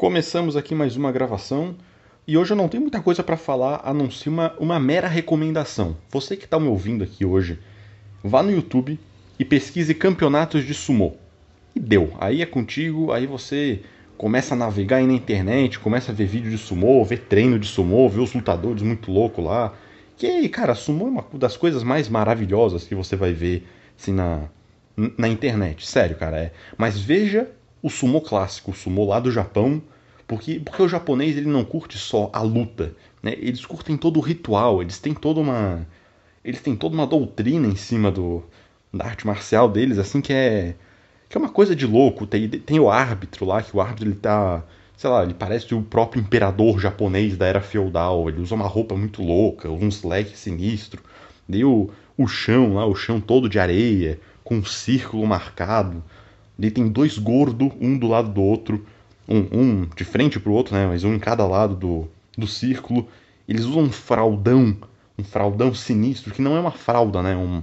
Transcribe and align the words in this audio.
Começamos 0.00 0.56
aqui 0.56 0.74
mais 0.74 0.96
uma 0.96 1.12
gravação 1.12 1.76
e 2.26 2.38
hoje 2.38 2.54
eu 2.54 2.56
não 2.56 2.68
tenho 2.68 2.80
muita 2.80 3.02
coisa 3.02 3.22
para 3.22 3.36
falar 3.36 3.82
a 3.84 3.92
não 3.92 4.10
ser 4.10 4.30
uma, 4.30 4.54
uma 4.58 4.80
mera 4.80 5.06
recomendação. 5.06 5.94
Você 6.08 6.38
que 6.38 6.46
está 6.46 6.58
me 6.58 6.68
ouvindo 6.68 7.04
aqui 7.04 7.22
hoje, 7.22 7.58
vá 8.24 8.42
no 8.42 8.50
YouTube 8.50 8.98
e 9.38 9.44
pesquise 9.44 9.94
campeonatos 9.94 10.64
de 10.64 10.72
sumô. 10.72 11.12
E 11.76 11.80
deu, 11.80 12.14
aí 12.18 12.40
é 12.40 12.46
contigo, 12.46 13.12
aí 13.12 13.26
você 13.26 13.82
começa 14.16 14.54
a 14.54 14.56
navegar 14.56 14.96
aí 14.96 15.06
na 15.06 15.12
internet, 15.12 15.78
começa 15.78 16.12
a 16.12 16.14
ver 16.14 16.24
vídeo 16.24 16.50
de 16.50 16.56
sumô, 16.56 17.04
ver 17.04 17.26
treino 17.28 17.58
de 17.58 17.66
sumô, 17.66 18.08
ver 18.08 18.20
os 18.20 18.32
lutadores 18.32 18.82
muito 18.82 19.12
loucos 19.12 19.44
lá. 19.44 19.74
Que, 20.16 20.48
cara, 20.48 20.74
sumô 20.74 21.08
é 21.08 21.10
uma 21.10 21.24
das 21.34 21.58
coisas 21.58 21.82
mais 21.82 22.08
maravilhosas 22.08 22.84
que 22.84 22.94
você 22.94 23.16
vai 23.16 23.34
ver 23.34 23.68
assim 23.98 24.14
na, 24.14 24.44
na 25.18 25.28
internet. 25.28 25.86
Sério, 25.86 26.16
cara, 26.16 26.38
é. 26.38 26.52
Mas 26.78 26.98
veja 26.98 27.50
o 27.82 27.90
sumo 27.90 28.20
clássico, 28.20 28.70
o 28.70 28.74
sumo 28.74 29.04
lá 29.06 29.20
do 29.20 29.30
Japão, 29.30 29.82
porque, 30.26 30.60
porque 30.60 30.82
o 30.82 30.88
japonês 30.88 31.36
ele 31.36 31.48
não 31.48 31.64
curte 31.64 31.98
só 31.98 32.30
a 32.32 32.42
luta, 32.42 32.94
né? 33.22 33.34
Eles 33.38 33.64
curtem 33.66 33.96
todo 33.96 34.18
o 34.18 34.22
ritual, 34.22 34.80
eles 34.82 34.98
têm 34.98 35.14
toda 35.14 35.40
uma 35.40 35.86
eles 36.44 36.62
têm 36.62 36.74
toda 36.74 36.94
uma 36.94 37.06
doutrina 37.06 37.66
em 37.66 37.76
cima 37.76 38.10
do 38.10 38.42
da 38.92 39.06
arte 39.06 39.26
marcial 39.26 39.68
deles, 39.68 39.98
assim 39.98 40.20
que 40.20 40.32
é 40.32 40.74
que 41.28 41.36
é 41.38 41.40
uma 41.40 41.48
coisa 41.48 41.76
de 41.76 41.86
louco. 41.86 42.26
Tem, 42.26 42.48
tem 42.48 42.80
o 42.80 42.90
árbitro 42.90 43.46
lá, 43.46 43.62
que 43.62 43.74
o 43.76 43.80
árbitro 43.80 44.08
ele 44.08 44.16
tá, 44.16 44.64
sei 44.96 45.08
lá, 45.08 45.22
ele 45.22 45.32
parece 45.32 45.72
o 45.74 45.82
próprio 45.82 46.20
imperador 46.20 46.80
japonês 46.80 47.36
da 47.36 47.46
era 47.46 47.60
feudal. 47.60 48.28
Ele 48.28 48.40
usa 48.40 48.54
uma 48.54 48.66
roupa 48.66 48.96
muito 48.96 49.22
louca, 49.22 49.70
um 49.70 49.88
slack 49.88 50.36
sinistro. 50.36 51.02
Daí 51.48 51.64
o, 51.64 51.88
o 52.18 52.26
chão 52.26 52.74
lá, 52.74 52.84
o 52.84 52.96
chão 52.96 53.20
todo 53.20 53.48
de 53.48 53.60
areia, 53.60 54.20
com 54.42 54.56
um 54.56 54.64
círculo 54.64 55.24
marcado. 55.26 56.02
Ele 56.60 56.70
tem 56.70 56.88
dois 56.88 57.16
gordos, 57.16 57.72
um 57.80 57.96
do 57.96 58.06
lado 58.06 58.28
do 58.30 58.42
outro, 58.42 58.84
um, 59.26 59.46
um 59.52 59.88
de 59.96 60.04
frente 60.04 60.38
pro 60.38 60.52
outro, 60.52 60.74
né? 60.74 60.86
Mas 60.86 61.04
um 61.04 61.14
em 61.14 61.18
cada 61.18 61.46
lado 61.46 61.74
do, 61.74 62.08
do 62.36 62.46
círculo. 62.46 63.08
Eles 63.48 63.64
usam 63.64 63.84
um 63.84 63.90
fraldão, 63.90 64.76
um 65.18 65.24
fraldão 65.24 65.74
sinistro, 65.74 66.34
que 66.34 66.42
não 66.42 66.56
é 66.56 66.60
uma 66.60 66.70
fralda, 66.70 67.22
né? 67.22 67.34
Um, 67.34 67.62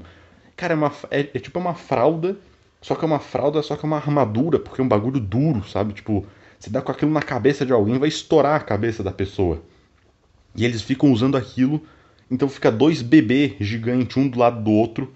cara, 0.55 0.73
é, 0.73 0.77
uma, 0.77 0.91
é, 1.11 1.19
é 1.33 1.39
tipo 1.39 1.59
uma 1.59 1.75
fralda, 1.75 2.37
só 2.81 2.95
que 2.95 3.05
é 3.05 3.07
uma 3.07 3.19
fralda, 3.19 3.61
só 3.61 3.75
que 3.75 3.85
é 3.85 3.87
uma 3.87 3.97
armadura, 3.97 4.57
porque 4.57 4.81
é 4.81 4.83
um 4.83 4.87
bagulho 4.87 5.19
duro, 5.19 5.63
sabe? 5.67 5.93
Tipo, 5.93 6.25
você 6.59 6.69
dá 6.69 6.81
com 6.81 6.91
aquilo 6.91 7.11
na 7.11 7.21
cabeça 7.21 7.65
de 7.65 7.71
alguém, 7.71 7.99
vai 7.99 8.09
estourar 8.09 8.55
a 8.55 8.63
cabeça 8.63 9.03
da 9.03 9.11
pessoa. 9.11 9.61
E 10.55 10.65
eles 10.65 10.81
ficam 10.81 11.11
usando 11.11 11.37
aquilo, 11.37 11.81
então 12.31 12.49
fica 12.49 12.71
dois 12.71 13.03
bebês 13.03 13.53
gigantes, 13.59 14.17
um 14.17 14.27
do 14.27 14.39
lado 14.39 14.61
do 14.61 14.71
outro, 14.71 15.13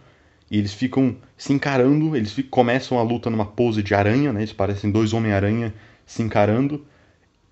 e 0.52 0.57
eles 0.57 0.73
ficam 0.73 1.16
se 1.38 1.53
encarando, 1.53 2.13
eles 2.13 2.33
ficam, 2.33 2.52
começam 2.52 2.99
a 2.99 3.02
luta 3.02 3.30
numa 3.30 3.45
pose 3.45 3.81
de 3.81 3.95
aranha, 3.95 4.33
né? 4.33 4.41
Eles 4.41 4.52
parecem 4.52 4.91
dois 4.91 5.13
Homem-Aranha 5.13 5.73
se 6.05 6.21
encarando. 6.21 6.85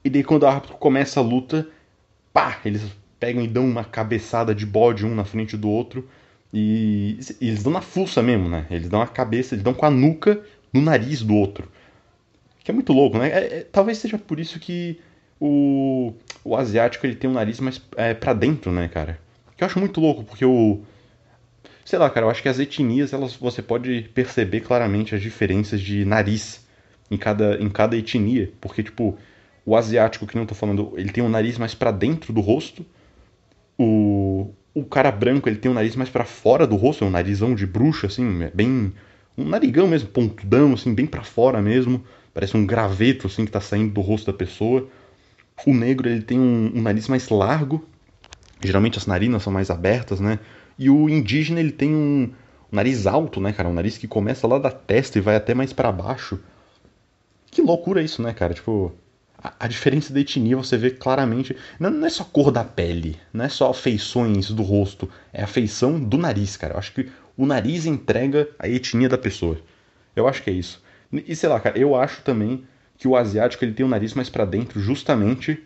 E 0.04 0.10
daí 0.10 0.22
quando 0.22 0.44
o 0.44 0.48
árbitro 0.48 0.76
começa 0.76 1.22
a 1.22 1.24
luta, 1.24 1.66
pá, 2.34 2.60
eles 2.66 2.82
pegam 3.18 3.42
e 3.42 3.48
dão 3.48 3.66
uma 3.66 3.86
cabeçada 3.86 4.54
de 4.54 4.66
bode 4.66 5.06
um 5.06 5.16
na 5.16 5.24
frente 5.24 5.56
do 5.56 5.70
outro. 5.70 6.10
E, 6.54 7.18
eles 7.40 7.64
dão 7.64 7.72
na 7.72 7.80
fuça 7.80 8.22
mesmo, 8.22 8.50
né? 8.50 8.66
Eles 8.70 8.90
dão 8.90 9.02
a 9.02 9.08
cabeça, 9.08 9.56
eles 9.56 9.64
dão 9.64 9.74
com 9.74 9.86
a 9.86 9.90
nuca 9.90 10.42
no 10.74 10.82
nariz 10.82 11.22
do 11.22 11.36
outro. 11.36 11.72
Que 12.66 12.70
é 12.70 12.74
muito 12.74 12.92
louco, 12.92 13.18
né? 13.18 13.30
É, 13.30 13.60
é, 13.60 13.68
talvez 13.72 13.98
seja 13.98 14.18
por 14.18 14.42
isso 14.42 14.60
que 14.60 15.00
o, 15.40 16.14
o 16.44 16.54
asiático 16.54 17.06
ele 17.06 17.16
tem 17.16 17.30
um 17.30 17.34
nariz 17.34 17.62
mais 17.62 17.82
é, 17.96 18.14
para 18.14 18.34
dentro, 18.34 18.74
né, 18.74 18.90
cara? 18.90 19.18
Que 19.56 19.64
eu 19.64 19.68
acho 19.68 19.80
muito 19.80 20.02
louco, 20.02 20.26
porque 20.26 20.44
o, 20.44 20.82
sei 21.90 21.98
lá, 21.98 22.08
cara, 22.08 22.28
eu 22.28 22.30
acho 22.30 22.44
que 22.44 22.48
as 22.48 22.60
etnias, 22.60 23.14
elas, 23.14 23.36
você 23.36 23.64
pode 23.64 24.12
perceber 24.14 24.60
claramente 24.60 25.16
as 25.16 25.22
diferenças 25.24 25.82
de 25.82 26.06
nariz 26.06 26.64
em 27.10 27.18
cada, 27.18 27.60
em 27.60 27.68
cada 27.68 27.98
etnia, 27.98 28.52
porque, 28.62 28.84
tipo, 28.84 29.18
o 29.66 29.76
asiático, 29.76 30.28
que 30.28 30.38
não 30.38 30.46
tô 30.46 30.54
falando, 30.54 30.94
ele 30.96 31.12
tem 31.12 31.24
um 31.24 31.30
nariz 31.30 31.58
mais 31.58 31.74
para 31.74 31.90
dentro 31.90 32.32
do 32.32 32.42
rosto, 32.42 32.86
o, 33.76 34.54
o 34.72 34.86
cara 34.86 35.12
branco, 35.12 35.50
ele 35.50 35.58
tem 35.58 35.72
um 35.72 35.74
nariz 35.74 35.96
mais 35.96 36.12
para 36.12 36.26
fora 36.26 36.68
do 36.68 36.76
rosto, 36.76 37.04
é 37.04 37.08
um 37.08 37.10
narizão 37.10 37.56
de 37.56 37.66
bruxa, 37.66 38.06
assim, 38.06 38.44
é 38.44 38.52
bem, 38.54 38.94
um 39.36 39.46
narigão 39.46 39.88
mesmo, 39.88 40.10
pontudão, 40.10 40.74
assim, 40.74 40.94
bem 40.94 41.08
para 41.08 41.24
fora 41.24 41.60
mesmo, 41.60 42.04
parece 42.36 42.56
um 42.56 42.68
graveto, 42.68 43.26
assim, 43.26 43.46
que 43.46 43.52
tá 43.52 43.62
saindo 43.62 43.96
do 43.96 44.02
rosto 44.02 44.32
da 44.32 44.38
pessoa. 44.38 44.88
O 45.66 45.74
negro, 45.74 46.08
ele 46.08 46.22
tem 46.22 46.40
um, 46.40 46.72
um 46.76 46.82
nariz 46.84 47.08
mais 47.08 47.30
largo, 47.30 47.84
geralmente 48.62 49.00
as 49.00 49.08
narinas 49.08 49.42
são 49.42 49.52
mais 49.52 49.72
abertas, 49.72 50.20
né? 50.20 50.38
E 50.80 50.90
o 50.90 51.10
indígena, 51.10 51.60
ele 51.60 51.74
tem 51.74 51.94
um, 51.94 52.32
nariz 52.72 53.06
alto, 53.06 53.42
né, 53.42 53.52
cara? 53.52 53.68
Um 53.68 53.74
nariz 53.74 53.98
que 53.98 54.08
começa 54.08 54.48
lá 54.48 54.58
da 54.58 54.72
testa 54.72 55.18
e 55.18 55.22
vai 55.22 55.36
até 55.36 55.54
mais 55.54 55.74
para 55.74 55.92
baixo. 55.92 56.40
Que 57.52 57.62
loucura 57.62 58.02
isso, 58.02 58.22
né, 58.22 58.34
cara? 58.34 58.54
Tipo, 58.54 58.94
a, 59.38 59.54
a 59.60 59.68
diferença 59.68 60.14
da 60.14 60.20
etnia 60.20 60.56
você 60.56 60.78
vê 60.78 60.92
claramente. 60.92 61.56
Não, 61.80 61.90
não, 61.90 62.08
é 62.08 62.10
só 62.10 62.24
cor 62.24 62.50
da 62.50 62.64
pele, 62.64 63.20
não 63.34 63.44
é 63.46 63.50
só 63.50 63.74
feições 63.74 64.52
do 64.52 64.64
rosto, 64.64 65.10
é 65.34 65.44
a 65.44 65.48
feição 65.48 66.00
do 66.00 66.18
nariz, 66.18 66.56
cara. 66.56 66.76
Eu 66.76 66.80
acho 66.80 66.94
que 66.94 67.10
o 67.36 67.46
nariz 67.46 67.86
entrega 67.86 68.50
a 68.58 68.68
etnia 68.68 69.10
da 69.10 69.18
pessoa. 69.18 69.60
Eu 70.16 70.28
acho 70.28 70.42
que 70.42 70.50
é 70.50 70.54
isso. 70.54 70.82
E 71.12 71.36
sei 71.36 71.50
lá, 71.50 71.60
cara, 71.60 71.78
eu 71.78 71.96
acho 71.96 72.22
também 72.22 72.64
que 72.98 73.08
o 73.08 73.16
asiático 73.16 73.66
ele 73.66 73.74
tem 73.74 73.86
o 73.86 73.90
nariz 73.90 74.14
mais 74.14 74.30
para 74.30 74.46
dentro 74.46 74.80
justamente 74.80 75.62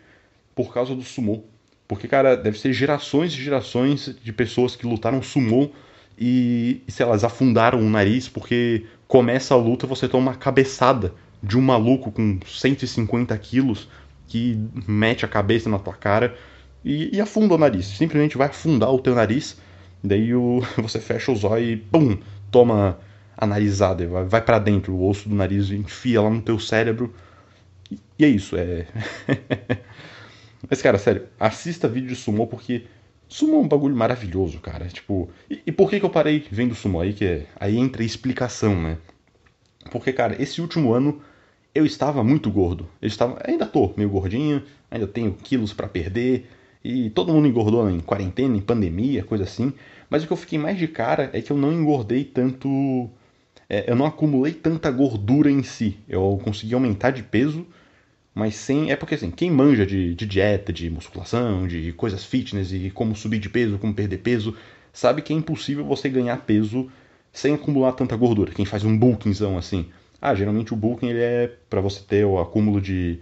por 0.54 0.72
causa 0.72 0.94
do 0.94 1.02
sumô. 1.02 1.44
Porque, 1.86 2.08
cara, 2.08 2.36
deve 2.36 2.58
ser 2.58 2.72
gerações 2.72 3.32
e 3.32 3.36
gerações 3.36 4.14
de 4.22 4.32
pessoas 4.32 4.74
que 4.74 4.86
lutaram 4.86 5.22
sumô 5.22 5.70
e, 6.18 6.82
lá, 6.88 7.06
elas 7.06 7.24
afundaram 7.24 7.80
o 7.80 7.90
nariz 7.90 8.28
porque 8.28 8.86
começa 9.06 9.54
a 9.54 9.56
luta 9.56 9.86
você 9.86 10.08
toma 10.08 10.30
uma 10.30 10.36
cabeçada 10.36 11.12
de 11.42 11.58
um 11.58 11.60
maluco 11.60 12.10
com 12.10 12.38
150 12.46 13.36
quilos 13.38 13.88
que 14.26 14.58
mete 14.86 15.24
a 15.24 15.28
cabeça 15.28 15.68
na 15.68 15.78
tua 15.78 15.92
cara 15.92 16.34
e, 16.84 17.14
e 17.14 17.20
afunda 17.20 17.54
o 17.54 17.58
nariz. 17.58 17.86
Simplesmente 17.86 18.38
vai 18.38 18.48
afundar 18.48 18.90
o 18.90 18.98
teu 18.98 19.14
nariz, 19.14 19.60
daí 20.02 20.34
o, 20.34 20.62
você 20.78 21.00
fecha 21.00 21.30
os 21.32 21.44
olhos 21.44 21.68
e 21.68 21.76
pum, 21.76 22.16
toma 22.50 22.98
a 23.36 23.46
narizada, 23.46 24.06
vai, 24.06 24.24
vai 24.24 24.40
para 24.40 24.58
dentro, 24.58 24.94
o 24.94 25.08
osso 25.08 25.28
do 25.28 25.34
nariz 25.34 25.70
enfia 25.70 26.22
lá 26.22 26.30
no 26.30 26.40
teu 26.40 26.58
cérebro. 26.58 27.12
E, 27.90 27.98
e 28.18 28.24
é 28.24 28.28
isso, 28.28 28.56
é. 28.56 28.86
Mas, 30.68 30.80
cara, 30.80 30.98
sério, 30.98 31.26
assista 31.38 31.88
vídeo 31.88 32.08
de 32.08 32.16
sumô 32.16 32.46
porque 32.46 32.84
sumô 33.28 33.56
é 33.56 33.60
um 33.60 33.68
bagulho 33.68 33.96
maravilhoso, 33.96 34.60
cara. 34.60 34.86
Tipo, 34.86 35.28
e, 35.50 35.60
e 35.66 35.72
por 35.72 35.90
que, 35.90 36.00
que 36.00 36.06
eu 36.06 36.10
parei 36.10 36.44
vendo 36.50 36.74
sumô? 36.74 37.00
Aí 37.00 37.12
que 37.12 37.24
é, 37.24 37.46
aí 37.58 37.76
entra 37.76 38.02
a 38.02 38.06
explicação, 38.06 38.80
né? 38.80 38.98
Porque, 39.90 40.12
cara, 40.12 40.40
esse 40.40 40.60
último 40.60 40.92
ano 40.92 41.20
eu 41.74 41.84
estava 41.84 42.22
muito 42.22 42.50
gordo. 42.50 42.88
Eu 43.02 43.08
estava, 43.08 43.38
ainda 43.44 43.66
tô 43.66 43.92
meio 43.96 44.08
gordinho, 44.08 44.62
ainda 44.90 45.06
tenho 45.06 45.32
quilos 45.34 45.72
para 45.72 45.88
perder. 45.88 46.48
E 46.82 47.10
todo 47.10 47.32
mundo 47.32 47.48
engordou 47.48 47.88
em 47.88 48.00
quarentena, 48.00 48.56
em 48.56 48.60
pandemia, 48.60 49.24
coisa 49.24 49.44
assim. 49.44 49.72
Mas 50.08 50.22
o 50.22 50.26
que 50.26 50.32
eu 50.32 50.36
fiquei 50.36 50.58
mais 50.58 50.78
de 50.78 50.86
cara 50.86 51.30
é 51.32 51.40
que 51.40 51.50
eu 51.50 51.56
não 51.56 51.72
engordei 51.72 52.24
tanto. 52.24 53.10
É, 53.68 53.90
eu 53.90 53.96
não 53.96 54.04
acumulei 54.06 54.52
tanta 54.52 54.90
gordura 54.90 55.50
em 55.50 55.62
si. 55.62 55.98
Eu 56.08 56.38
consegui 56.42 56.74
aumentar 56.74 57.10
de 57.10 57.22
peso 57.22 57.66
mas 58.34 58.56
sem. 58.56 58.90
É 58.90 58.96
porque 58.96 59.14
assim, 59.14 59.30
quem 59.30 59.50
manja 59.50 59.86
de, 59.86 60.14
de 60.14 60.26
dieta, 60.26 60.72
de 60.72 60.90
musculação, 60.90 61.68
de 61.68 61.92
coisas 61.92 62.24
fitness 62.24 62.72
e 62.72 62.90
como 62.90 63.14
subir 63.14 63.38
de 63.38 63.48
peso, 63.48 63.78
como 63.78 63.94
perder 63.94 64.18
peso, 64.18 64.56
sabe 64.92 65.22
que 65.22 65.32
é 65.32 65.36
impossível 65.36 65.84
você 65.84 66.08
ganhar 66.08 66.36
peso 66.38 66.90
sem 67.32 67.54
acumular 67.54 67.92
tanta 67.92 68.16
gordura. 68.16 68.52
Quem 68.52 68.64
faz 68.64 68.84
um 68.84 68.96
bulkingzão 68.98 69.56
assim. 69.56 69.88
Ah, 70.20 70.34
geralmente 70.34 70.72
o 70.72 70.76
bulking 70.76 71.08
ele 71.08 71.20
é 71.20 71.52
para 71.70 71.80
você 71.80 72.00
ter 72.00 72.24
o 72.24 72.40
acúmulo 72.40 72.80
de. 72.80 73.20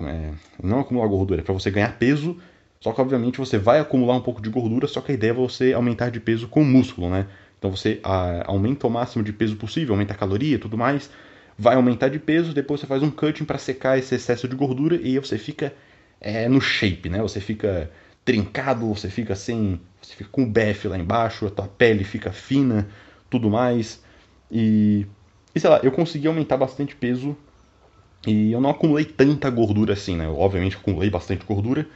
É, 0.00 0.30
não 0.62 0.80
acumular 0.80 1.06
gordura, 1.08 1.40
é 1.40 1.44
para 1.44 1.52
você 1.52 1.70
ganhar 1.70 1.98
peso. 1.98 2.38
Só 2.80 2.92
que 2.92 3.00
obviamente 3.00 3.38
você 3.38 3.58
vai 3.58 3.80
acumular 3.80 4.14
um 4.14 4.20
pouco 4.20 4.42
de 4.42 4.50
gordura, 4.50 4.86
só 4.86 5.00
que 5.00 5.12
a 5.12 5.14
ideia 5.14 5.30
é 5.30 5.34
você 5.34 5.72
aumentar 5.72 6.10
de 6.10 6.20
peso 6.20 6.48
com 6.48 6.62
músculo, 6.62 7.08
né? 7.08 7.26
Então 7.58 7.70
você 7.70 7.98
a, 8.02 8.50
aumenta 8.50 8.86
o 8.86 8.90
máximo 8.90 9.24
de 9.24 9.32
peso 9.32 9.56
possível, 9.56 9.94
aumenta 9.94 10.12
a 10.12 10.16
caloria 10.16 10.56
e 10.56 10.58
tudo 10.58 10.76
mais 10.76 11.10
vai 11.58 11.76
aumentar 11.76 12.08
de 12.08 12.18
peso, 12.18 12.52
depois 12.52 12.80
você 12.80 12.86
faz 12.86 13.02
um 13.02 13.10
cutting 13.10 13.44
para 13.44 13.58
secar 13.58 13.98
esse 13.98 14.14
excesso 14.14 14.48
de 14.48 14.56
gordura 14.56 14.96
e 14.96 15.18
você 15.18 15.38
fica 15.38 15.72
é, 16.20 16.48
no 16.48 16.60
shape, 16.60 17.08
né? 17.08 17.20
Você 17.22 17.40
fica 17.40 17.90
trincado, 18.24 18.86
você 18.88 19.08
fica 19.08 19.34
sem, 19.34 19.80
você 20.00 20.14
fica 20.14 20.30
com 20.30 20.42
o 20.42 20.46
BF 20.46 20.88
lá 20.88 20.98
embaixo, 20.98 21.46
a 21.46 21.50
tua 21.50 21.68
pele 21.68 22.02
fica 22.04 22.32
fina, 22.32 22.88
tudo 23.30 23.50
mais. 23.50 24.02
E, 24.50 25.06
e 25.54 25.60
sei 25.60 25.70
lá, 25.70 25.80
eu 25.82 25.92
consegui 25.92 26.26
aumentar 26.26 26.56
bastante 26.56 26.96
peso 26.96 27.36
e 28.26 28.52
eu 28.52 28.60
não 28.60 28.70
acumulei 28.70 29.04
tanta 29.04 29.48
gordura 29.50 29.92
assim, 29.92 30.16
né? 30.16 30.26
Eu, 30.26 30.38
obviamente 30.38 30.76
acumulei 30.76 31.10
bastante 31.10 31.44
gordura, 31.44 31.86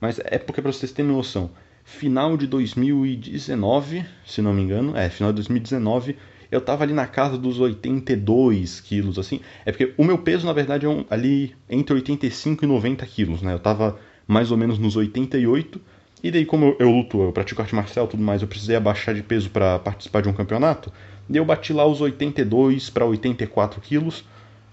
mas 0.00 0.20
é 0.24 0.38
porque 0.38 0.60
para 0.60 0.72
vocês 0.72 0.92
terem 0.92 1.10
noção, 1.10 1.50
final 1.84 2.36
de 2.36 2.46
2019, 2.46 4.04
se 4.26 4.42
não 4.42 4.52
me 4.52 4.62
engano, 4.62 4.96
é, 4.96 5.08
final 5.08 5.32
de 5.32 5.36
2019 5.36 6.16
eu 6.56 6.60
tava 6.60 6.84
ali 6.84 6.92
na 6.92 7.06
casa 7.06 7.36
dos 7.38 7.60
82 7.60 8.80
quilos, 8.80 9.18
assim. 9.18 9.40
É 9.64 9.72
porque 9.72 9.92
o 9.96 10.04
meu 10.04 10.18
peso, 10.18 10.46
na 10.46 10.52
verdade, 10.52 10.86
é 10.86 10.88
um, 10.88 11.04
ali 11.10 11.54
entre 11.68 11.94
85 11.94 12.64
e 12.64 12.68
90 12.68 13.06
quilos, 13.06 13.42
né? 13.42 13.54
Eu 13.54 13.58
tava 13.58 13.98
mais 14.26 14.50
ou 14.50 14.56
menos 14.56 14.78
nos 14.78 14.96
88. 14.96 15.80
E 16.22 16.30
daí, 16.30 16.44
como 16.44 16.66
eu, 16.66 16.76
eu 16.80 16.90
luto, 16.90 17.22
eu 17.22 17.32
pratico 17.32 17.62
arte 17.62 17.74
marcial 17.74 18.06
e 18.06 18.08
tudo 18.08 18.22
mais, 18.22 18.42
eu 18.42 18.48
precisei 18.48 18.76
abaixar 18.76 19.14
de 19.14 19.22
peso 19.22 19.50
para 19.50 19.78
participar 19.78 20.22
de 20.22 20.28
um 20.28 20.32
campeonato. 20.32 20.92
Daí 21.28 21.38
eu 21.38 21.44
bati 21.44 21.72
lá 21.72 21.86
os 21.86 22.00
82 22.00 22.90
para 22.90 23.04
84 23.04 23.80
quilos. 23.80 24.24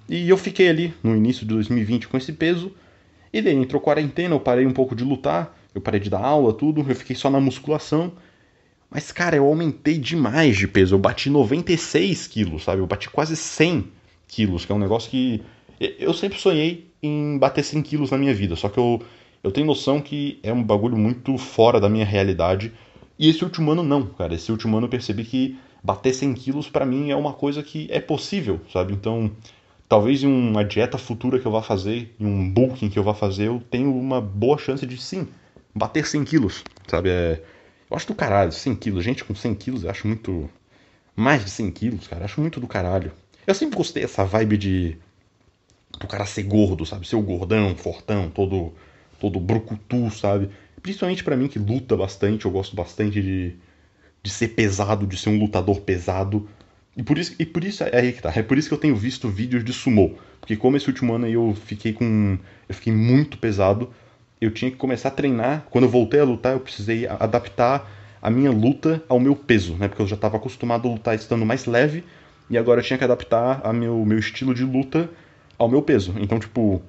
E 0.07 0.29
eu 0.29 0.37
fiquei 0.37 0.69
ali 0.69 0.93
no 1.03 1.15
início 1.15 1.45
de 1.45 1.53
2020 1.53 2.07
com 2.07 2.17
esse 2.17 2.33
peso. 2.33 2.71
E 3.31 3.41
daí 3.41 3.55
entrou 3.55 3.81
quarentena, 3.81 4.35
eu 4.35 4.39
parei 4.39 4.65
um 4.65 4.73
pouco 4.73 4.95
de 4.95 5.03
lutar, 5.03 5.57
eu 5.73 5.81
parei 5.81 5.99
de 5.99 6.09
dar 6.09 6.23
aula, 6.23 6.53
tudo, 6.53 6.85
eu 6.87 6.95
fiquei 6.95 7.15
só 7.15 7.29
na 7.29 7.39
musculação. 7.39 8.11
Mas, 8.93 9.11
cara, 9.11 9.35
eu 9.35 9.45
aumentei 9.45 9.97
demais 9.97 10.55
de 10.55 10.67
peso. 10.67 10.93
Eu 10.93 10.99
bati 10.99 11.27
96 11.27 12.27
quilos, 12.27 12.63
sabe? 12.63 12.79
Eu 12.79 12.85
bati 12.85 13.09
quase 13.09 13.35
100 13.35 13.85
quilos, 14.27 14.65
que 14.65 14.71
é 14.71 14.75
um 14.75 14.79
negócio 14.79 15.09
que. 15.09 15.41
Eu 15.79 16.13
sempre 16.13 16.39
sonhei 16.39 16.87
em 17.01 17.37
bater 17.39 17.63
100 17.63 17.81
quilos 17.81 18.11
na 18.11 18.17
minha 18.19 18.33
vida, 18.33 18.55
só 18.55 18.69
que 18.69 18.77
eu, 18.77 19.01
eu 19.43 19.51
tenho 19.51 19.65
noção 19.65 19.99
que 19.99 20.39
é 20.43 20.53
um 20.53 20.63
bagulho 20.63 20.95
muito 20.95 21.37
fora 21.39 21.79
da 21.79 21.89
minha 21.89 22.05
realidade. 22.05 22.71
E 23.17 23.27
esse 23.27 23.43
último 23.43 23.71
ano 23.71 23.81
não, 23.81 24.05
cara. 24.05 24.35
Esse 24.35 24.51
último 24.51 24.77
ano 24.77 24.85
eu 24.85 24.89
percebi 24.89 25.23
que 25.23 25.57
bater 25.83 26.13
100 26.13 26.33
quilos 26.35 26.69
para 26.69 26.85
mim 26.85 27.09
é 27.09 27.15
uma 27.15 27.33
coisa 27.33 27.63
que 27.63 27.87
é 27.89 27.99
possível, 27.99 28.61
sabe? 28.71 28.93
Então, 28.93 29.31
talvez 29.89 30.23
em 30.23 30.27
uma 30.27 30.63
dieta 30.63 30.99
futura 30.99 31.39
que 31.39 31.47
eu 31.47 31.51
vá 31.51 31.63
fazer, 31.63 32.13
em 32.19 32.25
um 32.25 32.47
bulking 32.47 32.89
que 32.89 32.99
eu 32.99 33.03
vá 33.03 33.15
fazer, 33.15 33.47
eu 33.47 33.61
tenho 33.71 33.91
uma 33.93 34.21
boa 34.21 34.57
chance 34.59 34.85
de 34.85 34.97
sim 34.97 35.27
bater 35.73 36.05
100 36.05 36.23
quilos, 36.23 36.63
sabe? 36.87 37.09
É, 37.09 37.41
eu 37.93 37.97
acho 37.97 38.07
do 38.07 38.15
caralho, 38.15 38.51
100 38.51 38.75
quilos. 38.75 39.03
Gente 39.03 39.23
com 39.23 39.35
100 39.35 39.53
quilos, 39.53 39.83
eu 39.83 39.89
acho 39.91 40.07
muito. 40.07 40.49
Mais 41.15 41.43
de 41.43 41.51
100 41.51 41.71
quilos, 41.71 42.07
cara, 42.07 42.23
eu 42.23 42.25
acho 42.25 42.41
muito 42.41 42.59
do 42.59 42.67
caralho. 42.67 43.11
Eu 43.45 43.53
sempre 43.53 43.77
gostei 43.77 44.01
dessa 44.01 44.25
vibe 44.25 44.57
de. 44.57 44.97
do 45.99 46.07
cara 46.07 46.25
ser 46.25 46.43
gordo, 46.43 46.87
sabe? 46.87 47.07
Ser 47.07 47.17
o 47.17 47.21
gordão, 47.21 47.75
fortão, 47.75 48.31
todo. 48.31 48.73
todo 49.19 49.39
brucutu, 49.39 50.09
sabe? 50.09 50.49
Principalmente 50.81 51.23
para 51.23 51.37
mim 51.37 51.47
que 51.47 51.59
luta 51.59 51.95
bastante, 51.95 52.45
eu 52.45 52.51
gosto 52.51 52.75
bastante 52.75 53.21
de. 53.21 53.55
de 54.23 54.31
ser 54.31 54.49
pesado, 54.49 55.05
de 55.05 55.15
ser 55.15 55.29
um 55.29 55.37
lutador 55.37 55.81
pesado. 55.81 56.49
E 56.97 57.03
por 57.03 57.19
isso, 57.19 57.35
e 57.37 57.45
por 57.45 57.63
isso 57.63 57.83
é 57.83 57.95
aí 57.95 58.11
que 58.11 58.23
tá. 58.23 58.33
É 58.35 58.41
por 58.41 58.57
isso 58.57 58.69
que 58.69 58.73
eu 58.73 58.79
tenho 58.79 58.95
visto 58.95 59.29
vídeos 59.29 59.63
de 59.63 59.71
sumô. 59.71 60.15
Porque 60.39 60.55
como 60.55 60.77
esse 60.77 60.87
último 60.87 61.13
ano 61.13 61.25
aí 61.25 61.33
eu 61.33 61.55
fiquei 61.65 61.93
com. 61.93 62.39
Eu 62.67 62.73
fiquei 62.73 62.91
muito 62.91 63.37
pesado. 63.37 63.93
Eu 64.43 64.51
tinha 64.51 64.69
que 64.69 64.75
começar 64.75 65.07
a 65.07 65.11
treinar. 65.11 65.65
Quando 65.69 65.85
eu 65.85 65.89
voltei 65.89 66.19
a 66.19 66.25
lutar, 66.25 66.51
eu 66.51 66.59
precisei 66.59 67.07
adaptar 67.07 67.89
a 68.21 68.29
minha 68.29 68.51
luta 68.51 69.01
ao 69.07 69.17
meu 69.17 69.35
peso, 69.35 69.75
né? 69.75 69.87
Porque 69.87 70.01
eu 70.01 70.07
já 70.07 70.15
estava 70.15 70.35
acostumado 70.35 70.85
a 70.85 70.91
lutar 70.91 71.15
estando 71.15 71.45
mais 71.45 71.65
leve. 71.65 72.03
E 72.49 72.57
agora 72.57 72.81
eu 72.81 72.83
tinha 72.83 72.97
que 72.97 73.05
adaptar 73.05 73.61
a 73.63 73.71
meu, 73.71 74.03
meu 74.05 74.19
estilo 74.19 74.53
de 74.53 74.65
luta 74.65 75.09
ao 75.57 75.69
meu 75.69 75.81
peso. 75.81 76.13
Então, 76.19 76.39
tipo, 76.39 76.81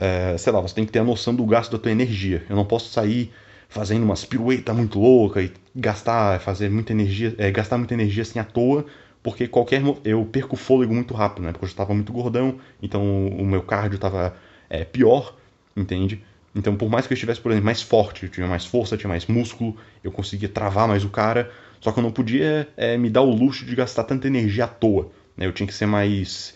é, 0.00 0.36
sei 0.38 0.50
lá, 0.52 0.60
você 0.60 0.74
tem 0.74 0.86
que 0.86 0.92
ter 0.92 1.00
a 1.00 1.04
noção 1.04 1.34
do 1.34 1.44
gasto 1.44 1.72
da 1.72 1.78
tua 1.78 1.92
energia. 1.92 2.44
Eu 2.48 2.56
não 2.56 2.64
posso 2.64 2.90
sair 2.90 3.30
fazendo 3.68 4.04
umas 4.04 4.24
piruetas 4.24 4.74
muito 4.74 4.98
louca 4.98 5.42
e 5.42 5.52
gastar, 5.76 6.40
fazer 6.40 6.70
muita 6.70 6.92
energia, 6.92 7.34
é, 7.36 7.50
gastar 7.50 7.76
muita 7.76 7.92
energia 7.92 8.22
assim 8.22 8.38
à 8.38 8.44
toa, 8.44 8.86
porque 9.22 9.46
qualquer 9.46 9.82
eu 10.02 10.24
perco 10.24 10.54
o 10.54 10.58
fôlego 10.58 10.94
muito 10.94 11.12
rápido, 11.12 11.44
né? 11.44 11.52
Porque 11.52 11.66
eu 11.66 11.68
estava 11.68 11.92
muito 11.92 12.10
gordão, 12.10 12.58
então 12.82 13.28
o 13.28 13.44
meu 13.44 13.62
cardio 13.62 13.96
estava 13.96 14.34
é, 14.70 14.82
pior, 14.82 15.36
entende? 15.76 16.22
Então, 16.54 16.76
por 16.76 16.90
mais 16.90 17.06
que 17.06 17.12
eu 17.12 17.14
estivesse, 17.14 17.40
por 17.40 17.50
exemplo, 17.50 17.64
mais 17.64 17.80
forte, 17.80 18.24
eu 18.24 18.28
tinha 18.28 18.46
mais 18.46 18.64
força, 18.64 18.96
tinha 18.96 19.08
mais 19.08 19.26
músculo, 19.26 19.76
eu 20.04 20.12
conseguia 20.12 20.48
travar 20.48 20.86
mais 20.86 21.04
o 21.04 21.08
cara, 21.08 21.50
só 21.80 21.90
que 21.90 21.98
eu 21.98 22.02
não 22.02 22.12
podia 22.12 22.68
é, 22.76 22.96
me 22.98 23.08
dar 23.08 23.22
o 23.22 23.30
luxo 23.30 23.64
de 23.64 23.74
gastar 23.74 24.04
tanta 24.04 24.26
energia 24.26 24.64
à 24.64 24.68
toa. 24.68 25.10
Né? 25.36 25.46
Eu 25.46 25.52
tinha 25.52 25.66
que 25.66 25.74
ser 25.74 25.86
mais. 25.86 26.54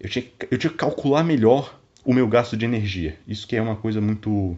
Eu 0.00 0.08
tinha, 0.08 0.24
eu 0.50 0.58
tinha 0.58 0.70
que 0.70 0.76
calcular 0.76 1.22
melhor 1.22 1.78
o 2.04 2.12
meu 2.12 2.26
gasto 2.26 2.56
de 2.56 2.64
energia. 2.64 3.18
Isso 3.28 3.46
que 3.46 3.56
é 3.56 3.62
uma 3.62 3.76
coisa 3.76 4.00
muito. 4.00 4.56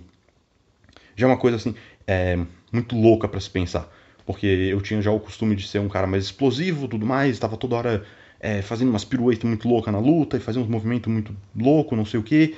Já 1.16 1.26
é 1.26 1.30
uma 1.30 1.38
coisa 1.38 1.56
assim, 1.56 1.74
é, 2.06 2.38
muito 2.72 2.96
louca 2.96 3.26
para 3.26 3.40
se 3.40 3.50
pensar 3.50 3.90
porque 4.26 4.44
eu 4.44 4.80
tinha 4.82 5.00
já 5.00 5.12
o 5.12 5.20
costume 5.20 5.54
de 5.54 5.66
ser 5.68 5.78
um 5.78 5.88
cara 5.88 6.06
mais 6.06 6.24
explosivo 6.24 6.88
tudo 6.88 7.06
mais, 7.06 7.30
estava 7.30 7.56
toda 7.56 7.76
hora 7.76 8.04
é, 8.40 8.60
fazendo 8.60 8.88
umas 8.90 9.04
piruetas 9.04 9.44
muito 9.44 9.68
loucas 9.68 9.92
na 9.92 10.00
luta 10.00 10.36
e 10.36 10.40
fazendo 10.40 10.64
uns 10.64 10.68
movimentos 10.68 11.10
muito 11.10 11.34
loucos, 11.56 11.96
não 11.96 12.04
sei 12.04 12.18
o 12.18 12.22
que. 12.22 12.56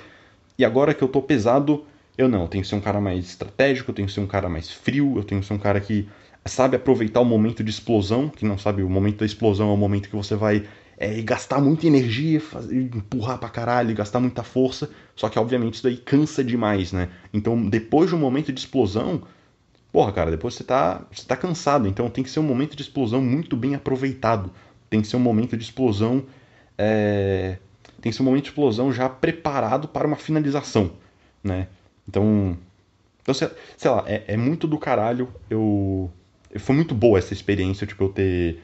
E 0.58 0.64
agora 0.64 0.94
que 0.94 1.04
eu 1.04 1.08
tô 1.08 1.20
pesado, 1.20 1.84
eu 2.18 2.28
não, 2.28 2.42
eu 2.42 2.48
tenho 2.48 2.62
que 2.62 2.68
ser 2.68 2.74
um 2.74 2.80
cara 2.80 3.00
mais 3.00 3.24
estratégico, 3.24 3.90
eu 3.90 3.94
tenho 3.94 4.08
que 4.08 4.12
ser 4.12 4.20
um 4.20 4.26
cara 4.26 4.48
mais 4.48 4.68
frio, 4.70 5.14
eu 5.16 5.22
tenho 5.24 5.40
que 5.40 5.46
ser 5.46 5.54
um 5.54 5.58
cara 5.58 5.80
que 5.80 6.08
sabe 6.44 6.76
aproveitar 6.76 7.20
o 7.20 7.24
momento 7.24 7.62
de 7.62 7.70
explosão, 7.70 8.28
que 8.28 8.44
não 8.44 8.58
sabe, 8.58 8.82
o 8.82 8.90
momento 8.90 9.18
da 9.18 9.26
explosão 9.26 9.70
é 9.70 9.72
o 9.72 9.76
momento 9.76 10.08
que 10.08 10.16
você 10.16 10.34
vai 10.34 10.66
é, 10.96 11.22
gastar 11.22 11.60
muita 11.60 11.86
energia, 11.86 12.40
fazer, 12.40 12.74
empurrar 12.76 13.38
pra 13.38 13.48
caralho, 13.48 13.94
gastar 13.94 14.18
muita 14.18 14.42
força, 14.42 14.90
só 15.14 15.28
que 15.28 15.38
obviamente 15.38 15.74
isso 15.74 15.84
daí 15.84 15.96
cansa 15.96 16.42
demais, 16.42 16.92
né? 16.92 17.08
Então 17.32 17.68
depois 17.68 18.08
de 18.08 18.16
um 18.16 18.18
momento 18.18 18.52
de 18.52 18.58
explosão, 18.58 19.22
porra, 19.92 20.10
cara, 20.10 20.30
depois 20.30 20.54
você 20.54 20.64
tá, 20.64 21.06
você 21.12 21.24
tá 21.24 21.36
cansado, 21.36 21.86
então 21.86 22.10
tem 22.10 22.24
que 22.24 22.30
ser 22.30 22.40
um 22.40 22.44
momento 22.44 22.76
de 22.76 22.82
explosão 22.82 23.22
muito 23.22 23.56
bem 23.56 23.74
aproveitado. 23.74 24.50
Tem 24.90 25.00
que 25.00 25.06
ser 25.06 25.16
um 25.16 25.20
momento 25.20 25.56
de 25.56 25.62
explosão. 25.62 26.24
É... 26.76 27.58
Tem 28.00 28.10
que 28.10 28.16
ser 28.16 28.22
um 28.22 28.26
momento 28.26 28.44
de 28.44 28.50
explosão 28.50 28.92
já 28.92 29.08
preparado 29.08 29.86
para 29.88 30.06
uma 30.06 30.16
finalização, 30.16 30.92
né? 31.42 31.68
Então. 32.08 32.56
Então, 33.20 33.34
sei, 33.34 33.90
lá, 33.90 34.04
é, 34.06 34.24
é, 34.26 34.36
muito 34.36 34.66
do 34.66 34.78
caralho. 34.78 35.28
Eu. 35.50 36.10
Foi 36.56 36.74
muito 36.74 36.94
boa 36.94 37.18
essa 37.18 37.34
experiência, 37.34 37.86
tipo, 37.86 38.04
eu 38.04 38.08
ter, 38.08 38.62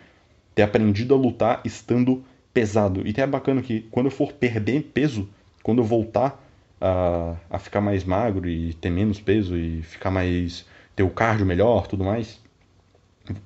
ter 0.55 0.63
aprendido 0.63 1.15
a 1.15 1.19
lutar 1.19 1.61
estando 1.65 2.25
pesado. 2.53 3.07
E 3.07 3.11
até 3.11 3.23
é 3.23 3.27
bacana 3.27 3.61
que 3.61 3.83
quando 3.91 4.07
eu 4.07 4.11
for 4.11 4.33
perder 4.33 4.91
peso, 4.95 5.29
quando 5.63 5.79
eu 5.79 5.85
voltar 5.85 6.43
a, 6.81 7.37
a 7.51 7.59
ficar 7.59 7.83
mais 7.83 8.03
magro 8.03 8.49
e 8.49 8.73
ter 8.75 8.89
menos 8.89 9.21
peso 9.21 9.57
e 9.57 9.83
ficar 9.83 10.11
mais 10.11 10.65
ter 10.97 11.03
o 11.03 11.11
cardio 11.11 11.45
melhor, 11.45 11.87
tudo 11.87 12.05
mais, 12.05 12.41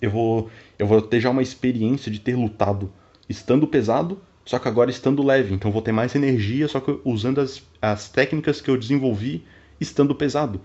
eu 0.00 0.10
vou, 0.10 0.50
eu 0.78 0.86
vou 0.86 1.02
ter 1.02 1.20
já 1.20 1.30
uma 1.30 1.42
experiência 1.42 2.12
de 2.12 2.20
ter 2.20 2.36
lutado 2.36 2.92
estando 3.28 3.66
pesado, 3.66 4.20
só 4.44 4.58
que 4.58 4.68
agora 4.68 4.90
estando 4.90 5.24
leve. 5.24 5.52
Então 5.52 5.72
vou 5.72 5.82
ter 5.82 5.92
mais 5.92 6.14
energia, 6.14 6.68
só 6.68 6.78
que 6.78 7.00
usando 7.04 7.40
as, 7.40 7.62
as 7.82 8.08
técnicas 8.08 8.60
que 8.60 8.70
eu 8.70 8.76
desenvolvi 8.76 9.44
estando 9.80 10.14
pesado. 10.14 10.60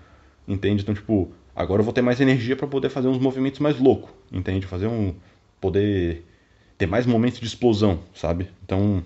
Entende? 0.48 0.84
Então, 0.84 0.94
tipo, 0.94 1.32
agora 1.56 1.82
eu 1.82 1.84
vou 1.84 1.94
ter 1.94 2.02
mais 2.02 2.20
energia 2.20 2.56
para 2.56 2.68
poder 2.68 2.90
fazer 2.90 3.08
uns 3.08 3.18
movimentos 3.18 3.60
mais 3.60 3.80
loucos. 3.80 4.12
Entende? 4.32 4.66
Fazer 4.66 4.88
um. 4.88 5.14
Poder 5.62 6.26
ter 6.78 6.88
mais 6.88 7.06
momentos 7.06 7.40
de 7.40 7.46
explosão, 7.46 8.04
sabe? 8.14 8.50
Então. 8.64 9.04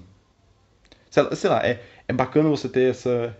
Sei 1.09 1.23
lá, 1.23 1.35
sei 1.35 1.49
lá 1.49 1.65
é, 1.65 1.81
é 2.07 2.13
bacana 2.13 2.49
você 2.49 2.67
ter 2.67 2.89
essa. 2.89 3.35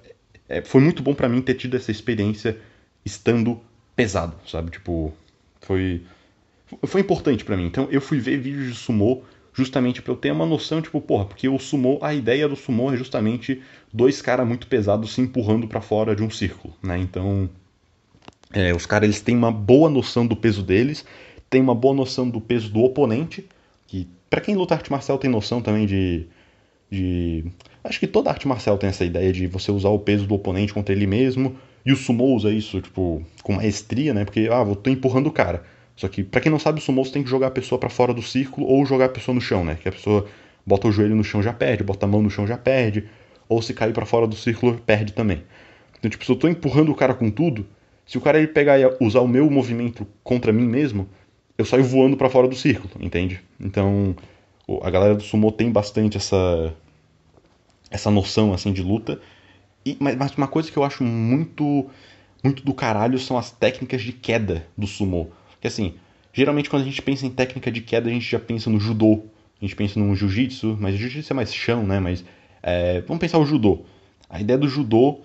É, 0.48 0.62
foi 0.62 0.81
muito 0.81 1.04
bom 1.04 1.14
para 1.14 1.28
mim 1.28 1.42
ter 1.42 1.56
tido 1.56 1.75
essa 1.75 1.92
experiência 1.92 2.58
estando 3.04 3.60
pesado, 3.96 4.36
sabe? 4.48 4.72
Tipo, 4.72 5.14
foi 5.62 6.04
foi 6.86 7.02
importante 7.02 7.46
para 7.46 7.58
mim. 7.58 7.66
Então 7.66 7.88
eu 7.92 8.02
fui 8.02 8.19
ver 8.19 8.38
vídeos 8.38 8.68
de 8.68 8.75
sumô 8.75 9.24
justamente 9.57 10.04
para 10.04 10.13
eu 10.13 10.15
ter 10.15 10.31
uma 10.31 10.45
noção, 10.45 10.83
tipo, 10.83 11.01
porra, 11.01 11.25
porque 11.25 11.50
o 11.50 11.57
sumô, 11.57 11.98
a 12.04 12.13
ideia 12.13 12.48
do 12.48 12.56
sumô 12.56 12.94
é 12.94 12.95
justamente 12.95 13.59
dois 13.92 14.21
caras 14.21 14.48
muito 14.48 14.68
pesados 14.68 15.13
se 15.13 15.19
empurrando 15.19 15.68
para 15.68 15.81
fora 15.81 16.15
de 16.15 16.21
um 16.21 16.30
círculo, 16.30 16.75
né? 16.83 17.00
Então, 17.00 17.50
é, 18.54 18.71
os 18.71 18.85
caras 18.85 19.07
eles 19.09 19.19
têm 19.19 19.35
uma 19.35 19.52
boa 19.52 19.90
noção 19.90 20.28
do 20.28 20.35
peso 20.35 20.61
deles, 20.61 21.04
têm 21.49 21.59
uma 21.59 21.73
boa 21.73 21.95
noção 21.95 22.30
do 22.30 22.40
peso 22.40 22.69
do 22.69 22.83
oponente, 22.83 23.47
que 23.87 24.07
para 24.30 24.42
quem 24.42 24.56
luta 24.56 24.76
arte 24.76 24.92
marcial 24.92 25.18
tem 25.18 25.30
noção 25.30 25.59
também 25.59 25.87
de 25.87 26.28
de 26.90 27.44
acho 27.83 27.99
que 27.99 28.07
toda 28.07 28.30
arte 28.30 28.47
marcial 28.47 28.78
tem 28.78 28.90
essa 28.90 29.04
ideia 29.04 29.33
de 29.33 29.45
você 29.47 29.71
usar 29.71 29.90
o 29.90 29.99
peso 29.99 30.26
do 30.26 30.35
oponente 30.35 30.73
contra 30.73 30.95
ele 30.95 31.06
mesmo 31.06 31.57
e 31.85 31.92
o 31.92 31.97
sumo 31.97 32.23
usa 32.26 32.49
isso, 32.52 32.80
tipo, 32.80 33.21
com 33.44 33.54
maestria, 33.54 34.14
né? 34.14 34.23
Porque, 34.23 34.47
ah, 34.52 34.64
vou 34.64 34.76
tô 34.76 34.90
empurrando 34.90 35.28
o 35.28 35.31
cara. 35.31 35.66
Só 35.97 36.07
que, 36.07 36.23
para 36.23 36.39
quem 36.39 36.51
não 36.51 36.59
sabe, 36.59 36.80
o 36.80 36.81
sumo 36.81 37.04
você 37.04 37.11
tem 37.11 37.23
que 37.23 37.30
jogar 37.30 37.47
a 37.47 37.51
pessoa 37.51 37.77
para 37.77 37.89
fora 37.89 38.13
do 38.13 38.21
círculo 38.21 38.68
ou 38.68 38.85
jogar 38.85 39.06
a 39.06 39.09
pessoa 39.09 39.33
no 39.33 39.42
chão, 39.42 39.66
né? 39.66 39.75
Que 39.81 39.89
a 39.89 39.92
pessoa 39.92 40.27
bota 40.66 40.87
o 40.87 40.92
joelho 40.92 41.16
no 41.16 41.23
chão 41.23 41.42
já 41.42 41.51
perde, 41.51 41.83
bota 41.83 42.06
a 42.06 42.09
mão 42.09 42.21
no 42.21 42.30
chão 42.30 42.45
já 42.45 42.56
perde, 42.57 43.06
ou 43.49 43.61
se 43.61 43.73
cair 43.73 43.94
para 43.94 44.06
fora 44.06 44.27
do 44.27 44.35
círculo 44.35 44.80
perde 44.85 45.11
também. 45.11 45.44
Então, 45.97 46.09
tipo, 46.09 46.23
se 46.23 46.31
eu 46.31 46.35
tô 46.35 46.47
empurrando 46.47 46.92
o 46.92 46.95
cara 46.95 47.16
com 47.16 47.31
tudo, 47.31 47.66
se 48.06 48.18
o 48.18 48.21
cara 48.21 48.37
ele 48.37 48.47
pegar 48.47 48.80
e 48.80 48.85
usar 49.01 49.21
o 49.21 49.27
meu 49.27 49.49
movimento 49.49 50.07
contra 50.23 50.54
mim 50.54 50.68
mesmo, 50.68 51.09
eu 51.57 51.66
saio 51.66 51.83
voando 51.83 52.16
para 52.16 52.30
fora 52.30 52.47
do 52.47 52.56
círculo, 52.56 52.94
entende? 52.99 53.42
Então, 53.59 54.16
a 54.83 54.89
galera 54.92 55.16
do 55.16 55.23
sumo 55.23 55.51
tem 55.51 55.71
bastante 55.71 56.18
essa 56.18 56.73
essa 57.89 58.11
noção 58.11 58.54
assim 58.54 58.73
de 58.73 58.83
luta 58.83 59.19
e, 59.85 59.95
mas, 59.97 60.16
mas 60.18 60.35
uma 60.35 60.47
coisa 60.47 60.69
que 60.69 60.77
eu 60.77 60.83
acho 60.83 61.04
muito 61.06 61.89
muito 62.44 62.63
do 62.63 62.73
caralho 62.73 63.18
são 63.18 63.37
as 63.37 63.49
técnicas 63.49 64.01
de 64.01 64.11
queda 64.11 64.68
do 64.77 64.85
sumo. 64.85 65.31
Que 65.59 65.68
assim, 65.68 65.95
geralmente 66.33 66.69
quando 66.69 66.83
a 66.83 66.85
gente 66.85 67.02
pensa 67.02 67.26
em 67.26 67.30
técnica 67.30 67.71
de 67.71 67.81
queda, 67.81 68.09
a 68.09 68.14
gente 68.14 68.30
já 68.30 68.40
pensa 68.40 68.69
no 68.69 68.80
judô, 68.80 69.23
a 69.61 69.66
gente 69.66 69.76
pensa 69.76 69.99
no 69.99 70.16
jiu-jitsu, 70.16 70.78
mas 70.80 70.95
jiu-jitsu 70.95 71.33
é 71.33 71.35
mais 71.35 71.54
chão, 71.54 71.83
né? 71.83 71.99
Mas 71.99 72.23
é, 72.61 73.02
vamos 73.02 73.19
pensar 73.19 73.40
o 73.40 73.45
judô. 73.45 73.85
A 74.30 74.40
ideia 74.40 74.57
do 74.57 74.68
judô 74.68 75.21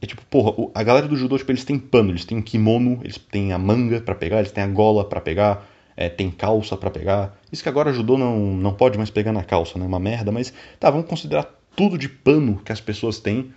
é 0.00 0.06
tipo, 0.06 0.22
porra, 0.26 0.70
a 0.74 0.82
galera 0.82 1.08
do 1.08 1.16
judô, 1.16 1.38
tipo, 1.38 1.50
eles 1.50 1.64
têm 1.64 1.78
pano, 1.78 2.10
eles 2.10 2.24
têm 2.24 2.40
kimono, 2.42 3.00
eles 3.02 3.18
têm 3.18 3.52
a 3.52 3.58
manga 3.58 4.00
para 4.00 4.14
pegar, 4.14 4.38
eles 4.38 4.52
têm 4.52 4.62
a 4.62 4.66
gola 4.66 5.04
para 5.04 5.20
pegar, 5.20 5.66
é, 5.96 6.08
tem 6.08 6.30
calça 6.30 6.76
para 6.76 6.90
pegar. 6.90 7.36
Isso 7.50 7.62
que 7.62 7.68
agora 7.68 7.92
judô 7.92 8.18
não, 8.18 8.38
não 8.38 8.74
pode 8.74 8.98
mais 8.98 9.10
pegar 9.10 9.32
na 9.32 9.42
calça, 9.42 9.78
né? 9.78 9.86
Uma 9.86 9.98
merda, 9.98 10.30
mas 10.30 10.52
tá, 10.78 10.90
vamos 10.90 11.08
considerar 11.08 11.48
tudo 11.74 11.96
de 11.96 12.08
pano 12.08 12.60
que 12.64 12.72
as 12.72 12.80
pessoas 12.80 13.18
têm 13.18 13.52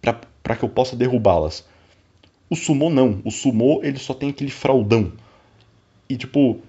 para 0.00 0.56
que 0.56 0.64
eu 0.64 0.68
possa 0.68 0.96
derrubá-las. 0.96 1.66
O 2.48 2.56
sumô 2.56 2.90
não. 2.90 3.20
O 3.24 3.30
sumô 3.30 3.80
ele 3.82 3.98
só 3.98 4.14
tem 4.14 4.30
aquele 4.30 4.50
fraldão. 4.50 5.12
E 6.12 6.16
tipo, 6.18 6.60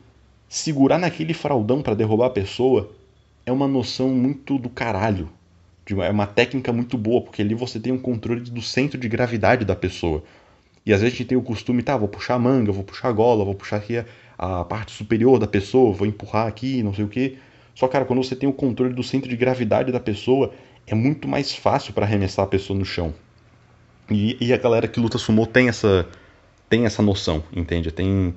segurar 0.47 0.97
naquele 0.97 1.33
fraldão 1.33 1.81
para 1.81 1.93
derrubar 1.93 2.27
a 2.27 2.29
pessoa 2.29 2.89
é 3.45 3.51
uma 3.51 3.67
noção 3.67 4.07
muito 4.07 4.57
do 4.57 4.69
caralho. 4.69 5.29
É 6.01 6.09
uma 6.09 6.25
técnica 6.25 6.71
muito 6.71 6.97
boa, 6.97 7.19
porque 7.19 7.41
ali 7.41 7.53
você 7.53 7.77
tem 7.77 7.91
um 7.91 7.97
controle 7.97 8.39
do 8.39 8.61
centro 8.61 8.97
de 8.97 9.09
gravidade 9.09 9.65
da 9.65 9.75
pessoa. 9.75 10.23
E 10.85 10.93
às 10.93 11.01
vezes 11.01 11.15
a 11.15 11.17
gente 11.17 11.27
tem 11.27 11.37
o 11.37 11.41
costume, 11.41 11.83
tá, 11.83 11.97
vou 11.97 12.07
puxar 12.07 12.35
a 12.35 12.39
manga, 12.39 12.71
vou 12.71 12.85
puxar 12.85 13.09
a 13.09 13.11
gola, 13.11 13.43
vou 13.43 13.53
puxar 13.53 13.75
aqui 13.75 13.97
a, 13.97 14.05
a 14.37 14.63
parte 14.63 14.93
superior 14.93 15.37
da 15.37 15.47
pessoa, 15.47 15.91
vou 15.91 16.07
empurrar 16.07 16.47
aqui, 16.47 16.81
não 16.81 16.93
sei 16.93 17.03
o 17.03 17.09
que. 17.09 17.37
Só, 17.75 17.89
cara, 17.89 18.05
quando 18.05 18.23
você 18.23 18.33
tem 18.33 18.47
o 18.47 18.53
controle 18.53 18.93
do 18.93 19.03
centro 19.03 19.29
de 19.29 19.35
gravidade 19.35 19.91
da 19.91 19.99
pessoa, 19.99 20.53
é 20.87 20.95
muito 20.95 21.27
mais 21.27 21.53
fácil 21.53 21.91
para 21.91 22.05
arremessar 22.05 22.45
a 22.45 22.47
pessoa 22.47 22.79
no 22.79 22.85
chão. 22.85 23.13
E, 24.09 24.37
e, 24.39 24.53
a 24.53 24.57
galera 24.57 24.87
que 24.87 25.01
luta 25.01 25.17
sumô 25.17 25.45
tem 25.45 25.67
essa, 25.67 26.07
tem 26.69 26.85
essa 26.85 27.01
noção, 27.01 27.43
entende? 27.53 27.91
Tem, 27.91 28.33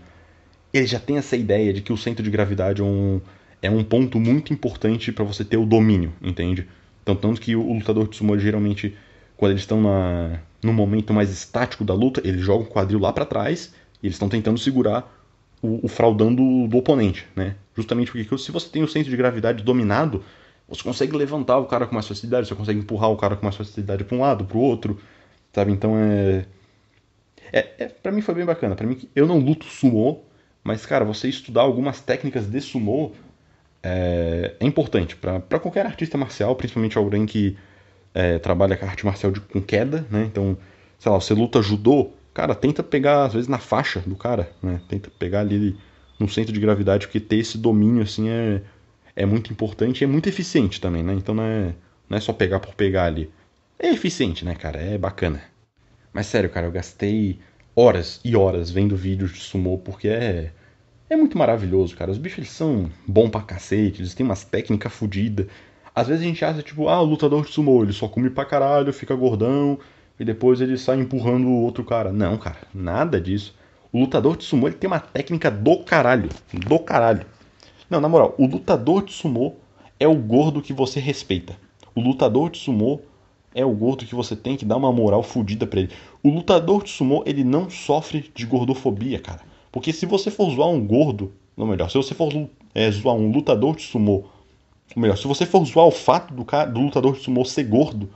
ele 0.72 0.86
já 0.86 0.98
tem 0.98 1.16
essa 1.16 1.36
ideia 1.36 1.72
de 1.72 1.80
que 1.80 1.92
o 1.92 1.96
centro 1.96 2.22
de 2.22 2.30
gravidade 2.30 2.80
é 2.82 2.84
um, 2.84 3.20
é 3.62 3.70
um 3.70 3.82
ponto 3.82 4.18
muito 4.18 4.52
importante 4.52 5.12
para 5.12 5.24
você 5.24 5.44
ter 5.44 5.56
o 5.56 5.66
domínio, 5.66 6.12
entende? 6.22 6.66
Então, 7.02 7.14
tanto 7.14 7.40
que 7.40 7.54
o 7.54 7.72
lutador 7.72 8.08
de 8.08 8.16
sumo 8.16 8.38
geralmente, 8.38 8.96
quando 9.36 9.52
eles 9.52 9.62
estão 9.62 9.80
no 10.62 10.72
momento 10.72 11.14
mais 11.14 11.30
estático 11.30 11.84
da 11.84 11.94
luta, 11.94 12.20
eles 12.24 12.40
jogam 12.40 12.66
o 12.66 12.68
quadril 12.68 12.98
lá 12.98 13.12
para 13.12 13.24
trás 13.24 13.72
e 14.02 14.06
eles 14.06 14.16
estão 14.16 14.28
tentando 14.28 14.58
segurar 14.58 15.12
o, 15.62 15.86
o 15.86 15.88
fraudão 15.88 16.34
do, 16.34 16.66
do, 16.66 16.76
oponente, 16.76 17.26
né? 17.34 17.54
Justamente 17.76 18.10
porque 18.10 18.38
se 18.38 18.50
você 18.50 18.68
tem 18.68 18.82
o 18.82 18.88
centro 18.88 19.10
de 19.10 19.16
gravidade 19.16 19.62
dominado, 19.62 20.24
você 20.68 20.82
consegue 20.82 21.16
levantar 21.16 21.58
o 21.58 21.66
cara 21.66 21.86
com 21.86 21.94
mais 21.94 22.06
facilidade, 22.08 22.48
você 22.48 22.54
consegue 22.54 22.80
empurrar 22.80 23.10
o 23.10 23.16
cara 23.16 23.36
com 23.36 23.44
mais 23.44 23.56
facilidade 23.56 24.04
para 24.04 24.16
um 24.16 24.20
lado, 24.20 24.44
para 24.44 24.56
o 24.56 24.60
outro, 24.60 24.98
sabe? 25.52 25.72
Então 25.72 25.96
é, 25.96 26.44
é, 27.52 27.74
é 27.78 27.88
para 27.88 28.10
mim 28.12 28.20
foi 28.20 28.34
bem 28.34 28.44
bacana. 28.44 28.74
Para 28.74 28.86
mim 28.86 29.08
eu 29.14 29.26
não 29.26 29.38
luto 29.38 29.66
sumo, 29.66 30.24
mas 30.66 30.84
cara, 30.84 31.04
você 31.04 31.28
estudar 31.28 31.62
algumas 31.62 32.00
técnicas 32.00 32.46
de 32.46 32.60
sumo 32.60 33.12
é, 33.82 34.56
é 34.58 34.66
importante 34.66 35.14
para 35.14 35.60
qualquer 35.60 35.86
artista 35.86 36.18
marcial, 36.18 36.56
principalmente 36.56 36.98
alguém 36.98 37.24
que 37.24 37.56
é, 38.12 38.38
trabalha 38.40 38.76
com 38.76 38.84
arte 38.84 39.06
marcial 39.06 39.30
de, 39.30 39.40
com 39.40 39.62
queda, 39.62 40.04
né? 40.10 40.24
Então, 40.24 40.58
sei 40.98 41.12
lá, 41.12 41.20
você 41.20 41.34
luta 41.34 41.62
judô, 41.62 42.10
cara, 42.34 42.52
tenta 42.52 42.82
pegar 42.82 43.26
às 43.26 43.34
vezes 43.34 43.48
na 43.48 43.58
faixa 43.58 44.00
do 44.00 44.16
cara, 44.16 44.50
né? 44.60 44.80
Tenta 44.88 45.08
pegar 45.18 45.40
ali 45.40 45.78
no 46.18 46.28
centro 46.28 46.52
de 46.52 46.58
gravidade, 46.58 47.06
porque 47.06 47.20
ter 47.20 47.36
esse 47.36 47.56
domínio 47.56 48.02
assim 48.02 48.28
é, 48.28 48.62
é 49.14 49.24
muito 49.24 49.52
importante 49.52 50.00
e 50.00 50.04
é 50.04 50.06
muito 50.08 50.28
eficiente 50.28 50.80
também, 50.80 51.02
né? 51.04 51.12
Então 51.14 51.34
não 51.34 51.44
é, 51.44 51.74
não 52.08 52.18
é 52.18 52.20
só 52.20 52.32
pegar 52.32 52.58
por 52.58 52.74
pegar 52.74 53.04
ali. 53.04 53.30
É 53.78 53.90
eficiente, 53.90 54.44
né, 54.44 54.56
cara? 54.56 54.80
É 54.80 54.98
bacana. 54.98 55.42
Mas 56.12 56.26
sério, 56.26 56.50
cara, 56.50 56.66
eu 56.66 56.72
gastei 56.72 57.38
horas 57.76 58.18
e 58.24 58.34
horas 58.34 58.70
vendo 58.70 58.96
vídeos 58.96 59.32
de 59.32 59.40
sumô 59.40 59.76
porque 59.76 60.08
é 60.08 60.50
é 61.08 61.14
muito 61.14 61.38
maravilhoso, 61.38 61.94
cara. 61.94 62.10
Os 62.10 62.18
bichos 62.18 62.38
eles 62.38 62.50
são 62.50 62.90
bom 63.06 63.30
pra 63.30 63.40
cacete, 63.40 64.00
eles 64.00 64.12
têm 64.12 64.26
umas 64.26 64.42
técnicas 64.42 64.92
fodidas. 64.92 65.46
Às 65.94 66.08
vezes 66.08 66.22
a 66.22 66.26
gente 66.26 66.44
acha, 66.44 66.62
tipo, 66.62 66.88
ah, 66.88 67.00
o 67.00 67.04
lutador 67.04 67.44
de 67.44 67.52
sumô, 67.52 67.84
ele 67.84 67.92
só 67.92 68.08
come 68.08 68.28
pra 68.28 68.44
caralho, 68.44 68.92
fica 68.92 69.14
gordão, 69.14 69.78
e 70.18 70.24
depois 70.24 70.60
ele 70.60 70.76
sai 70.76 70.98
empurrando 70.98 71.46
o 71.46 71.62
outro 71.62 71.84
cara. 71.84 72.12
Não, 72.12 72.36
cara, 72.36 72.58
nada 72.74 73.20
disso. 73.20 73.54
O 73.92 74.00
lutador 74.00 74.36
de 74.36 74.44
sumô, 74.44 74.66
ele 74.66 74.76
tem 74.76 74.88
uma 74.88 74.98
técnica 74.98 75.48
do 75.48 75.78
caralho. 75.84 76.28
Do 76.52 76.78
caralho. 76.80 77.24
Não, 77.88 78.00
na 78.00 78.08
moral, 78.08 78.34
o 78.36 78.46
lutador 78.46 79.04
de 79.04 79.12
sumô 79.12 79.54
é 80.00 80.08
o 80.08 80.16
gordo 80.16 80.60
que 80.60 80.72
você 80.72 80.98
respeita. 80.98 81.56
O 81.94 82.00
lutador 82.00 82.50
de 82.50 82.58
sumô 82.58 83.00
é 83.56 83.64
o 83.64 83.72
gordo 83.72 84.04
que 84.04 84.14
você 84.14 84.36
tem 84.36 84.54
que 84.54 84.66
dar 84.66 84.76
uma 84.76 84.92
moral 84.92 85.22
fodida 85.22 85.66
pra 85.66 85.80
ele. 85.80 85.90
O 86.22 86.28
lutador 86.28 86.84
de 86.84 86.90
sumô, 86.90 87.24
ele 87.26 87.42
não 87.42 87.70
sofre 87.70 88.30
de 88.34 88.44
gordofobia, 88.44 89.18
cara. 89.18 89.40
Porque 89.72 89.94
se 89.94 90.04
você 90.04 90.30
for 90.30 90.50
zoar 90.50 90.68
um 90.68 90.86
gordo, 90.86 91.32
ou 91.56 91.66
melhor, 91.66 91.90
se 91.90 91.96
você 91.96 92.14
for 92.14 92.30
é, 92.74 92.90
zoar 92.90 93.16
um 93.16 93.32
lutador 93.32 93.74
de 93.74 93.82
sumô, 93.82 94.26
ou 94.94 95.00
melhor, 95.02 95.16
se 95.16 95.26
você 95.26 95.46
for 95.46 95.64
zoar 95.64 95.86
o 95.86 95.90
fato 95.90 96.34
do, 96.34 96.44
cara, 96.44 96.70
do 96.70 96.80
lutador 96.80 97.14
de 97.16 97.22
sumô 97.22 97.46
ser 97.46 97.64
gordo, 97.64 98.10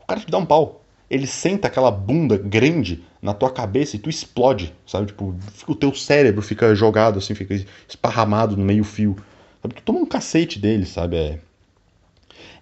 o 0.00 0.06
cara 0.06 0.20
te 0.20 0.30
dá 0.30 0.38
um 0.38 0.46
pau. 0.46 0.84
Ele 1.10 1.26
senta 1.26 1.66
aquela 1.66 1.90
bunda 1.90 2.36
grande 2.36 3.02
na 3.20 3.34
tua 3.34 3.50
cabeça 3.50 3.96
e 3.96 3.98
tu 3.98 4.08
explode, 4.08 4.72
sabe? 4.86 5.06
Tipo, 5.06 5.34
o 5.66 5.74
teu 5.74 5.92
cérebro 5.96 6.42
fica 6.42 6.72
jogado 6.76 7.18
assim, 7.18 7.34
fica 7.34 7.54
esparramado 7.88 8.56
no 8.56 8.64
meio 8.64 8.84
fio. 8.84 9.16
Sabe? 9.60 9.74
Tu 9.74 9.82
toma 9.82 9.98
um 9.98 10.06
cacete 10.06 10.60
dele, 10.60 10.86
sabe? 10.86 11.16
É, 11.16 11.40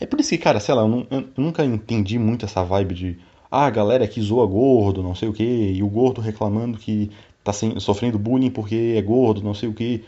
é 0.00 0.06
por 0.06 0.20
isso 0.20 0.30
que, 0.30 0.38
cara, 0.38 0.60
sei 0.60 0.74
lá, 0.74 0.82
eu, 0.82 0.88
não, 0.88 1.06
eu 1.10 1.28
nunca 1.36 1.64
entendi 1.64 2.18
muito 2.18 2.44
essa 2.44 2.62
vibe 2.64 2.94
de 2.94 3.18
ah, 3.50 3.66
a 3.66 3.70
galera 3.70 4.08
que 4.08 4.20
zoa 4.20 4.46
gordo, 4.46 5.02
não 5.02 5.14
sei 5.14 5.28
o 5.28 5.32
que, 5.32 5.44
e 5.44 5.82
o 5.82 5.88
gordo 5.88 6.20
reclamando 6.20 6.78
que 6.78 7.10
tá 7.42 7.52
sem, 7.52 7.78
sofrendo 7.78 8.18
bullying 8.18 8.50
porque 8.50 8.94
é 8.96 9.02
gordo, 9.02 9.42
não 9.42 9.54
sei 9.54 9.68
o 9.68 9.74
que. 9.74 10.04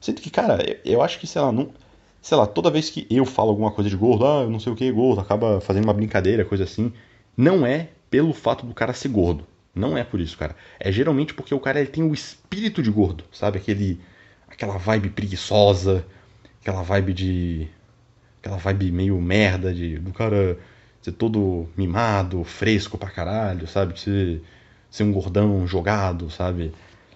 Sendo 0.00 0.20
que, 0.20 0.30
cara, 0.30 0.58
eu 0.84 1.00
acho 1.02 1.18
que, 1.18 1.26
sei 1.26 1.40
lá, 1.40 1.52
não, 1.52 1.70
sei 2.20 2.36
lá, 2.36 2.46
toda 2.46 2.70
vez 2.70 2.90
que 2.90 3.06
eu 3.10 3.24
falo 3.24 3.50
alguma 3.50 3.70
coisa 3.70 3.88
de 3.88 3.96
gordo, 3.96 4.26
ah, 4.26 4.42
eu 4.42 4.50
não 4.50 4.60
sei 4.60 4.72
o 4.72 4.76
que, 4.76 4.90
gordo, 4.92 5.20
acaba 5.20 5.60
fazendo 5.60 5.84
uma 5.84 5.94
brincadeira, 5.94 6.44
coisa 6.44 6.64
assim, 6.64 6.92
não 7.36 7.66
é 7.66 7.88
pelo 8.10 8.32
fato 8.32 8.66
do 8.66 8.74
cara 8.74 8.92
ser 8.92 9.08
gordo. 9.08 9.46
Não 9.74 9.96
é 9.96 10.04
por 10.04 10.20
isso, 10.20 10.36
cara. 10.36 10.54
É 10.78 10.92
geralmente 10.92 11.32
porque 11.32 11.54
o 11.54 11.60
cara 11.60 11.80
ele 11.80 11.88
tem 11.88 12.04
o 12.04 12.12
espírito 12.12 12.82
de 12.82 12.90
gordo, 12.90 13.24
sabe? 13.32 13.58
Aquele, 13.58 13.98
aquela 14.46 14.76
vibe 14.76 15.10
preguiçosa, 15.10 16.04
aquela 16.60 16.82
vibe 16.82 17.14
de. 17.14 17.68
Aquela 18.42 18.56
vibe 18.56 18.90
meio 18.90 19.20
merda 19.20 19.72
de, 19.72 19.98
do 19.98 20.12
cara 20.12 20.58
ser 21.00 21.12
todo 21.12 21.68
mimado, 21.76 22.42
fresco 22.42 22.98
pra 22.98 23.08
caralho, 23.08 23.66
sabe? 23.68 23.98
Ser 23.98 24.42
ser 24.90 25.04
um 25.04 25.12
gordão 25.12 25.66
jogado, 25.66 26.30
sabe? 26.30 26.70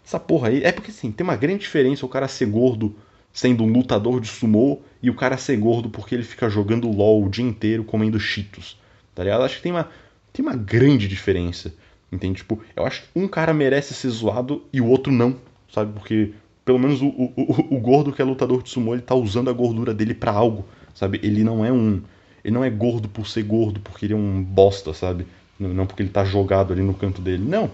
Essa 0.04 0.18
porra 0.18 0.48
aí. 0.48 0.64
É 0.64 0.72
porque 0.72 0.90
assim, 0.90 1.12
tem 1.12 1.22
uma 1.22 1.36
grande 1.36 1.60
diferença 1.60 2.06
o 2.06 2.08
cara 2.08 2.26
ser 2.26 2.46
gordo 2.46 2.96
sendo 3.32 3.62
um 3.64 3.70
lutador 3.70 4.18
de 4.18 4.28
sumô 4.28 4.80
e 5.02 5.10
o 5.10 5.14
cara 5.14 5.36
ser 5.36 5.58
gordo 5.58 5.90
porque 5.90 6.14
ele 6.14 6.24
fica 6.24 6.48
jogando 6.48 6.90
LOL 6.90 7.22
o 7.24 7.28
dia 7.28 7.44
inteiro 7.44 7.84
comendo 7.84 8.18
cheetos. 8.18 8.80
Tá 9.14 9.22
ligado? 9.22 9.42
Acho 9.42 9.56
que 9.56 9.62
tem 9.62 9.72
uma, 9.72 9.90
tem 10.32 10.44
uma 10.44 10.56
grande 10.56 11.06
diferença. 11.06 11.74
Entende? 12.10 12.38
Tipo, 12.38 12.62
eu 12.74 12.86
acho 12.86 13.02
que 13.02 13.08
um 13.14 13.28
cara 13.28 13.52
merece 13.52 13.92
ser 13.92 14.08
zoado 14.08 14.64
e 14.72 14.80
o 14.80 14.86
outro 14.86 15.12
não, 15.12 15.36
sabe? 15.68 15.92
Porque 15.92 16.32
pelo 16.64 16.78
menos 16.78 17.02
o, 17.02 17.08
o, 17.08 17.32
o, 17.36 17.76
o 17.76 17.80
gordo 17.80 18.12
que 18.12 18.22
é 18.22 18.24
lutador 18.24 18.62
de 18.62 18.70
sumô, 18.70 18.94
ele 18.94 19.02
tá 19.02 19.14
usando 19.14 19.50
a 19.50 19.52
gordura 19.52 19.92
dele 19.92 20.14
para 20.14 20.32
algo, 20.32 20.64
sabe? 20.96 21.20
Ele 21.22 21.44
não 21.44 21.64
é 21.64 21.70
um. 21.70 22.02
Ele 22.42 22.54
não 22.54 22.64
é 22.64 22.70
gordo 22.70 23.08
por 23.08 23.28
ser 23.28 23.44
gordo, 23.44 23.78
porque 23.80 24.06
ele 24.06 24.14
é 24.14 24.16
um 24.16 24.42
bosta, 24.42 24.92
sabe? 24.92 25.26
Não 25.58 25.86
porque 25.86 26.02
ele 26.02 26.10
tá 26.10 26.24
jogado 26.24 26.72
ali 26.72 26.82
no 26.82 26.94
canto 26.94 27.20
dele. 27.20 27.44
Não. 27.44 27.70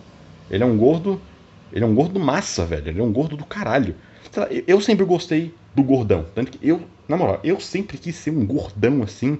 Ele 0.50 0.62
é 0.62 0.66
um 0.66 0.76
gordo. 0.76 1.20
Ele 1.72 1.84
é 1.84 1.86
um 1.86 1.94
gordo 1.94 2.20
massa, 2.20 2.66
velho. 2.66 2.88
Ele 2.88 3.00
é 3.00 3.02
um 3.02 3.12
gordo 3.12 3.36
do 3.36 3.44
caralho. 3.44 3.94
Eu 4.66 4.80
sempre 4.80 5.04
gostei 5.04 5.54
do 5.74 5.82
gordão. 5.82 6.26
Tanto 6.34 6.52
que 6.52 6.66
eu, 6.66 6.82
na 7.08 7.16
moral, 7.16 7.40
eu 7.42 7.60
sempre 7.60 7.96
quis 7.98 8.16
ser 8.16 8.30
um 8.30 8.44
gordão 8.46 9.02
assim. 9.02 9.38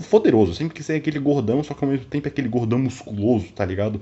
Foderoso. 0.00 0.52
Eu 0.52 0.56
sempre 0.56 0.74
quis 0.74 0.86
ser 0.86 0.94
aquele 0.94 1.18
gordão, 1.18 1.62
só 1.62 1.74
que 1.74 1.84
ao 1.84 1.90
mesmo 1.90 2.06
tempo 2.06 2.28
aquele 2.28 2.48
gordão 2.48 2.78
musculoso, 2.78 3.46
tá 3.52 3.64
ligado? 3.64 4.00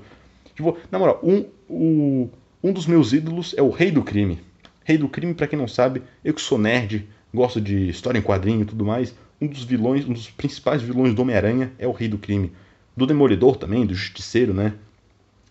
Tipo, 0.55 0.77
na 0.91 0.99
moral, 0.99 1.19
um, 1.23 1.45
um, 1.69 2.29
um 2.61 2.73
dos 2.73 2.85
meus 2.85 3.13
ídolos 3.13 3.53
é 3.57 3.61
o 3.61 3.69
Rei 3.69 3.91
do 3.91 4.03
Crime. 4.03 4.39
Rei 4.83 4.97
do 4.97 5.07
Crime, 5.07 5.33
para 5.33 5.47
quem 5.47 5.57
não 5.57 5.67
sabe, 5.67 6.01
eu 6.23 6.33
que 6.33 6.41
sou 6.41 6.57
nerd, 6.57 7.07
gosto 7.33 7.59
de 7.59 7.89
história 7.89 8.19
em 8.19 8.21
quadrinho 8.21 8.61
e 8.61 8.65
tudo 8.65 8.85
mais. 8.85 9.15
Um 9.41 9.47
dos 9.47 9.63
vilões, 9.63 10.05
um 10.05 10.13
dos 10.13 10.29
principais 10.29 10.81
vilões 10.81 11.13
do 11.13 11.21
Homem-Aranha 11.21 11.71
é 11.77 11.87
o 11.87 11.91
Rei 11.91 12.07
do 12.07 12.17
Crime 12.17 12.51
do 12.95 13.05
Demolidor 13.05 13.55
também, 13.55 13.85
do 13.85 13.93
Justiceiro, 13.93 14.53
né? 14.53 14.73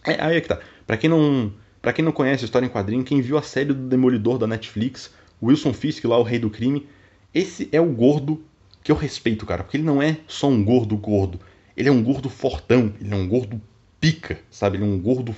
É, 0.04 0.22
aí 0.22 0.36
é 0.36 0.40
que 0.40 0.48
tá. 0.48 0.60
Pra 0.86 0.96
quem 0.96 1.08
não. 1.08 1.52
Para 1.80 1.92
quem 1.92 2.04
não 2.04 2.12
conhece 2.12 2.44
história 2.44 2.66
em 2.66 2.68
quadrinho, 2.68 3.04
quem 3.04 3.20
viu 3.20 3.38
a 3.38 3.42
série 3.42 3.66
do 3.66 3.74
Demolidor 3.74 4.36
da 4.36 4.46
Netflix, 4.46 5.14
Wilson 5.40 5.72
Fisk 5.72 6.04
lá, 6.04 6.18
o 6.18 6.24
rei 6.24 6.38
do 6.38 6.50
crime, 6.50 6.86
esse 7.32 7.68
é 7.70 7.80
o 7.80 7.86
gordo 7.86 8.42
que 8.82 8.90
eu 8.90 8.96
respeito, 8.96 9.46
cara, 9.46 9.62
porque 9.62 9.76
ele 9.76 9.84
não 9.84 10.02
é 10.02 10.18
só 10.26 10.48
um 10.48 10.62
gordo 10.64 10.96
gordo. 10.96 11.38
Ele 11.76 11.88
é 11.88 11.92
um 11.92 12.02
gordo 12.02 12.28
fortão, 12.28 12.92
ele 13.00 13.14
é 13.14 13.16
um 13.16 13.28
gordo 13.28 13.60
pica, 14.00 14.38
sabe? 14.50 14.76
Ele 14.76 14.84
é 14.84 14.86
um 14.86 14.98
gordo. 14.98 15.34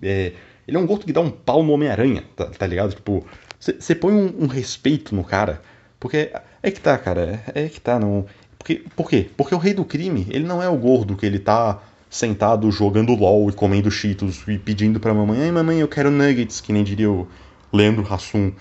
É, 0.00 0.32
ele 0.68 0.76
é 0.76 0.80
um 0.80 0.86
gordo 0.86 1.04
que 1.04 1.12
dá 1.12 1.20
um 1.20 1.30
pau 1.30 1.62
no 1.62 1.72
Homem-Aranha, 1.72 2.22
tá, 2.36 2.46
tá, 2.46 2.66
ligado? 2.66 2.94
Tipo, 2.94 3.26
você 3.58 3.94
põe 3.94 4.12
um, 4.12 4.44
um, 4.44 4.46
respeito 4.46 5.14
no 5.14 5.24
cara. 5.24 5.60
Porque 6.02 6.32
é 6.60 6.70
que 6.72 6.80
tá, 6.80 6.98
cara. 6.98 7.44
É, 7.54 7.66
é 7.66 7.68
que 7.68 7.80
tá, 7.80 7.96
não. 7.96 8.26
Porque, 8.58 8.82
por 8.96 9.08
quê? 9.08 9.30
Porque 9.36 9.54
o 9.54 9.58
rei 9.58 9.72
do 9.72 9.84
crime, 9.84 10.26
ele 10.30 10.44
não 10.44 10.60
é 10.60 10.68
o 10.68 10.76
gordo 10.76 11.16
que 11.16 11.24
ele 11.24 11.38
tá 11.38 11.80
sentado 12.10 12.68
jogando 12.72 13.14
LOL 13.14 13.48
e 13.48 13.52
comendo 13.52 13.88
cheetos 13.88 14.42
e 14.48 14.58
pedindo 14.58 14.98
pra 14.98 15.14
mamãe, 15.14 15.42
ai 15.42 15.52
mamãe, 15.52 15.78
eu 15.78 15.86
quero 15.86 16.10
nuggets, 16.10 16.60
que 16.60 16.72
nem 16.72 16.82
diria 16.82 17.08
o 17.08 17.28
Leandro 17.72 18.04
Hassum. 18.12 18.52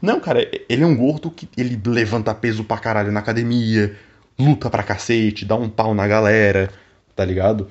Não, 0.00 0.20
cara, 0.20 0.46
ele 0.68 0.82
é 0.82 0.86
um 0.86 0.94
gordo 0.94 1.30
que 1.30 1.48
ele 1.56 1.80
levanta 1.86 2.34
peso 2.34 2.62
pra 2.64 2.76
caralho 2.76 3.10
na 3.10 3.20
academia, 3.20 3.96
luta 4.38 4.68
pra 4.68 4.82
cacete, 4.82 5.46
dá 5.46 5.56
um 5.56 5.70
pau 5.70 5.94
na 5.94 6.06
galera, 6.06 6.70
tá 7.16 7.24
ligado? 7.24 7.70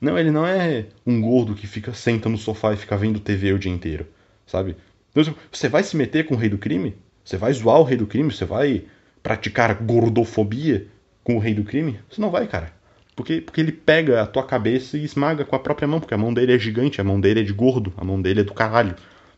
Não, 0.00 0.18
ele 0.18 0.30
não 0.30 0.46
é 0.46 0.86
um 1.06 1.20
gordo 1.20 1.54
que 1.54 1.66
fica 1.66 1.92
senta 1.92 2.30
no 2.30 2.38
sofá 2.38 2.72
e 2.72 2.78
fica 2.78 2.96
vendo 2.96 3.20
TV 3.20 3.52
o 3.52 3.58
dia 3.58 3.70
inteiro, 3.70 4.06
sabe? 4.46 4.74
Então, 5.10 5.34
você 5.52 5.68
vai 5.68 5.82
se 5.82 5.96
meter 5.98 6.24
com 6.24 6.34
o 6.34 6.38
rei 6.38 6.48
do 6.48 6.56
crime? 6.56 6.96
Você 7.24 7.36
vai 7.36 7.52
zoar 7.52 7.80
o 7.80 7.84
rei 7.84 7.96
do 7.96 8.06
crime? 8.06 8.30
Você 8.30 8.44
vai 8.44 8.84
praticar 9.22 9.74
gordofobia? 9.82 10.86
com 11.24 11.36
o 11.36 11.38
rei 11.38 11.54
do 11.54 11.64
crime? 11.64 11.98
Você 12.08 12.20
não 12.20 12.30
vai, 12.30 12.46
cara. 12.46 12.72
Porque, 13.16 13.40
porque 13.40 13.60
ele 13.60 13.72
pega 13.72 14.22
a 14.22 14.26
tua 14.26 14.44
cabeça 14.44 14.98
e 14.98 15.04
esmaga 15.04 15.44
com 15.44 15.56
a 15.56 15.58
própria 15.58 15.88
mão, 15.88 15.98
porque 15.98 16.14
a 16.14 16.18
mão 16.18 16.34
dele 16.34 16.54
é 16.54 16.58
gigante, 16.58 17.00
a 17.00 17.04
mão 17.04 17.18
dele 17.18 17.40
é 17.40 17.42
de 17.42 17.52
gordo, 17.52 17.92
a 17.96 18.04
mão 18.04 18.20
dele 18.20 18.40
é 18.40 18.44
do 18.44 18.52
caralho. 18.52 18.94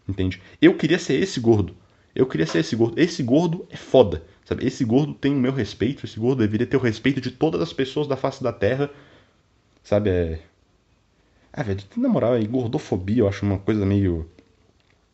Entende? 0.08 0.42
Eu 0.60 0.74
queria 0.76 0.98
ser 0.98 1.14
esse 1.14 1.38
gordo. 1.38 1.74
Eu 2.14 2.26
queria 2.26 2.46
ser 2.46 2.58
esse 2.58 2.74
gordo. 2.74 2.98
Esse 3.00 3.22
gordo 3.22 3.66
é 3.70 3.76
foda. 3.76 4.22
Sabe? 4.44 4.66
Esse 4.66 4.84
gordo 4.84 5.14
tem 5.14 5.32
o 5.32 5.38
meu 5.38 5.52
respeito, 5.52 6.04
esse 6.04 6.18
gordo 6.18 6.40
deveria 6.40 6.66
ter 6.66 6.76
o 6.76 6.80
respeito 6.80 7.20
de 7.20 7.30
todas 7.30 7.60
as 7.60 7.72
pessoas 7.72 8.06
da 8.06 8.16
face 8.16 8.42
da 8.42 8.52
terra. 8.52 8.90
Sabe? 9.82 10.10
É. 10.10 10.40
Ah, 11.52 11.62
velho, 11.62 11.80
na 11.96 12.08
moral, 12.08 12.34
aí, 12.34 12.46
gordofobia 12.46 13.20
eu 13.20 13.28
acho 13.28 13.44
uma 13.44 13.58
coisa 13.58 13.84
meio. 13.84 14.28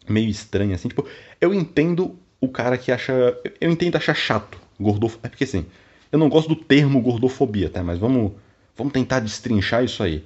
meio 0.09 0.29
estranha, 0.29 0.75
assim. 0.75 0.89
Tipo, 0.89 1.07
eu 1.41 1.53
entendo 1.53 2.17
o 2.43 2.49
cara 2.49 2.77
que 2.77 2.91
acha. 2.93 3.39
Eu 3.61 3.71
entendo 3.71 3.97
achar 3.97 4.15
chato 4.15 4.59
gordofobia. 4.79 5.27
É 5.27 5.29
porque 5.29 5.45
assim, 5.45 5.65
eu 6.11 6.19
não 6.19 6.29
gosto 6.29 6.49
do 6.49 6.57
termo 6.57 7.01
gordofobia, 7.01 7.71
tá? 7.71 7.83
Mas 7.83 7.99
vamos, 7.99 8.33
vamos 8.77 8.93
tentar 8.93 9.21
destrinchar 9.21 9.85
isso 9.85 10.03
aí. 10.03 10.25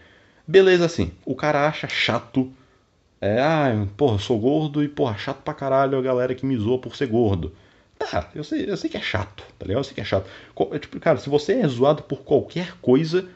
Beleza, 0.49 0.87
assim, 0.87 1.13
o 1.25 1.35
cara 1.37 1.69
acha 1.69 1.87
chato. 1.89 2.51
É, 3.21 3.41
ah, 3.41 3.87
porra, 3.97 4.19
sou 4.19 4.39
gordo 4.39 4.83
e, 4.83 4.89
porra, 4.89 5.17
chato 5.17 5.43
pra 5.43 5.55
caralho 5.55 5.99
a 5.99 6.03
galera 6.03 6.35
que 6.35 6.47
me 6.47 6.57
zoa 6.57 6.79
por 6.79 6.97
ser 6.97 7.07
gordo. 7.07 7.53
Tá, 7.99 8.31
eu 8.35 8.45
sei, 8.45 8.69
eu 8.69 8.77
sei 8.77 8.91
que 8.91 8.97
é 8.97 9.01
chato, 9.01 9.43
tá 9.59 9.65
ligado? 9.67 9.81
Eu 9.81 9.85
sei 9.85 9.95
que 9.95 10.01
é 10.01 10.05
chato. 10.05 10.29
É, 10.73 10.79
tipo, 10.79 10.99
cara, 11.01 11.19
se 11.19 11.29
você 11.29 11.55
é 11.55 11.69
zoado 11.69 12.03
por 12.03 12.21
qualquer 12.21 12.75
coisa, 12.81 13.27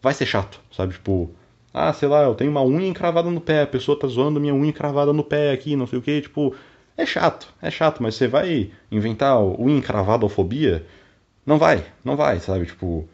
vai 0.00 0.14
ser 0.14 0.26
chato, 0.26 0.60
sabe? 0.72 0.94
Tipo, 0.94 1.30
ah, 1.72 1.92
sei 1.92 2.08
lá, 2.08 2.22
eu 2.22 2.34
tenho 2.34 2.50
uma 2.50 2.62
unha 2.62 2.86
encravada 2.88 3.30
no 3.30 3.40
pé, 3.40 3.62
a 3.62 3.66
pessoa 3.66 3.98
tá 3.98 4.06
zoando 4.08 4.40
minha 4.40 4.54
unha 4.54 4.68
encravada 4.70 5.12
no 5.12 5.24
pé 5.24 5.52
aqui, 5.52 5.76
não 5.76 5.86
sei 5.86 5.98
o 5.98 6.02
que, 6.02 6.20
tipo, 6.20 6.54
é 7.02 7.06
chato, 7.06 7.52
é 7.60 7.70
chato, 7.70 8.02
mas 8.02 8.14
você 8.14 8.28
vai 8.28 8.70
inventar 8.90 9.40
unha 9.42 9.78
encravadofobia? 9.78 10.86
Não 11.44 11.58
vai, 11.58 11.84
não 12.04 12.16
vai, 12.16 12.40
sabe? 12.40 12.66
Tipo, 12.66 13.08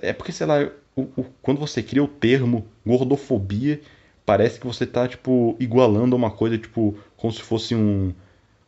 é 0.00 0.12
porque, 0.12 0.32
sei 0.32 0.46
lá, 0.46 0.68
o, 0.96 1.02
o, 1.02 1.24
quando 1.42 1.58
você 1.58 1.82
cria 1.82 2.02
o 2.02 2.08
termo 2.08 2.66
gordofobia, 2.86 3.80
parece 4.24 4.60
que 4.60 4.66
você 4.66 4.86
tá, 4.86 5.08
tipo, 5.08 5.56
igualando 5.58 6.16
uma 6.16 6.30
coisa, 6.30 6.56
tipo, 6.56 6.96
como 7.16 7.32
se 7.32 7.42
fosse 7.42 7.74
um 7.74 8.12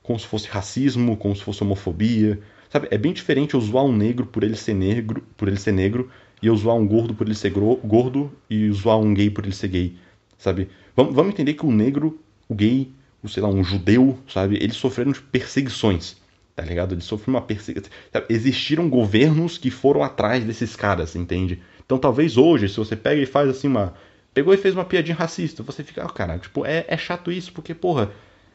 como 0.03 0.19
se 0.21 0.27
fosse 0.27 0.47
racismo, 0.47 1.17
como 1.17 1.35
se 1.35 1.43
fosse 1.43 1.65
homofobia. 1.65 2.41
Sabe? 2.71 2.87
É 2.93 2.97
bem 2.97 3.13
diferente 3.13 3.55
eu 3.55 3.61
zoar 3.61 3.85
um 3.85 3.93
negro 3.93 4.25
por 4.25 4.45
ele 4.45 4.57
ser 4.57 4.75
negro, 4.75 5.25
por 5.37 5.49
ele 5.49 5.59
ser 5.59 5.73
negro, 5.73 6.09
e 6.41 6.47
eu 6.47 6.57
zoar 6.57 6.77
um 6.77 6.87
gordo 6.87 7.13
por 7.13 7.27
ele 7.27 7.35
ser 7.35 7.51
gordo 7.51 8.31
e 8.49 8.71
zoar 8.71 8.99
um 8.99 9.13
gay 9.13 9.29
por 9.29 9.45
ele 9.45 9.55
ser 9.55 9.69
gay. 9.69 9.97
Sabe? 10.39 10.69
Vamos, 10.95 11.13
vamos 11.13 11.33
entender 11.33 11.55
que 11.55 11.67
o 11.67 11.73
negro, 11.73 12.21
o 12.49 12.55
gay, 12.55 12.93
o 13.23 13.29
sei 13.29 13.43
lá, 13.43 13.49
um 13.49 13.65
judeu, 13.65 14.19
sabe? 14.29 14.57
Eles 14.57 14.77
sofreram 14.77 15.13
perseguições. 15.33 16.17
Tá 16.55 16.65
ligado? 16.65 16.95
Eles 16.95 17.05
sofreram 17.05 17.39
uma 17.39 17.47
perseguição. 17.47 17.91
Existiram 18.29 18.89
governos 18.89 19.59
que 19.59 19.71
foram 19.71 20.03
atrás 20.03 20.43
desses 20.45 20.75
caras, 20.75 21.15
entende? 21.15 21.61
Então 21.85 21.99
talvez 21.99 22.37
hoje, 22.37 22.69
se 22.69 22.77
você 22.77 22.97
pega 22.97 23.21
e 23.21 23.27
faz 23.27 23.49
assim 23.51 23.69
uma. 23.69 23.95
Pegou 24.33 24.53
e 24.53 24.57
fez 24.57 24.75
uma 24.75 24.85
piadinha 24.85 25.17
racista, 25.17 25.63
você 25.63 25.83
fica, 25.83 26.05
ah, 26.05 26.09
cara, 26.11 26.39
tipo, 26.39 26.67
é, 26.67 26.85
é 26.89 26.97
chato 26.97 27.33
isso, 27.33 27.53
porque, 27.53 27.75
porra, 27.75 28.11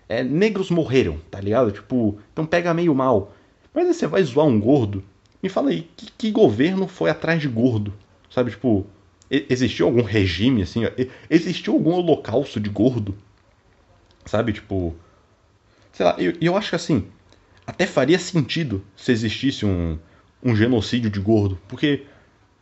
é, 0.07 0.23
negros 0.23 0.69
morreram, 0.69 1.19
tá 1.29 1.39
ligado? 1.39 1.71
Tipo, 1.71 2.19
então 2.33 2.45
pega 2.45 2.73
meio 2.73 2.93
mal. 2.93 3.33
Mas 3.73 3.87
aí 3.87 3.93
você 3.93 4.05
vai 4.05 4.21
zoar 4.23 4.45
um 4.45 4.59
gordo? 4.59 5.03
Me 5.41 5.49
fala 5.49 5.69
aí, 5.69 5.87
que, 5.95 6.11
que 6.17 6.31
governo 6.31 6.87
foi 6.87 7.09
atrás 7.09 7.41
de 7.41 7.47
gordo? 7.47 7.93
Sabe, 8.29 8.51
tipo, 8.51 8.85
existiu 9.29 9.87
algum 9.87 10.03
regime 10.03 10.63
assim? 10.63 10.81
Existiu 11.29 11.73
algum 11.73 11.93
holocausto 11.93 12.59
de 12.59 12.69
gordo? 12.69 13.15
Sabe, 14.25 14.53
tipo. 14.53 14.95
Sei 15.91 16.05
lá, 16.05 16.15
eu, 16.17 16.33
eu 16.39 16.55
acho 16.55 16.69
que 16.69 16.75
assim, 16.75 17.07
até 17.65 17.85
faria 17.85 18.17
sentido 18.17 18.83
se 18.95 19.11
existisse 19.11 19.65
um, 19.65 19.97
um 20.43 20.55
genocídio 20.55 21.09
de 21.09 21.19
gordo. 21.19 21.59
Porque. 21.67 22.05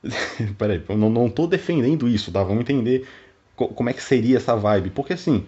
Peraí, 0.58 0.84
eu 0.88 0.98
não, 0.98 1.10
não 1.10 1.30
tô 1.30 1.46
defendendo 1.48 2.08
isso, 2.08 2.32
tá? 2.32 2.44
Vamos 2.44 2.62
entender 2.62 3.08
como 3.56 3.90
é 3.90 3.94
que 3.94 4.02
seria 4.02 4.38
essa 4.38 4.56
vibe. 4.56 4.92
Porque 4.92 5.14
assim, 5.14 5.46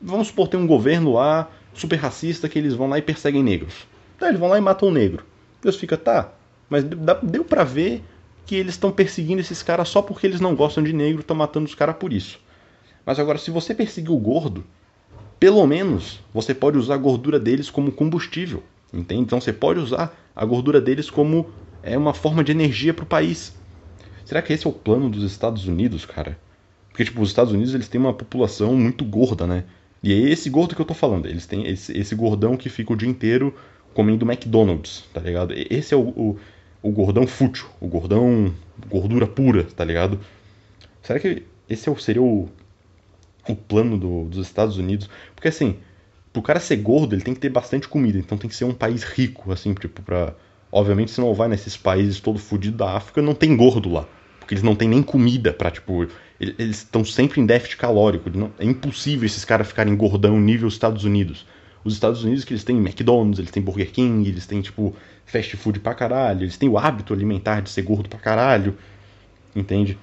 Vamos 0.00 0.28
supor, 0.28 0.46
tem 0.46 0.58
um 0.58 0.66
governo 0.66 1.12
lá, 1.14 1.50
super 1.74 1.96
racista, 1.96 2.48
que 2.48 2.58
eles 2.58 2.74
vão 2.74 2.88
lá 2.88 2.98
e 2.98 3.02
perseguem 3.02 3.42
negros. 3.42 3.86
Tá, 4.18 4.28
eles 4.28 4.38
vão 4.38 4.48
lá 4.48 4.56
e 4.56 4.60
matam 4.60 4.88
um 4.88 4.92
negro. 4.92 5.24
Deus 5.60 5.76
fica, 5.76 5.96
tá, 5.96 6.32
mas 6.70 6.84
deu 7.22 7.44
pra 7.44 7.64
ver 7.64 8.04
que 8.46 8.54
eles 8.54 8.74
estão 8.74 8.92
perseguindo 8.92 9.40
esses 9.40 9.62
caras 9.62 9.88
só 9.88 10.00
porque 10.00 10.26
eles 10.26 10.40
não 10.40 10.54
gostam 10.54 10.84
de 10.84 10.92
negro, 10.92 11.20
estão 11.20 11.36
matando 11.36 11.66
os 11.66 11.74
caras 11.74 11.96
por 11.96 12.12
isso. 12.12 12.40
Mas 13.04 13.18
agora, 13.18 13.38
se 13.38 13.50
você 13.50 13.74
perseguir 13.74 14.12
o 14.12 14.18
gordo, 14.18 14.64
pelo 15.38 15.66
menos 15.66 16.20
você 16.32 16.54
pode 16.54 16.78
usar 16.78 16.94
a 16.94 16.98
gordura 16.98 17.38
deles 17.38 17.70
como 17.70 17.92
combustível, 17.92 18.62
entende? 18.92 19.22
Então 19.22 19.40
você 19.40 19.52
pode 19.52 19.80
usar 19.80 20.16
a 20.34 20.44
gordura 20.44 20.80
deles 20.80 21.10
como 21.10 21.46
é 21.82 21.96
uma 21.96 22.14
forma 22.14 22.42
de 22.42 22.52
energia 22.52 22.92
para 22.92 23.04
o 23.04 23.06
país. 23.06 23.54
Será 24.24 24.42
que 24.42 24.52
esse 24.52 24.66
é 24.66 24.70
o 24.70 24.72
plano 24.72 25.08
dos 25.08 25.22
Estados 25.22 25.66
Unidos, 25.66 26.04
cara? 26.04 26.38
Porque 26.90 27.04
tipo, 27.04 27.22
os 27.22 27.28
Estados 27.28 27.52
Unidos 27.52 27.74
eles 27.74 27.88
têm 27.88 28.00
uma 28.00 28.12
população 28.12 28.76
muito 28.76 29.04
gorda, 29.04 29.46
né? 29.46 29.64
E 30.02 30.12
é 30.12 30.16
esse 30.16 30.50
gordo 30.50 30.74
que 30.74 30.80
eu 30.80 30.86
tô 30.86 30.94
falando. 30.94 31.26
Eles 31.26 31.46
têm 31.46 31.66
esse, 31.66 31.96
esse 31.96 32.14
gordão 32.14 32.56
que 32.56 32.68
fica 32.68 32.92
o 32.92 32.96
dia 32.96 33.08
inteiro 33.08 33.54
comendo 33.94 34.30
McDonald's, 34.30 35.04
tá 35.12 35.20
ligado? 35.20 35.54
Esse 35.70 35.94
é 35.94 35.96
o, 35.96 36.08
o, 36.08 36.38
o 36.82 36.90
gordão 36.90 37.26
fútil, 37.26 37.66
o 37.80 37.88
gordão 37.88 38.52
gordura 38.88 39.26
pura, 39.26 39.64
tá 39.64 39.84
ligado? 39.84 40.20
Será 41.02 41.18
que 41.18 41.42
esse 41.68 41.88
é 41.88 41.94
seria 41.96 42.22
o, 42.22 42.48
o 43.52 43.56
plano 43.56 43.98
do, 43.98 44.24
dos 44.24 44.46
Estados 44.46 44.76
Unidos? 44.78 45.08
Porque 45.34 45.48
assim, 45.48 45.76
pro 46.32 46.42
cara 46.42 46.60
ser 46.60 46.76
gordo, 46.76 47.14
ele 47.14 47.22
tem 47.22 47.34
que 47.34 47.40
ter 47.40 47.48
bastante 47.48 47.88
comida, 47.88 48.18
então 48.18 48.38
tem 48.38 48.48
que 48.48 48.56
ser 48.56 48.64
um 48.64 48.74
país 48.74 49.02
rico, 49.02 49.52
assim, 49.52 49.74
tipo, 49.74 50.02
pra. 50.02 50.34
Obviamente, 50.70 51.10
você 51.10 51.20
não 51.20 51.32
vai 51.32 51.48
nesses 51.48 51.76
países 51.76 52.20
todo 52.20 52.38
fodido 52.38 52.76
da 52.76 52.96
África, 52.96 53.22
não 53.22 53.34
tem 53.34 53.56
gordo 53.56 53.88
lá. 53.88 54.06
Porque 54.38 54.54
eles 54.54 54.62
não 54.62 54.74
têm 54.74 54.88
nem 54.88 55.02
comida 55.02 55.52
pra, 55.52 55.70
tipo, 55.70 56.06
eles 56.38 56.78
estão 56.78 57.04
sempre 57.04 57.40
em 57.40 57.46
déficit 57.46 57.78
calórico. 57.78 58.30
Não, 58.30 58.50
é 58.58 58.64
impossível 58.64 59.26
esses 59.26 59.44
caras 59.44 59.66
ficarem 59.66 59.96
gordão 59.96 60.38
nível 60.38 60.68
Estados 60.68 61.04
Unidos. 61.04 61.46
Os 61.84 61.94
Estados 61.94 62.22
Unidos 62.22 62.44
que 62.44 62.52
eles 62.52 62.64
têm 62.64 62.76
McDonald's, 62.76 63.38
eles 63.38 63.50
têm 63.50 63.62
Burger 63.62 63.90
King, 63.90 64.28
eles 64.28 64.46
têm 64.46 64.60
tipo 64.60 64.94
fast 65.24 65.56
food 65.56 65.80
pra 65.80 65.94
caralho, 65.94 66.42
eles 66.42 66.56
têm 66.56 66.68
o 66.68 66.76
hábito 66.76 67.14
alimentar 67.14 67.60
de 67.60 67.70
ser 67.70 67.82
gordo 67.82 68.08
pra 68.08 68.18
caralho. 68.18 68.76
Entende? 69.56 69.98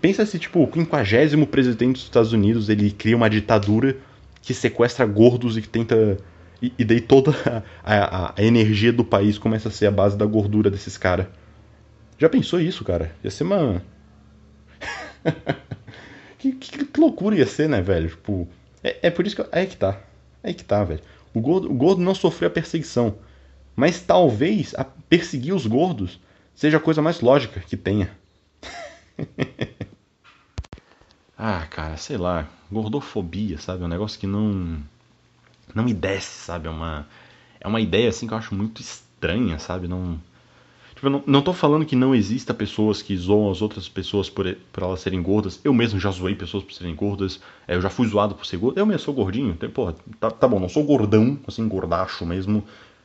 Pensa 0.00 0.24
se 0.24 0.38
tipo 0.38 0.62
o 0.62 0.72
50 0.72 1.46
presidente 1.46 1.94
dos 1.94 2.04
Estados 2.04 2.32
Unidos, 2.32 2.68
ele 2.68 2.90
cria 2.90 3.16
uma 3.16 3.28
ditadura 3.28 3.96
que 4.40 4.54
sequestra 4.54 5.04
gordos 5.04 5.56
e 5.56 5.62
que 5.62 5.68
tenta 5.68 6.16
e, 6.62 6.72
e 6.78 6.84
daí 6.84 7.00
toda 7.00 7.32
a, 7.84 7.94
a, 7.94 8.34
a, 8.36 8.42
energia 8.42 8.92
do 8.92 9.04
país 9.04 9.38
começa 9.38 9.68
a 9.68 9.72
ser 9.72 9.86
a 9.86 9.90
base 9.90 10.16
da 10.16 10.26
gordura 10.26 10.70
desses 10.70 10.96
caras. 10.96 11.26
Já 12.18 12.28
pensou 12.28 12.60
isso, 12.60 12.82
cara? 12.82 13.12
Ia 13.22 13.30
ser 13.30 13.44
uma 13.44 13.82
que, 16.38 16.52
que, 16.52 16.84
que, 16.84 17.00
loucura 17.00 17.36
ia 17.36 17.46
ser, 17.46 17.68
né, 17.68 17.80
velho? 17.80 18.08
Tipo, 18.08 18.48
é, 18.82 18.98
é 19.02 19.10
por 19.10 19.26
isso 19.26 19.36
que. 19.36 19.42
Eu, 19.42 19.48
é 19.52 19.66
que 19.66 19.76
tá. 19.76 20.00
É 20.42 20.52
que 20.52 20.64
tá, 20.64 20.82
velho. 20.82 21.00
O 21.34 21.40
gordo, 21.40 21.70
o 21.70 21.74
gordo 21.74 22.02
não 22.02 22.14
sofreu 22.14 22.48
a 22.48 22.52
perseguição. 22.52 23.16
Mas 23.76 24.00
talvez 24.00 24.74
perseguir 25.08 25.54
os 25.54 25.66
gordos 25.66 26.20
seja 26.54 26.78
a 26.78 26.80
coisa 26.80 27.00
mais 27.00 27.20
lógica 27.20 27.60
que 27.60 27.76
tenha. 27.76 28.10
ah, 31.36 31.66
cara, 31.70 31.96
sei 31.96 32.16
lá. 32.16 32.48
Gordofobia, 32.70 33.58
sabe? 33.58 33.82
É 33.82 33.86
um 33.86 33.88
negócio 33.88 34.18
que 34.18 34.26
não. 34.26 34.78
Não 35.74 35.84
me 35.84 35.94
desce, 35.94 36.44
sabe? 36.46 36.68
É 36.68 36.70
uma. 36.70 37.06
É 37.60 37.68
uma 37.68 37.80
ideia 37.80 38.08
assim 38.08 38.26
que 38.26 38.34
eu 38.34 38.38
acho 38.38 38.54
muito 38.54 38.80
estranha, 38.80 39.58
sabe? 39.58 39.88
Não 39.88 40.18
Tipo, 40.94 41.10
não, 41.10 41.22
não 41.26 41.42
tô 41.42 41.52
falando 41.52 41.84
que 41.86 41.94
não 41.96 42.14
exista 42.14 42.52
pessoas 42.54 43.02
que 43.02 43.16
zoam 43.16 43.50
as 43.50 43.62
outras 43.62 43.88
pessoas 43.88 44.28
por, 44.30 44.52
por 44.72 44.82
elas 44.82 45.00
serem 45.00 45.22
gordas. 45.22 45.60
Eu 45.64 45.72
mesmo 45.74 46.00
já 46.00 46.10
zoei 46.10 46.34
pessoas 46.34 46.64
por 46.64 46.72
serem 46.74 46.94
gordas. 46.94 47.40
É, 47.68 47.76
eu 47.76 47.80
já 47.82 47.88
fui 47.90 48.06
zoado 48.08 48.34
por 48.34 48.46
ser 48.46 48.56
gordo. 48.58 48.78
Eu 48.78 48.86
mesmo 48.86 49.00
sou 49.02 49.14
gordinho. 49.14 49.54
Tem, 49.56 49.70
porra, 49.70 49.94
tá, 50.20 50.30
tá 50.30 50.48
bom, 50.48 50.58
não 50.60 50.68
sou 50.68 50.82
gordão, 50.84 51.38
assim, 51.46 51.66
gordacho 51.68 52.26
mesmo. 52.26 52.64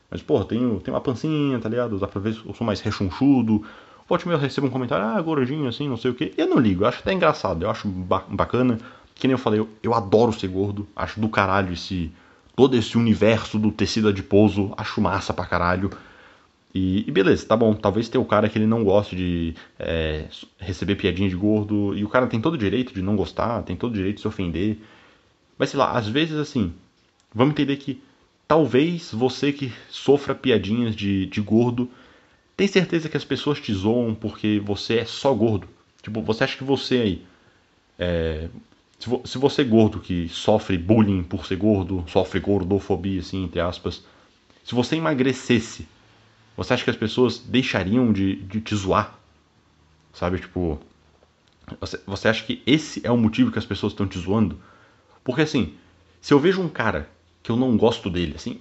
Mas, 0.10 0.22
porra, 0.24 0.46
tenho, 0.46 0.80
tenho 0.82 0.96
uma 0.96 1.02
pancinha, 1.02 1.60
tá 1.60 1.70
ligado? 1.70 2.00
Dá 2.00 2.08
pra 2.08 2.20
ver 2.22 2.36
eu 2.46 2.54
sou 2.56 2.66
mais 2.66 2.82
rechonchudo. 2.82 3.64
Volte 4.08 4.28
meio 4.28 4.40
recebo 4.40 4.68
um 4.68 4.70
comentário, 4.70 5.06
ah, 5.06 5.22
gordinho, 5.22 5.68
assim, 5.68 5.88
não 5.88 5.98
sei 5.98 6.12
o 6.12 6.14
que. 6.14 6.34
Eu 6.38 6.48
não 6.48 6.60
ligo, 6.60 6.84
eu 6.84 6.88
acho 6.88 7.00
até 7.00 7.14
engraçado, 7.14 7.64
eu 7.64 7.70
acho 7.70 7.88
bacana. 7.88 8.78
Que 9.16 9.28
nem 9.28 9.34
eu 9.34 9.38
falei, 9.38 9.60
eu, 9.60 9.70
eu 9.82 9.94
adoro 9.94 10.34
ser 10.34 10.48
gordo. 10.48 10.88
Acho 10.96 11.20
do 11.20 11.30
caralho 11.30 11.74
esse. 11.74 12.12
Todo 12.56 12.76
esse 12.76 12.98
universo 12.98 13.58
do 13.58 13.72
tecido 13.72 14.10
adiposo. 14.10 14.74
Acho 14.76 15.02
massa 15.02 15.34
pra 15.34 15.46
caralho. 15.46 15.90
E, 16.74 17.08
e, 17.08 17.12
beleza, 17.12 17.46
tá 17.46 17.56
bom. 17.56 17.74
Talvez 17.74 18.10
tenha 18.10 18.22
o 18.22 18.26
cara 18.26 18.50
que 18.50 18.58
ele 18.58 18.66
não 18.66 18.84
goste 18.84 19.16
de 19.16 19.56
é, 19.78 20.26
receber 20.58 20.96
piadinha 20.96 21.30
de 21.30 21.36
gordo. 21.36 21.96
E 21.96 22.04
o 22.04 22.10
cara 22.10 22.28
tem 22.28 22.42
todo 22.42 22.56
o 22.56 22.58
direito 22.58 22.94
de 22.94 23.02
não 23.02 23.16
gostar, 23.16 23.62
tem 23.64 23.76
todo 23.76 23.92
o 23.92 23.96
direito 23.96 24.16
de 24.16 24.22
se 24.22 24.28
ofender. 24.28 24.80
Mas 25.58 25.70
sei 25.70 25.80
lá, 25.80 25.92
às 25.92 26.08
vezes 26.08 26.36
assim, 26.36 26.74
vamos 27.34 27.54
entender 27.54 27.78
que 27.78 28.02
talvez 28.48 29.12
você 29.12 29.52
que 29.52 29.72
sofra 29.90 30.34
piadinhas 30.34 30.96
de, 30.96 31.28
de 31.28 31.42
gordo, 31.42 31.90
tem 32.56 32.68
certeza 32.68 33.10
que 33.10 33.18
as 33.18 33.26
pessoas 33.26 33.60
te 33.60 33.74
zoam 33.74 34.14
porque 34.14 34.62
você 34.64 35.00
é 35.00 35.06
só 35.06 35.34
gordo. 35.34 35.68
Tipo, 36.02 36.22
você 36.22 36.44
acha 36.44 36.58
que 36.58 36.64
você 36.64 36.96
aí. 36.96 37.26
É, 37.98 38.48
se, 39.00 39.10
vo, 39.10 39.22
se 39.26 39.38
você 39.38 39.62
é 39.62 39.66
gordo 39.66 40.00
que 40.00 40.28
sofre 40.30 40.78
bullying 40.78 41.24
por 41.24 41.46
ser 41.46 41.58
gordo, 41.58 42.04
sofre 42.08 42.40
gordofobia, 42.40 43.20
assim, 43.20 43.46
entre 43.46 43.60
aspas. 43.60 44.04
Se 44.64 44.76
você 44.76 44.96
emagrecesse 44.96 45.88
você 46.56 46.74
acha 46.74 46.84
que 46.84 46.90
as 46.90 46.96
pessoas 46.96 47.40
deixariam 47.40 48.14
de, 48.14 48.36
de 48.36 48.62
te 48.62 48.76
zoar? 48.76 49.18
Sabe, 50.14 50.40
tipo. 50.40 50.80
Você, 51.80 52.00
você 52.06 52.28
acha 52.28 52.44
que 52.46 52.62
esse 52.66 53.02
é 53.06 53.12
o 53.12 53.18
motivo 53.18 53.52
que 53.52 53.58
as 53.58 53.66
pessoas 53.66 53.94
estão 53.94 54.08
te 54.08 54.20
zoando? 54.20 54.60
Porque 55.24 55.42
assim, 55.42 55.74
se 56.22 56.34
eu 56.34 56.40
vejo 56.40 56.62
um 56.62 56.70
cara 56.70 57.10
que 57.44 57.52
eu 57.52 57.58
não 57.58 57.76
gosto 57.76 58.10
dele, 58.10 58.36
assim, 58.38 58.58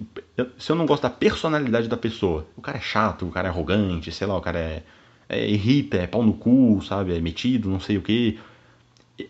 se 0.57 0.69
eu 0.69 0.75
não 0.75 0.85
gosto 0.85 1.03
da 1.03 1.09
personalidade 1.09 1.87
da 1.87 1.95
pessoa, 1.95 2.45
o 2.57 2.61
cara 2.61 2.77
é 2.77 2.81
chato, 2.81 3.25
o 3.25 3.31
cara 3.31 3.47
é 3.47 3.51
arrogante, 3.51 4.11
sei 4.11 4.27
lá, 4.27 4.37
o 4.37 4.41
cara 4.41 4.59
é, 4.59 4.83
é 5.29 5.49
irrita, 5.49 5.95
é 5.97 6.05
pau 6.05 6.21
no 6.21 6.33
cu, 6.33 6.81
sabe, 6.81 7.15
é 7.15 7.21
metido, 7.21 7.69
não 7.69 7.79
sei 7.79 7.97
o 7.97 8.01
que. 8.01 8.37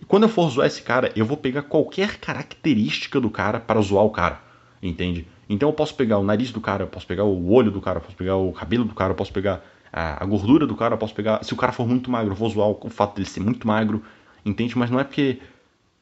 Quando 0.07 0.23
eu 0.23 0.29
for 0.29 0.49
zoar 0.49 0.65
esse 0.65 0.81
cara, 0.81 1.11
eu 1.15 1.23
vou 1.23 1.37
pegar 1.37 1.61
qualquer 1.61 2.17
característica 2.17 3.21
do 3.21 3.29
cara 3.29 3.59
para 3.59 3.79
zoar 3.81 4.03
o 4.03 4.09
cara, 4.09 4.41
entende? 4.81 5.27
Então 5.47 5.69
eu 5.69 5.73
posso 5.73 5.93
pegar 5.93 6.17
o 6.17 6.23
nariz 6.23 6.51
do 6.51 6.59
cara, 6.59 6.83
eu 6.83 6.87
posso 6.87 7.05
pegar 7.05 7.23
o 7.23 7.51
olho 7.51 7.69
do 7.69 7.79
cara, 7.79 7.97
eu 7.97 8.01
posso 8.01 8.17
pegar 8.17 8.35
o 8.35 8.51
cabelo 8.51 8.85
do 8.85 8.95
cara, 8.95 9.11
eu 9.11 9.15
posso 9.15 9.31
pegar 9.31 9.63
a, 9.91 10.23
a 10.23 10.25
gordura 10.25 10.65
do 10.65 10.75
cara, 10.75 10.95
eu 10.95 10.97
posso 10.97 11.13
pegar. 11.13 11.43
Se 11.43 11.53
o 11.53 11.57
cara 11.57 11.71
for 11.71 11.87
muito 11.87 12.09
magro, 12.09 12.31
eu 12.31 12.35
vou 12.35 12.49
zoar 12.49 12.69
o, 12.69 12.79
o 12.81 12.89
fato 12.89 13.15
dele 13.15 13.27
ser 13.27 13.41
muito 13.41 13.67
magro, 13.67 14.01
entende? 14.43 14.75
Mas 14.75 14.89
não 14.89 14.99
é 14.99 15.03
porque. 15.03 15.39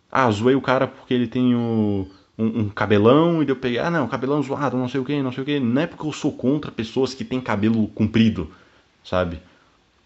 Ah, 0.10 0.30
zoei 0.32 0.56
o 0.56 0.62
cara 0.62 0.88
porque 0.88 1.14
ele 1.14 1.28
tem 1.28 1.56
o 1.56 2.08
um, 2.42 2.62
um, 2.62 2.70
cabelão 2.70 3.44
e 3.44 3.48
eu 3.48 3.56
peguei, 3.56 3.80
ah 3.80 3.92
não, 3.92 4.08
cabelão 4.08 4.42
zoado, 4.42 4.76
não 4.78 4.90
sei 4.90 5.00
o 5.00 5.06
que, 5.06 5.22
não 5.22 5.32
sei 5.32 5.44
o 5.44 5.46
que. 5.46 5.60
Não 5.60 5.82
é 5.82 5.88
porque 5.88 6.06
eu 6.06 6.12
sou 6.12 6.32
contra 6.32 6.72
pessoas 6.72 7.14
que 7.14 7.24
têm 7.24 7.40
cabelo 7.40 7.88
comprido, 7.90 8.50
sabe? 9.04 9.40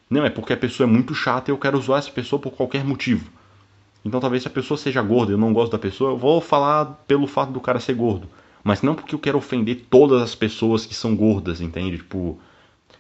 Não, 0.10 0.26
é 0.26 0.30
porque 0.30 0.54
a 0.54 0.58
pessoa 0.58 0.88
é 0.88 0.91
muito 0.91 1.15
chata 1.15 1.50
e 1.50 1.54
eu 1.54 1.58
quero 1.58 1.80
zoar 1.80 2.00
essa 2.00 2.12
pessoa 2.12 2.39
por 2.39 2.52
qualquer 2.52 2.84
motivo. 2.84 3.30
Então 4.04 4.19
talvez 4.19 4.43
se 4.43 4.48
a 4.48 4.52
pessoa 4.52 4.78
seja 4.78 5.02
gorda 5.02 5.32
e 5.32 5.34
eu 5.34 5.38
não 5.38 5.54
gosto 5.54 5.71
da 5.71 5.80
pessoa, 5.80 6.12
eu 6.12 6.17
vou 6.17 6.39
falar 6.39 6.86
pelo 7.08 7.26
fato 7.26 7.52
do 7.52 7.60
cara 7.60 7.80
ser 7.80 7.95
gordo. 7.95 8.30
Mas 8.63 8.82
não 8.82 8.95
porque 8.95 9.15
eu 9.15 9.19
quero 9.19 9.38
ofender 9.38 9.86
todas 9.89 10.21
as 10.21 10.36
pessoas 10.36 10.86
que 10.86 10.93
são 10.93 11.15
gordas, 11.15 11.62
entende? 11.62 11.98
Tipo, 11.98 12.39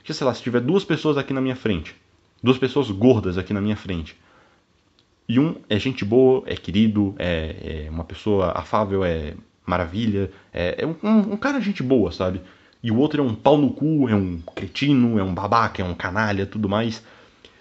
sei 0.03 0.25
lá, 0.25 0.33
se 0.33 0.41
tiver 0.41 0.61
duas 0.61 0.83
pessoas 0.83 1.17
aqui 1.17 1.33
na 1.33 1.41
minha 1.41 1.55
frente, 1.55 1.95
duas 2.41 2.57
pessoas 2.57 2.89
gordas 2.89 3.37
aqui 3.37 3.53
na 3.53 3.61
minha 3.61 3.75
frente, 3.75 4.15
e 5.27 5.39
um 5.39 5.55
é 5.67 5.79
gente 5.79 6.05
boa, 6.05 6.43
é 6.45 6.55
querido, 6.55 7.15
é, 7.17 7.85
é 7.85 7.89
uma 7.89 8.03
pessoa 8.03 8.51
afável, 8.55 9.03
é 9.03 9.33
maravilha, 9.65 10.31
é, 10.53 10.83
é 10.83 10.85
um, 10.85 11.33
um, 11.33 11.37
cara 11.37 11.59
gente 11.59 11.81
boa, 11.81 12.11
sabe? 12.11 12.41
E 12.83 12.91
o 12.91 12.97
outro 12.97 13.21
é 13.21 13.25
um 13.25 13.33
pau 13.33 13.57
no 13.57 13.71
cu, 13.71 14.07
é 14.07 14.15
um 14.15 14.39
cretino, 14.53 15.17
é 15.17 15.23
um 15.23 15.33
babaca, 15.33 15.81
é 15.81 15.85
um 15.85 15.95
canalha, 15.95 16.45
tudo 16.45 16.69
mais. 16.69 17.03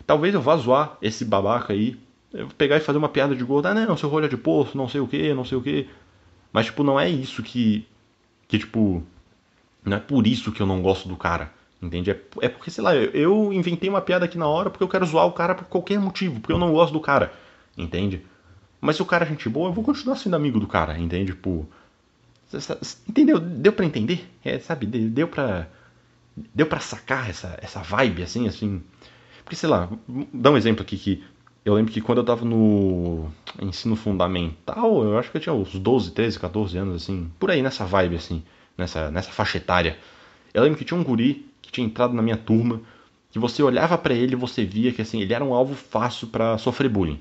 Talvez 0.06 0.34
eu 0.34 0.42
vá 0.42 0.56
zoar 0.56 0.98
esse 1.00 1.24
babaca 1.24 1.72
aí, 1.72 1.96
eu 2.34 2.48
pegar 2.48 2.76
e 2.76 2.80
fazer 2.80 2.98
uma 2.98 3.08
piada 3.08 3.34
de 3.34 3.42
gordo, 3.42 3.66
ah 3.66 3.74
não, 3.74 3.96
seu 3.96 4.10
rolha 4.10 4.28
de 4.28 4.36
poço, 4.36 4.76
não 4.76 4.88
sei 4.88 5.00
o 5.00 5.08
que, 5.08 5.32
não 5.32 5.44
sei 5.44 5.56
o 5.56 5.62
que. 5.62 5.88
Mas 6.52 6.66
tipo, 6.66 6.84
não 6.84 7.00
é 7.00 7.08
isso 7.08 7.42
que, 7.42 7.86
que 8.46 8.58
tipo, 8.58 9.02
não 9.82 9.96
é 9.96 10.00
por 10.00 10.26
isso 10.26 10.52
que 10.52 10.60
eu 10.60 10.66
não 10.66 10.82
gosto 10.82 11.08
do 11.08 11.16
cara. 11.16 11.50
Entende? 11.80 12.10
É, 12.10 12.20
é 12.42 12.48
porque, 12.48 12.70
sei 12.70 12.84
lá, 12.84 12.94
eu 12.94 13.52
inventei 13.52 13.88
uma 13.88 14.00
piada 14.00 14.26
aqui 14.26 14.38
na 14.38 14.46
hora 14.46 14.70
porque 14.70 14.84
eu 14.84 14.88
quero 14.88 15.04
zoar 15.06 15.26
o 15.26 15.32
cara 15.32 15.54
por 15.54 15.64
qualquer 15.66 15.98
motivo, 15.98 16.40
porque 16.40 16.52
eu 16.52 16.58
não 16.58 16.72
gosto 16.72 16.92
do 16.92 17.00
cara 17.00 17.32
entende? 17.76 18.24
Mas 18.80 18.96
se 18.96 19.02
o 19.02 19.06
cara 19.06 19.24
é 19.24 19.28
gente 19.28 19.48
boa, 19.48 19.68
eu 19.68 19.72
vou 19.72 19.82
continuar 19.82 20.16
sendo 20.16 20.36
amigo 20.36 20.60
do 20.60 20.66
cara, 20.66 20.98
entende? 20.98 21.32
Tipo, 21.32 21.66
entendeu? 23.08 23.40
Deu 23.40 23.72
para 23.72 23.86
entender? 23.86 24.28
É, 24.44 24.58
sabe? 24.58 24.86
Deu 24.86 25.28
pra 25.28 25.66
deu 26.52 26.66
para 26.66 26.80
sacar 26.80 27.30
essa 27.30 27.58
essa 27.62 27.80
vibe 27.80 28.22
assim, 28.22 28.46
assim. 28.46 28.82
Porque 29.44 29.56
sei 29.56 29.68
lá, 29.68 29.88
dá 30.32 30.50
um 30.50 30.56
exemplo 30.56 30.82
aqui 30.82 30.96
que 30.98 31.24
eu 31.64 31.74
lembro 31.74 31.92
que 31.92 32.00
quando 32.00 32.18
eu 32.18 32.24
tava 32.24 32.44
no 32.44 33.30
ensino 33.60 33.96
fundamental, 33.96 35.02
eu 35.02 35.18
acho 35.18 35.30
que 35.30 35.36
eu 35.38 35.40
tinha 35.40 35.54
uns 35.54 35.74
12, 35.74 36.10
13, 36.12 36.38
14 36.38 36.76
anos 36.76 37.02
assim, 37.02 37.30
por 37.38 37.50
aí 37.50 37.62
nessa 37.62 37.84
vibe 37.86 38.16
assim, 38.16 38.42
nessa 38.76 39.10
nessa 39.10 39.30
faixa 39.30 39.58
etária. 39.58 39.98
Eu 40.52 40.62
lembro 40.62 40.78
que 40.78 40.84
tinha 40.84 40.98
um 40.98 41.04
guri 41.04 41.46
que 41.62 41.72
tinha 41.72 41.86
entrado 41.86 42.12
na 42.12 42.22
minha 42.22 42.36
turma, 42.36 42.80
que 43.30 43.38
você 43.38 43.62
olhava 43.62 43.96
para 43.96 44.14
ele 44.14 44.34
e 44.34 44.36
você 44.36 44.64
via 44.64 44.92
que 44.92 45.02
assim, 45.02 45.20
ele 45.20 45.32
era 45.32 45.44
um 45.44 45.54
alvo 45.54 45.74
fácil 45.74 46.28
para 46.28 46.58
sofrer 46.58 46.88
bullying. 46.90 47.20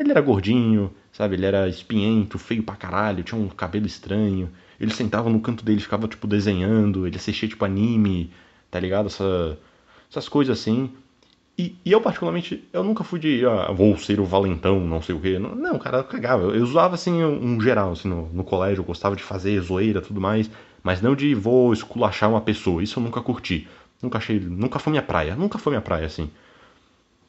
Ele 0.00 0.10
era 0.12 0.20
gordinho, 0.20 0.90
sabe? 1.12 1.36
Ele 1.36 1.44
era 1.46 1.68
espinhento, 1.68 2.38
feio 2.38 2.62
pra 2.62 2.74
caralho, 2.74 3.22
tinha 3.22 3.38
um 3.40 3.48
cabelo 3.48 3.86
estranho. 3.86 4.50
Ele 4.80 4.92
sentava 4.94 5.28
no 5.28 5.40
canto 5.40 5.62
dele, 5.64 5.80
ficava, 5.80 6.08
tipo, 6.08 6.26
desenhando. 6.26 7.06
Ele 7.06 7.16
assistia, 7.16 7.48
tipo, 7.48 7.64
anime, 7.64 8.30
tá 8.70 8.80
ligado? 8.80 9.06
Essa, 9.06 9.58
essas 10.10 10.28
coisas 10.28 10.58
assim. 10.58 10.90
E, 11.58 11.76
e, 11.84 11.92
eu, 11.92 12.00
particularmente, 12.00 12.66
eu 12.72 12.82
nunca 12.82 13.04
fui 13.04 13.20
de, 13.20 13.44
ah, 13.44 13.70
vou 13.70 13.94
ser 13.98 14.18
o 14.18 14.24
valentão, 14.24 14.80
não 14.80 15.02
sei 15.02 15.14
o 15.14 15.20
quê. 15.20 15.38
Não, 15.38 15.54
não 15.54 15.78
cara, 15.78 15.98
eu 15.98 16.04
cagava. 16.04 16.44
Eu 16.44 16.62
usava, 16.62 16.94
assim, 16.94 17.22
um 17.22 17.60
geral, 17.60 17.92
assim, 17.92 18.08
no, 18.08 18.26
no 18.32 18.42
colégio. 18.42 18.80
Eu 18.80 18.86
gostava 18.86 19.14
de 19.14 19.22
fazer 19.22 19.60
zoeira 19.60 20.00
tudo 20.00 20.20
mais. 20.20 20.50
Mas 20.82 21.02
não 21.02 21.14
de 21.14 21.34
vou 21.34 21.74
esculachar 21.74 22.30
uma 22.30 22.40
pessoa. 22.40 22.82
Isso 22.82 22.98
eu 22.98 23.04
nunca 23.04 23.20
curti. 23.20 23.68
Nunca 24.02 24.16
achei. 24.16 24.40
Nunca 24.40 24.78
foi 24.78 24.92
minha 24.92 25.02
praia. 25.02 25.36
Nunca 25.36 25.58
foi 25.58 25.72
minha 25.72 25.82
praia, 25.82 26.06
assim. 26.06 26.30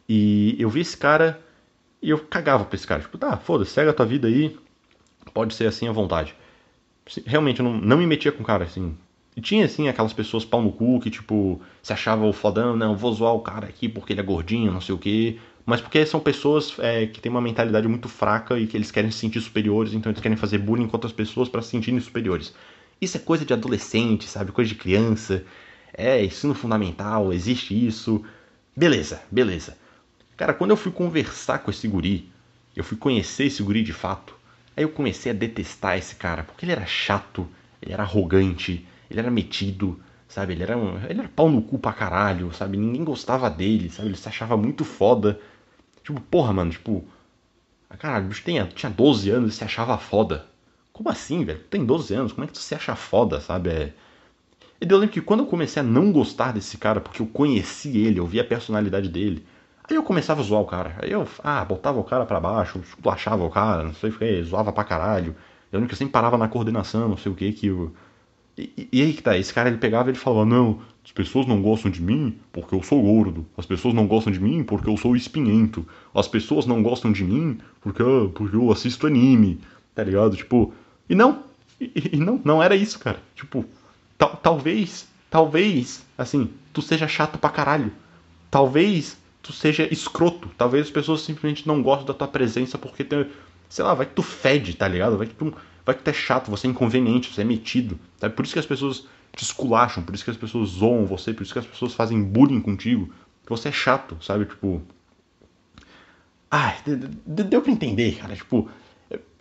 E 0.08 0.56
eu 0.58 0.70
vi 0.70 0.80
esse 0.82 0.96
cara 0.96 1.42
e 2.02 2.10
eu 2.10 2.20
cagava 2.20 2.66
pra 2.66 2.76
esse 2.76 2.88
cara. 2.88 3.02
Tipo, 3.02 3.18
tá, 3.18 3.38
foda-se, 3.38 3.72
segue 3.72 3.90
a 3.90 3.94
tua 3.94 4.06
vida 4.06 4.28
aí. 4.28 4.58
Pode 5.34 5.54
ser 5.54 5.68
assim 5.68 5.88
à 5.88 5.92
vontade. 5.92 6.36
Realmente, 7.26 7.60
eu 7.60 7.66
não, 7.66 7.78
não 7.78 7.98
me 7.98 8.08
metia 8.08 8.32
com 8.32 8.44
o 8.44 8.46
cara, 8.46 8.64
assim. 8.64 8.98
E 9.36 9.42
tinha, 9.42 9.66
assim, 9.66 9.88
aquelas 9.88 10.14
pessoas 10.14 10.44
pau 10.44 10.62
no 10.62 10.72
cu 10.72 11.00
que, 11.00 11.10
tipo, 11.10 11.62
se 11.82 11.94
achava 11.94 12.26
o 12.26 12.34
fodão, 12.34 12.76
não, 12.76 12.98
vou 12.98 13.14
zoar 13.14 13.34
o 13.34 13.40
cara 13.40 13.68
aqui 13.68 13.88
porque 13.88 14.14
ele 14.14 14.20
é 14.20 14.24
gordinho, 14.24 14.72
não 14.72 14.82
sei 14.82 14.96
o 14.96 14.98
quê. 14.98 15.38
Mas 15.66 15.80
porque 15.80 16.06
são 16.06 16.20
pessoas 16.20 16.76
é, 16.80 17.06
que 17.06 17.22
têm 17.22 17.32
uma 17.32 17.42
mentalidade 17.42 17.88
muito 17.88 18.10
fraca 18.10 18.60
e 18.60 18.68
que 18.68 18.76
eles 18.76 18.92
querem 18.92 19.12
se 19.12 19.20
sentir 19.20 19.40
superiores, 19.40 19.94
então 19.94 20.12
eles 20.12 20.22
querem 20.22 20.36
fazer 20.38 20.58
bullying 20.58 20.88
com 20.88 20.98
outras 20.98 21.14
pessoas 21.14 21.48
para 21.48 21.62
se 21.62 21.70
sentirem 21.70 22.00
superiores. 22.00 22.54
Isso 23.00 23.18
é 23.18 23.20
coisa 23.20 23.46
de 23.46 23.54
adolescente, 23.54 24.28
sabe? 24.28 24.52
Coisa 24.52 24.70
de 24.70 24.76
criança. 24.76 25.46
É, 25.94 26.24
ensino 26.24 26.54
fundamental, 26.54 27.32
existe 27.32 27.74
isso. 27.88 28.24
Beleza, 28.76 29.22
beleza. 29.32 29.78
Cara, 30.42 30.56
quando 30.56 30.72
eu 30.72 30.76
fui 30.76 30.92
conversar 30.92 31.60
com 31.60 31.70
esse 31.70 31.88
guri, 31.88 32.28
eu 32.76 32.84
fui 32.84 32.98
conhecer 32.98 33.46
esse 33.46 33.62
guri 33.62 33.84
de 33.84 33.94
fato, 33.94 34.36
aí 34.76 34.84
eu 34.84 34.90
comecei 34.90 35.32
a 35.32 35.36
detestar 35.36 36.00
esse 36.00 36.16
cara, 36.16 36.42
porque 36.42 36.66
ele 36.66 36.72
era 36.72 36.84
chato, 36.84 37.48
ele 37.80 37.94
era 37.94 38.02
arrogante, 38.02 38.84
ele 39.08 39.20
era 39.20 39.30
metido, 39.30 40.00
sabe? 40.28 40.54
Ele 40.54 40.64
era, 40.64 40.76
um, 40.76 40.98
ele 41.08 41.20
era 41.20 41.30
pau 41.30 41.48
no 41.48 41.62
cu 41.62 41.78
pra 41.78 41.94
caralho, 41.94 42.52
sabe? 42.54 42.76
Ninguém 42.76 43.04
gostava 43.04 43.52
dele, 43.52 43.92
sabe? 43.92 44.08
Ele 44.08 44.18
se 44.18 44.28
achava 44.28 44.58
muito 44.58 44.84
foda. 44.84 45.40
Tipo, 46.04 46.20
porra, 46.20 46.52
mano, 46.52 46.72
tipo. 46.72 47.06
Caralho, 48.00 48.26
o 48.26 48.30
bicho 48.30 48.44
tinha, 48.44 48.66
tinha 48.66 48.90
12 48.90 49.30
anos 49.30 49.54
e 49.54 49.58
se 49.58 49.64
achava 49.64 49.96
foda. 50.00 50.48
Como 50.92 51.08
assim, 51.08 51.46
velho? 51.46 51.60
Tem 51.70 51.86
12 51.86 52.16
anos, 52.16 52.34
como 52.34 52.46
é 52.46 52.48
que 52.48 52.54
tu 52.54 52.60
se 52.60 52.74
acha 52.74 52.96
foda, 52.96 53.40
sabe? 53.40 53.70
É... 53.70 53.94
E 54.82 54.92
eu 54.92 54.98
lembro 54.98 55.14
que 55.14 55.22
quando 55.22 55.42
eu 55.42 55.46
comecei 55.46 55.82
a 55.82 55.86
não 55.86 56.12
gostar 56.12 56.52
desse 56.52 56.80
cara, 56.80 57.00
porque 57.00 57.22
eu 57.22 57.28
conheci 57.28 57.96
ele, 57.96 58.20
eu 58.20 58.26
vi 58.26 58.40
a 58.40 58.44
personalidade 58.44 59.08
dele, 59.08 59.46
Aí 59.92 59.98
eu 59.98 60.04
começava 60.04 60.40
a 60.40 60.44
zoar 60.44 60.62
o 60.62 60.66
cara. 60.66 60.96
Aí 61.02 61.12
eu, 61.12 61.28
ah, 61.44 61.66
botava 61.66 62.00
o 62.00 62.04
cara 62.06 62.26
para 62.26 62.40
baixo, 62.40 62.80
esculachava 62.80 63.44
o 63.44 63.50
cara, 63.50 63.84
não 63.84 63.94
sei 63.94 64.10
o 64.10 64.14
que, 64.14 64.42
zoava 64.42 64.72
pra 64.72 64.86
caralho. 64.86 65.36
Eu 65.70 65.78
lembro 65.78 65.90
que 65.90 65.94
eu 65.94 65.98
sempre 65.98 66.14
parava 66.14 66.38
na 66.38 66.48
coordenação, 66.48 67.10
não 67.10 67.18
sei 67.18 67.30
o 67.30 67.36
que, 67.36 67.52
que 67.52 67.68
eu... 67.68 67.94
E, 68.58 68.88
e, 68.90 69.02
aí 69.02 69.12
que 69.12 69.22
tá, 69.22 69.38
esse 69.38 69.54
cara 69.54 69.68
ele 69.68 69.80
pegava 69.80 70.10
ele 70.10 70.18
falava, 70.18 70.46
não, 70.46 70.80
as 71.04 71.12
pessoas 71.12 71.46
não 71.46 71.62
gostam 71.62 71.92
de 71.92 72.02
mim 72.02 72.40
porque 72.54 72.74
eu 72.74 72.82
sou 72.82 73.02
gordo. 73.02 73.46
As 73.58 73.66
pessoas 73.66 73.94
não 73.94 74.08
gostam 74.08 74.32
de 74.32 74.40
mim 74.40 74.64
porque 74.64 74.90
eu 74.90 74.96
sou 74.96 75.14
espinhento. 75.14 75.86
As 76.16 76.28
pessoas 76.28 76.66
não 76.66 76.82
gostam 76.82 77.12
de 77.12 77.26
mim 77.26 77.60
porque, 77.82 78.02
porque 78.34 78.56
eu 78.56 78.72
assisto 78.72 79.08
anime, 79.08 79.60
tá 79.94 80.06
ligado? 80.06 80.38
Tipo, 80.38 80.74
e 81.10 81.16
não, 81.16 81.44
e, 81.82 82.12
e 82.14 82.18
não, 82.18 82.40
não 82.46 82.64
era 82.64 82.78
isso, 82.78 82.98
cara. 82.98 83.20
Tipo, 83.36 83.66
tal, 84.18 84.38
talvez, 84.38 85.06
talvez, 85.30 86.02
assim, 86.18 86.50
tu 86.72 86.82
seja 86.82 87.10
chato 87.10 87.38
pra 87.38 87.50
caralho. 87.50 87.92
Talvez 88.50 89.18
tu 89.42 89.52
seja 89.52 89.88
escroto. 89.92 90.50
Talvez 90.58 90.86
as 90.86 90.92
pessoas 90.92 91.22
simplesmente 91.22 91.68
não 91.68 91.82
gostem 91.82 92.08
da 92.08 92.14
tua 92.14 92.28
presença 92.28 92.78
porque 92.78 93.04
tem, 93.04 93.28
sei 93.70 93.84
lá, 93.84 93.94
vai 93.94 94.06
que 94.06 94.14
tu 94.14 94.24
fede, 94.24 94.76
tá 94.76 94.88
ligado? 94.88 95.18
Vai 95.18 95.28
que 95.28 95.34
tu, 95.34 95.54
vai 95.86 95.96
que 95.96 96.04
tu 96.04 96.10
é 96.10 96.14
chato, 96.14 96.52
você 96.52 96.68
é 96.68 96.70
inconveniente, 96.70 97.34
você 97.34 97.42
é 97.42 97.46
metido. 97.46 98.00
Sabe? 98.18 98.36
Por 98.36 98.46
isso 98.46 98.54
que 98.54 98.60
as 98.60 98.66
pessoas 98.66 99.06
te 99.36 99.44
esculacham, 99.44 100.04
por 100.04 100.14
isso 100.14 100.24
que 100.24 100.32
as 100.32 100.38
pessoas 100.38 100.70
zoam 100.70 101.06
você, 101.06 101.34
por 101.34 101.44
isso 101.44 101.54
que 101.54 101.60
as 101.60 101.66
pessoas 101.66 101.94
fazem 101.94 102.22
bullying 102.22 102.62
contigo. 102.62 103.12
Você 103.48 103.70
é 103.70 103.72
chato, 103.72 104.18
sabe? 104.22 104.46
Tipo. 104.46 104.82
Ai, 106.50 106.78
deu 107.26 107.62
pra 107.62 107.72
entender, 107.72 108.16
cara. 108.18 108.36
Tipo. 108.36 108.70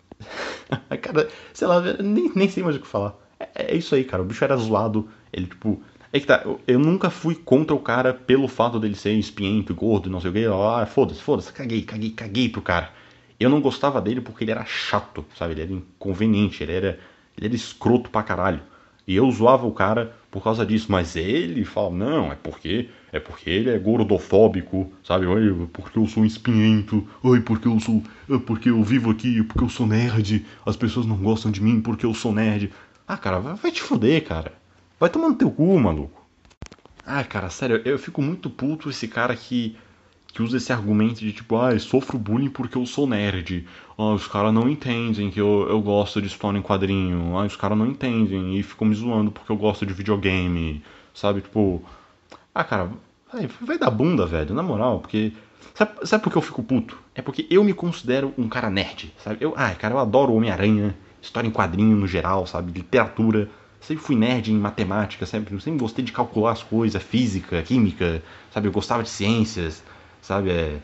cara, 1.01 1.29
sei 1.53 1.67
lá, 1.67 1.81
nem, 2.01 2.31
nem 2.35 2.49
sei 2.49 2.63
mais 2.63 2.75
o 2.75 2.79
que 2.79 2.87
falar. 2.87 3.15
É, 3.39 3.73
é 3.73 3.75
isso 3.75 3.95
aí, 3.95 4.03
cara. 4.03 4.21
O 4.21 4.25
bicho 4.25 4.43
era 4.43 4.55
zoado. 4.57 5.09
Ele, 5.31 5.47
tipo, 5.47 5.81
é 6.13 6.19
que 6.19 6.27
tá, 6.27 6.43
eu, 6.67 6.77
nunca 6.77 7.09
fui 7.09 7.35
contra 7.35 7.73
o 7.73 7.79
cara 7.79 8.13
pelo 8.13 8.47
fato 8.47 8.79
dele 8.79 8.95
ser 8.95 9.13
espinhento, 9.13 9.73
gordo, 9.73 10.09
não 10.09 10.19
sei 10.19 10.29
o 10.29 10.33
que. 10.33 10.45
Ah, 10.45 10.85
foda-se, 10.85 11.21
foda-se, 11.21 11.53
caguei, 11.53 11.83
caguei, 11.83 12.09
caguei 12.09 12.49
pro 12.49 12.61
cara. 12.61 12.91
Eu 13.39 13.49
não 13.49 13.61
gostava 13.61 14.01
dele 14.01 14.19
porque 14.19 14.43
ele 14.43 14.51
era 14.51 14.65
chato, 14.65 15.25
sabe? 15.37 15.53
Ele 15.53 15.61
era 15.61 15.71
inconveniente, 15.71 16.61
ele 16.61 16.73
era, 16.73 16.99
ele 17.37 17.47
era 17.47 17.55
escroto 17.55 18.09
pra 18.09 18.23
caralho. 18.23 18.61
E 19.07 19.15
eu 19.15 19.31
zoava 19.31 19.65
o 19.65 19.71
cara 19.71 20.15
por 20.29 20.43
causa 20.43 20.65
disso, 20.65 20.87
mas 20.89 21.15
ele 21.15 21.63
fala, 21.65 21.89
não, 21.89 22.31
é 22.31 22.35
porque 22.35 22.89
é 23.11 23.19
porque 23.19 23.49
ele 23.49 23.69
é 23.69 23.77
gordofóbico, 23.79 24.91
sabe? 25.03 25.25
Oi, 25.25 25.67
porque 25.73 25.97
eu 25.97 26.07
sou 26.07 26.25
espinhento, 26.25 27.07
oi, 27.23 27.41
porque 27.41 27.67
eu 27.67 27.79
sou, 27.79 28.03
porque 28.45 28.69
eu 28.69 28.81
vivo 28.83 29.11
aqui, 29.11 29.43
porque 29.43 29.63
eu 29.63 29.69
sou 29.69 29.87
nerd, 29.87 30.45
as 30.65 30.75
pessoas 30.77 31.05
não 31.05 31.17
gostam 31.17 31.51
de 31.51 31.61
mim 31.61 31.81
porque 31.81 32.05
eu 32.05 32.13
sou 32.13 32.31
nerd. 32.31 32.71
Ah, 33.07 33.17
cara, 33.17 33.39
vai 33.39 33.71
te 33.71 33.81
fuder, 33.81 34.23
cara. 34.23 34.60
Vai 35.01 35.09
tomando 35.09 35.35
teu 35.35 35.49
cu, 35.49 35.79
maluco. 35.79 36.21
Ah, 37.03 37.23
cara, 37.23 37.49
sério, 37.49 37.81
eu 37.83 37.97
fico 37.97 38.21
muito 38.21 38.51
puto 38.51 38.87
esse 38.87 39.07
cara 39.07 39.35
que 39.35 39.75
que 40.31 40.43
usa 40.43 40.57
esse 40.57 40.71
argumento 40.71 41.21
de 41.21 41.33
tipo, 41.33 41.57
ah, 41.57 41.73
eu 41.73 41.79
sofro 41.79 42.19
bullying 42.19 42.51
porque 42.51 42.77
eu 42.77 42.85
sou 42.85 43.07
nerd. 43.07 43.67
Ah, 43.97 44.13
os 44.13 44.27
caras 44.27 44.53
não 44.53 44.69
entendem 44.69 45.31
que 45.31 45.41
eu, 45.41 45.67
eu 45.67 45.81
gosto 45.81 46.21
de 46.21 46.27
história 46.27 46.59
em 46.59 46.61
quadrinho. 46.61 47.35
Ah, 47.35 47.45
os 47.45 47.55
caras 47.55 47.75
não 47.75 47.87
entendem 47.87 48.55
e 48.55 48.61
ficam 48.61 48.87
me 48.87 48.93
zoando 48.93 49.31
porque 49.31 49.51
eu 49.51 49.57
gosto 49.57 49.87
de 49.87 49.91
videogame. 49.91 50.83
Sabe, 51.15 51.41
tipo. 51.41 51.83
Ah, 52.53 52.63
cara, 52.63 52.91
vai, 53.33 53.47
vai 53.59 53.79
dar 53.79 53.89
bunda, 53.89 54.27
velho, 54.27 54.53
na 54.53 54.61
moral, 54.61 54.99
porque. 54.99 55.33
Sabe, 55.73 55.93
sabe 56.05 56.23
por 56.23 56.29
que 56.31 56.37
eu 56.37 56.43
fico 56.43 56.61
puto? 56.61 56.95
É 57.15 57.23
porque 57.23 57.47
eu 57.49 57.63
me 57.63 57.73
considero 57.73 58.35
um 58.37 58.47
cara 58.47 58.69
nerd, 58.69 59.11
sabe? 59.17 59.37
Eu, 59.41 59.55
ai, 59.57 59.73
cara, 59.73 59.95
eu 59.95 59.99
adoro 59.99 60.35
Homem-Aranha, 60.35 60.95
história 61.19 61.47
em 61.47 61.51
quadrinho 61.51 61.97
no 61.97 62.05
geral, 62.05 62.45
sabe? 62.45 62.71
Literatura. 62.71 63.49
Sempre 63.81 64.03
fui 64.03 64.15
nerd 64.15 64.51
em 64.51 64.57
matemática, 64.57 65.25
sempre, 65.25 65.59
sempre 65.59 65.79
gostei 65.79 66.05
de 66.05 66.11
calcular 66.11 66.51
as 66.51 66.63
coisas, 66.63 67.01
física, 67.01 67.61
química, 67.63 68.23
sabe? 68.53 68.67
Eu 68.67 68.71
gostava 68.71 69.03
de 69.03 69.09
ciências 69.09 69.83
sabe? 70.21 70.51
É, 70.51 70.79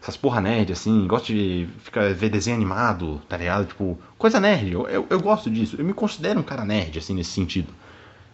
essas 0.00 0.16
porra 0.16 0.40
nerd, 0.40 0.72
assim, 0.72 1.06
gosto 1.06 1.32
de 1.32 1.68
ficar, 1.78 2.12
ver 2.12 2.28
desenho 2.28 2.56
animado, 2.56 3.22
tá 3.28 3.36
ligado? 3.36 3.66
Tipo, 3.66 3.98
coisa 4.18 4.38
nerd, 4.40 4.72
eu, 4.72 4.88
eu, 4.88 5.06
eu, 5.08 5.20
gosto 5.20 5.50
disso. 5.50 5.76
Eu 5.78 5.84
me 5.84 5.94
considero 5.94 6.40
um 6.40 6.42
cara 6.42 6.64
nerd, 6.64 6.98
assim, 6.98 7.14
nesse 7.14 7.30
sentido. 7.30 7.72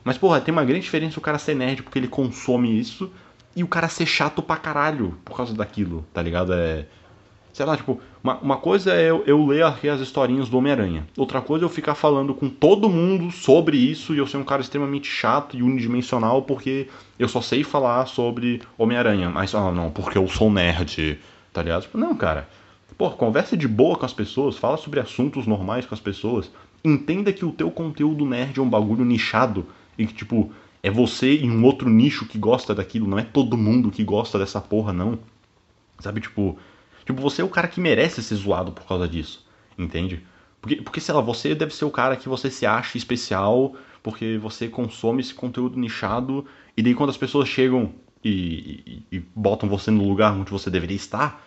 Mas, 0.02 0.16
porra, 0.16 0.40
tem 0.40 0.52
uma 0.52 0.64
grande 0.64 0.82
diferença 0.82 1.18
o 1.18 1.22
cara 1.22 1.38
ser 1.38 1.54
nerd 1.54 1.82
porque 1.82 1.98
ele 1.98 2.08
consome 2.08 2.78
isso 2.78 3.12
e 3.54 3.62
o 3.62 3.68
cara 3.68 3.88
ser 3.88 4.06
chato 4.06 4.42
pra 4.42 4.56
caralho 4.56 5.18
por 5.24 5.36
causa 5.36 5.54
daquilo, 5.54 6.06
tá 6.12 6.22
ligado? 6.22 6.52
É. 6.54 6.86
Sei 7.52 7.64
lá, 7.66 7.76
tipo, 7.76 8.00
uma, 8.22 8.38
uma 8.38 8.56
coisa 8.56 8.92
é 8.92 9.10
eu, 9.10 9.24
eu 9.26 9.44
ler 9.46 9.64
aqui 9.64 9.88
as 9.88 10.00
historinhas 10.00 10.48
do 10.48 10.58
Homem-Aranha. 10.58 11.06
Outra 11.16 11.40
coisa 11.40 11.64
é 11.64 11.66
eu 11.66 11.70
ficar 11.70 11.94
falando 11.94 12.34
com 12.34 12.48
todo 12.48 12.88
mundo 12.88 13.30
sobre 13.30 13.76
isso 13.76 14.14
e 14.14 14.18
eu 14.18 14.26
ser 14.26 14.36
um 14.36 14.44
cara 14.44 14.62
extremamente 14.62 15.08
chato 15.08 15.56
e 15.56 15.62
unidimensional 15.62 16.42
porque 16.42 16.88
eu 17.18 17.28
só 17.28 17.40
sei 17.40 17.64
falar 17.64 18.06
sobre 18.06 18.62
Homem-Aranha. 18.76 19.30
Mas, 19.30 19.54
ah, 19.54 19.72
não, 19.72 19.90
porque 19.90 20.18
eu 20.18 20.28
sou 20.28 20.50
nerd, 20.50 21.18
tá 21.52 21.62
ligado? 21.62 21.82
Tipo, 21.82 21.98
não, 21.98 22.14
cara. 22.14 22.48
Pô, 22.96 23.10
conversa 23.10 23.56
de 23.56 23.68
boa 23.68 23.96
com 23.96 24.04
as 24.04 24.12
pessoas, 24.12 24.56
fala 24.56 24.76
sobre 24.76 24.98
assuntos 24.98 25.46
normais 25.46 25.86
com 25.86 25.94
as 25.94 26.00
pessoas. 26.00 26.50
Entenda 26.84 27.32
que 27.32 27.44
o 27.44 27.52
teu 27.52 27.70
conteúdo 27.70 28.26
nerd 28.26 28.58
é 28.58 28.62
um 28.62 28.68
bagulho 28.68 29.04
nichado 29.04 29.66
e 29.96 30.06
que, 30.06 30.14
tipo, 30.14 30.52
é 30.82 30.90
você 30.90 31.36
em 31.36 31.50
um 31.50 31.64
outro 31.64 31.88
nicho 31.88 32.26
que 32.26 32.38
gosta 32.38 32.74
daquilo, 32.74 33.06
não 33.06 33.18
é 33.18 33.22
todo 33.22 33.56
mundo 33.56 33.90
que 33.90 34.04
gosta 34.04 34.38
dessa 34.38 34.60
porra, 34.60 34.92
não. 34.92 35.18
Sabe, 35.98 36.20
tipo, 36.20 36.56
tipo, 37.08 37.22
você 37.22 37.40
é 37.40 37.44
o 37.44 37.48
cara 37.48 37.66
que 37.66 37.80
merece 37.80 38.22
ser 38.22 38.34
zoado 38.34 38.70
por 38.70 38.86
causa 38.86 39.08
disso, 39.08 39.46
entende? 39.78 40.22
Porque, 40.60 40.76
porque, 40.76 41.00
sei 41.00 41.14
lá, 41.14 41.22
você 41.22 41.54
deve 41.54 41.74
ser 41.74 41.86
o 41.86 41.90
cara 41.90 42.16
que 42.16 42.28
você 42.28 42.50
se 42.50 42.66
acha 42.66 42.98
especial 42.98 43.74
porque 44.02 44.36
você 44.36 44.68
consome 44.68 45.22
esse 45.22 45.32
conteúdo 45.32 45.78
nichado 45.78 46.44
e 46.76 46.82
daí 46.82 46.94
quando 46.94 47.08
as 47.08 47.16
pessoas 47.16 47.48
chegam 47.48 47.94
e, 48.22 49.02
e, 49.10 49.16
e 49.16 49.22
botam 49.34 49.68
você 49.68 49.90
no 49.90 50.06
lugar 50.06 50.32
onde 50.32 50.50
você 50.50 50.68
deveria 50.68 50.96
estar, 50.96 51.42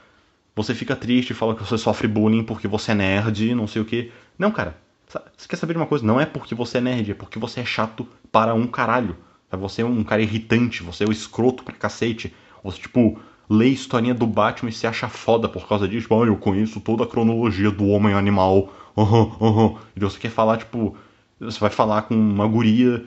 você 0.56 0.74
fica 0.74 0.96
triste 0.96 1.30
e 1.30 1.34
fala 1.36 1.56
que 1.56 1.64
você 1.64 1.78
sofre 1.78 2.08
bullying 2.08 2.44
porque 2.44 2.68
você 2.68 2.92
é 2.92 2.96
nerd, 2.96 3.54
não 3.54 3.68
sei 3.68 3.84
o 3.84 3.86
que. 3.86 4.12
Não, 4.40 4.50
cara, 4.50 4.76
você 5.08 5.48
quer 5.48 5.58
saber 5.58 5.74
de 5.74 5.80
uma 5.80 5.86
coisa? 5.86 6.04
Não 6.04 6.20
é 6.20 6.26
porque 6.26 6.56
você 6.56 6.80
é 6.80 6.82
nerd, 6.82 7.12
é 7.12 7.14
porque 7.14 7.38
você 7.38 7.60
é 7.60 7.66
chato 7.66 8.08
para 8.32 8.56
um 8.56 8.66
caralho. 8.66 9.16
Você 9.52 9.84
é 9.84 9.86
um 9.86 10.04
cara 10.04 10.24
irritante, 10.24 10.82
você 10.82 11.04
é 11.04 11.08
o 11.08 11.12
escroto 11.12 11.64
pra 11.64 11.76
cacete. 11.76 12.34
Você, 12.64 12.80
tipo, 12.80 13.20
lê 13.50 13.68
historinha 13.68 14.14
do 14.14 14.26
Batman 14.26 14.70
e 14.70 14.74
se 14.74 14.88
acha 14.88 15.08
foda 15.08 15.48
por 15.50 15.68
causa 15.68 15.88
disso. 15.88 16.04
Tipo, 16.04 16.24
ah, 16.24 16.28
eu 16.28 16.38
conheço 16.38 16.80
toda 16.80 17.04
a 17.04 17.08
cronologia 17.08 17.72
do 17.72 17.88
homem 17.88 18.14
animal. 18.14 18.74
Aham, 18.98 19.22
uhum, 19.22 19.36
aham. 19.42 19.64
Uhum. 19.64 19.78
E 19.96 20.00
você 20.00 20.20
quer 20.20 20.32
falar, 20.32 20.58
tipo, 20.58 20.96
você 21.40 21.60
vai 21.60 21.70
falar 21.70 22.04
com 22.04 22.16
uma 22.16 22.48
guria 22.48 23.06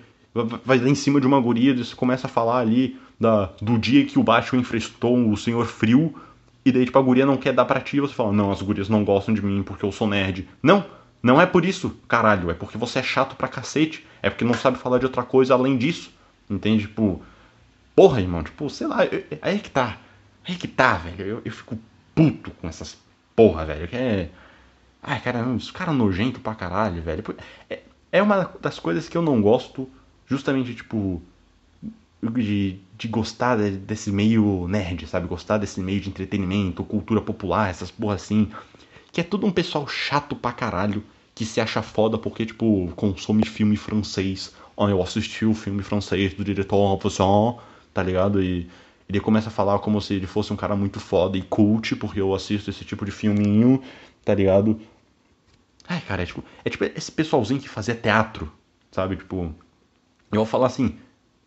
vai 0.64 0.78
lá 0.78 0.88
em 0.88 0.94
cima 0.94 1.20
de 1.20 1.26
uma 1.26 1.40
guria, 1.40 1.74
você 1.76 1.94
começa 1.94 2.26
a 2.26 2.30
falar 2.30 2.58
ali 2.58 2.98
da, 3.18 3.50
do 3.62 3.78
dia 3.78 4.04
que 4.04 4.18
o 4.18 4.22
Batman 4.22 4.60
enfrentou 4.60 5.30
o 5.30 5.36
Senhor 5.36 5.64
Frio, 5.66 6.12
e 6.64 6.72
daí 6.72 6.84
tipo, 6.84 6.98
a 6.98 7.02
guria 7.02 7.24
não 7.24 7.36
quer 7.36 7.52
dar 7.52 7.64
pra 7.64 7.80
ti, 7.80 8.00
você 8.00 8.12
fala, 8.12 8.32
não, 8.32 8.50
as 8.50 8.60
gurias 8.60 8.88
não 8.88 9.04
gostam 9.04 9.32
de 9.32 9.44
mim 9.44 9.62
porque 9.62 9.84
eu 9.84 9.92
sou 9.92 10.08
nerd. 10.08 10.48
Não, 10.62 10.84
não 11.22 11.40
é 11.40 11.46
por 11.46 11.64
isso, 11.64 11.96
caralho, 12.08 12.50
é 12.50 12.54
porque 12.54 12.76
você 12.76 12.98
é 12.98 13.02
chato 13.02 13.36
pra 13.36 13.46
cacete, 13.46 14.04
é 14.22 14.28
porque 14.28 14.44
não 14.44 14.54
sabe 14.54 14.78
falar 14.78 14.98
de 14.98 15.06
outra 15.06 15.22
coisa 15.22 15.54
além 15.54 15.76
disso, 15.76 16.10
entende? 16.50 16.82
Tipo, 16.82 17.22
porra, 17.94 18.20
irmão, 18.20 18.42
tipo, 18.42 18.68
sei 18.68 18.88
lá, 18.88 19.04
eu, 19.04 19.22
aí 19.40 19.60
que 19.60 19.70
tá, 19.70 19.98
aí 20.46 20.56
que 20.56 20.68
tá, 20.68 20.94
velho, 20.94 21.24
eu, 21.24 21.42
eu 21.44 21.52
fico 21.52 21.78
puto 22.14 22.50
com 22.52 22.68
essas 22.68 22.96
porra, 23.34 23.64
velho, 23.64 23.88
que 23.88 23.96
é... 23.96 24.30
Ai, 25.02 25.20
cara, 25.20 25.46
os 25.48 25.70
caras 25.70 25.94
nojento 25.94 26.40
pra 26.40 26.54
caralho, 26.54 27.02
velho. 27.02 27.22
É, 27.68 27.82
é 28.10 28.22
uma 28.22 28.50
das 28.60 28.78
coisas 28.78 29.08
que 29.08 29.16
eu 29.16 29.22
não 29.22 29.42
gosto 29.42 29.88
justamente, 30.26 30.74
tipo, 30.74 31.20
de, 32.22 32.78
de 32.96 33.08
gostar 33.08 33.56
desse 33.56 34.10
meio 34.10 34.66
nerd, 34.68 35.06
sabe? 35.06 35.26
Gostar 35.26 35.58
desse 35.58 35.80
meio 35.80 36.00
de 36.00 36.08
entretenimento, 36.08 36.84
cultura 36.84 37.20
popular, 37.20 37.68
essas 37.68 37.90
porra 37.90 38.14
assim. 38.14 38.50
Que 39.12 39.20
é 39.20 39.24
tudo 39.24 39.46
um 39.46 39.52
pessoal 39.52 39.86
chato 39.86 40.34
pra 40.34 40.52
caralho, 40.52 41.04
que 41.34 41.44
se 41.44 41.60
acha 41.60 41.82
foda 41.82 42.16
porque, 42.16 42.46
tipo, 42.46 42.90
consome 42.96 43.44
filme 43.44 43.76
francês. 43.76 44.54
Ah, 44.76 44.86
eu 44.88 45.02
assisti 45.02 45.44
o 45.44 45.54
filme 45.54 45.82
francês 45.82 46.34
do 46.34 46.44
diretor 46.44 46.98
tá 47.92 48.02
ligado? 48.02 48.42
E 48.42 48.68
ele 49.08 49.20
começa 49.20 49.48
a 49.48 49.52
falar 49.52 49.78
como 49.78 50.00
se 50.00 50.14
ele 50.14 50.26
fosse 50.26 50.52
um 50.52 50.56
cara 50.56 50.74
muito 50.74 50.98
foda 50.98 51.36
e 51.36 51.42
cult, 51.42 51.96
porque 51.96 52.20
eu 52.20 52.34
assisto 52.34 52.70
esse 52.70 52.84
tipo 52.84 53.04
de 53.04 53.10
filminho, 53.10 53.82
tá 54.24 54.34
ligado? 54.34 54.80
Ai, 55.86 56.00
cara, 56.00 56.22
é 56.22 56.26
tipo, 56.26 56.42
é 56.64 56.70
tipo 56.70 56.84
esse 56.84 57.12
pessoalzinho 57.12 57.60
que 57.60 57.68
fazia 57.68 57.94
teatro, 57.94 58.50
sabe? 58.90 59.16
Tipo, 59.16 59.54
eu 60.32 60.36
vou 60.38 60.46
falar 60.46 60.66
assim, 60.66 60.96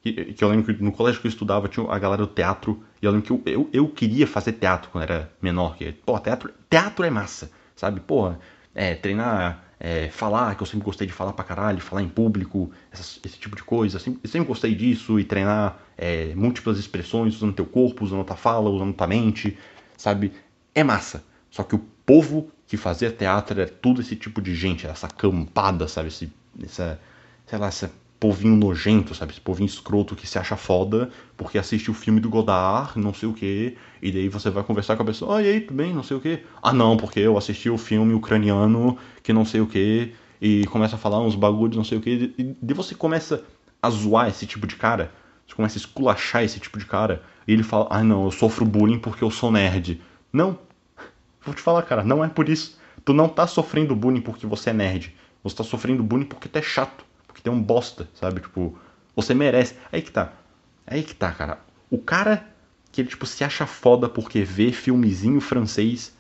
que, 0.01 0.33
que, 0.33 0.43
eu 0.43 0.49
lembro 0.49 0.73
que 0.73 0.83
no 0.83 0.91
colégio 0.91 1.19
que 1.19 1.27
eu 1.27 1.29
estudava 1.29 1.67
tinha 1.67 1.89
a 1.89 1.97
galera 1.99 2.25
do 2.25 2.31
teatro, 2.31 2.83
e 3.01 3.05
eu 3.05 3.11
lembro 3.11 3.25
que 3.25 3.31
eu, 3.33 3.41
eu, 3.53 3.69
eu 3.73 3.87
queria 3.89 4.27
fazer 4.27 4.53
teatro 4.53 4.89
quando 4.91 5.03
era 5.03 5.31
menor, 5.41 5.75
que, 5.75 5.91
pô, 5.91 6.19
teatro, 6.19 6.53
teatro 6.69 7.03
é 7.03 7.09
massa, 7.09 7.51
sabe? 7.75 7.99
Porra, 7.99 8.39
é, 8.75 8.93
treinar, 8.93 9.63
é, 9.79 10.09
falar, 10.09 10.55
que 10.55 10.63
eu 10.63 10.67
sempre 10.67 10.85
gostei 10.85 11.05
de 11.05 11.13
falar 11.13 11.33
pra 11.33 11.45
caralho, 11.45 11.79
falar 11.79 12.01
em 12.01 12.09
público, 12.09 12.71
esse 12.91 13.37
tipo 13.37 13.55
de 13.55 13.63
coisa, 13.63 13.99
sempre, 13.99 14.27
sempre 14.27 14.47
gostei 14.47 14.73
disso, 14.73 15.19
e 15.19 15.23
treinar 15.23 15.79
é, 15.97 16.33
múltiplas 16.35 16.77
expressões 16.77 17.35
usando 17.35 17.53
teu 17.53 17.65
corpo, 17.65 18.03
usando 18.03 18.23
tua 18.23 18.35
fala, 18.35 18.69
usando 18.69 18.93
tua 18.93 19.07
mente, 19.07 19.57
sabe? 19.95 20.33
É 20.73 20.83
massa. 20.83 21.23
Só 21.49 21.63
que 21.63 21.75
o 21.75 21.79
povo 22.05 22.51
que 22.67 22.75
fazia 22.75 23.11
teatro 23.11 23.59
era 23.59 23.69
tudo 23.69 24.01
esse 24.01 24.15
tipo 24.15 24.41
de 24.41 24.55
gente, 24.55 24.85
essa 24.87 25.07
campada, 25.07 25.87
sabe? 25.87 26.09
Esse, 26.09 26.31
essa, 26.63 26.99
sei 27.45 27.59
lá, 27.59 27.67
essa 27.67 27.91
povinho 28.19 28.55
nojento, 28.55 29.13
sabe? 29.13 29.31
Esse 29.31 29.41
povinho 29.41 29.67
escroto 29.67 30.15
que 30.15 30.27
se 30.27 30.37
acha 30.39 30.55
foda 30.55 31.09
porque 31.35 31.57
assiste 31.57 31.91
o 31.91 31.93
filme 31.93 32.19
do 32.19 32.29
Godard, 32.29 32.97
não 32.97 33.13
sei 33.13 33.29
o 33.29 33.33
que, 33.33 33.77
e 34.01 34.11
daí 34.11 34.27
você 34.29 34.49
vai 34.49 34.63
conversar 34.63 34.95
com 34.95 35.03
a 35.03 35.05
pessoa, 35.05 35.37
ah, 35.37 35.43
e 35.43 35.47
aí, 35.47 35.61
tudo 35.61 35.75
bem, 35.75 35.93
não 35.93 36.03
sei 36.03 36.17
o 36.17 36.19
que. 36.19 36.43
Ah, 36.61 36.73
não, 36.73 36.97
porque 36.97 37.19
eu 37.19 37.37
assisti 37.37 37.69
o 37.69 37.77
filme 37.77 38.13
ucraniano 38.13 38.97
que 39.21 39.31
não 39.31 39.45
sei 39.45 39.61
o 39.61 39.67
que, 39.67 40.13
e 40.41 40.65
começa 40.67 40.95
a 40.95 40.99
falar 40.99 41.19
uns 41.19 41.35
bagulhos, 41.35 41.77
não 41.77 41.83
sei 41.83 41.97
o 41.97 42.01
que, 42.01 42.33
e 42.37 42.55
daí 42.61 42.75
você 42.75 42.95
começa 42.95 43.43
a 43.81 43.89
zoar 43.89 44.27
esse 44.27 44.45
tipo 44.47 44.65
de 44.65 44.75
cara, 44.75 45.11
você 45.45 45.55
começa 45.55 45.77
a 45.77 45.79
esculachar 45.79 46.43
esse 46.43 46.59
tipo 46.59 46.79
de 46.79 46.85
cara, 46.85 47.21
e 47.47 47.53
ele 47.53 47.63
fala, 47.63 47.87
ah, 47.89 48.03
não, 48.03 48.25
eu 48.25 48.31
sofro 48.31 48.65
bullying 48.65 48.99
porque 48.99 49.23
eu 49.23 49.31
sou 49.31 49.51
nerd. 49.51 50.01
Não, 50.33 50.59
vou 51.41 51.53
te 51.53 51.61
falar, 51.61 51.83
cara, 51.83 52.03
não 52.03 52.23
é 52.23 52.27
por 52.27 52.49
isso. 52.49 52.77
Tu 53.05 53.13
não 53.13 53.29
tá 53.29 53.47
sofrendo 53.47 53.95
bullying 53.95 54.19
porque 54.19 54.45
você 54.45 54.71
é 54.71 54.73
nerd. 54.73 55.15
Você 55.41 55.55
tá 55.55 55.63
sofrendo 55.63 56.03
bullying 56.03 56.25
porque 56.25 56.49
tu 56.49 56.57
é 56.57 56.61
chato 56.61 57.06
tem 57.41 57.51
um 57.51 57.61
bosta, 57.61 58.07
sabe? 58.13 58.41
Tipo, 58.41 58.77
você 59.15 59.33
merece. 59.33 59.75
Aí 59.91 60.01
que 60.01 60.11
tá. 60.11 60.33
Aí 60.85 61.03
que 61.03 61.15
tá, 61.15 61.31
cara. 61.31 61.59
O 61.89 61.97
cara 61.97 62.45
que 62.91 63.01
ele, 63.01 63.09
tipo, 63.09 63.25
se 63.25 63.43
acha 63.43 63.65
foda 63.65 64.09
porque 64.09 64.43
vê 64.43 64.71
filmezinho 64.71 65.39
francês, 65.39 66.13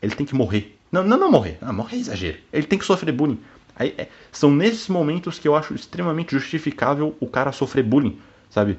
ele 0.00 0.14
tem 0.14 0.26
que 0.26 0.34
morrer. 0.34 0.78
Não, 0.90 1.02
não, 1.02 1.18
não 1.18 1.30
morrer. 1.30 1.58
Ah, 1.60 1.72
morrer 1.72 1.96
é 1.96 2.00
exagero. 2.00 2.38
Ele 2.52 2.66
tem 2.66 2.78
que 2.78 2.84
sofrer 2.84 3.12
bullying. 3.12 3.40
Aí, 3.74 3.94
é, 3.96 4.08
são 4.30 4.50
nesses 4.50 4.88
momentos 4.88 5.38
que 5.38 5.48
eu 5.48 5.56
acho 5.56 5.74
extremamente 5.74 6.32
justificável 6.32 7.16
o 7.18 7.26
cara 7.26 7.52
sofrer 7.52 7.82
bullying, 7.82 8.18
sabe? 8.50 8.78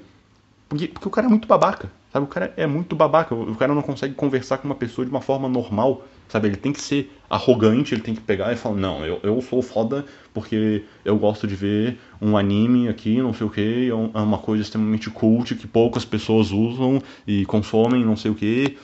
Porque, 0.70 0.88
porque 0.88 1.08
o 1.08 1.12
cara 1.12 1.28
é 1.28 1.30
muito 1.30 1.48
babaca, 1.48 1.92
sabe? 2.14 2.26
O 2.26 2.28
cara 2.30 2.54
é 2.56 2.68
muito 2.68 2.96
babaca. 2.96 3.34
O 3.34 3.56
cara 3.56 3.74
não 3.74 3.82
consegue 3.82 4.14
conversar 4.14 4.60
com 4.60 4.68
uma 4.68 4.76
pessoa 4.76 5.04
de 5.04 5.12
uma 5.12 5.20
forma 5.20 5.50
normal, 5.50 6.06
sabe? 6.30 6.48
Ele 6.48 6.56
tem 6.56 6.72
que 6.72 6.80
ser 6.80 7.12
arrogante, 7.28 7.96
ele 7.96 8.04
tem 8.04 8.14
que 8.14 8.22
pegar 8.22 8.54
e 8.54 8.56
falar: 8.56 8.76
Não, 8.76 9.04
eu, 9.04 9.20
eu 9.24 9.42
sou 9.42 9.62
foda 9.64 10.06
porque 10.34 10.86
eu 11.04 11.18
gosto 11.18 11.48
de 11.48 11.56
ver 11.56 12.00
um 12.22 12.38
anime 12.38 12.88
aqui, 12.88 13.18
não 13.18 13.34
sei 13.34 13.48
o 13.48 13.50
que, 13.50 13.88
é, 13.88 13.90
é 13.90 14.22
uma 14.22 14.38
coisa 14.38 14.62
extremamente 14.62 15.10
cult 15.10 15.56
que 15.56 15.68
poucas 15.68 16.06
pessoas 16.06 16.52
usam 16.52 17.02
e 17.26 17.46
consomem, 17.46 18.06
não 18.06 18.16
sei 18.16 18.30
o 18.30 18.36
que. 18.36 18.78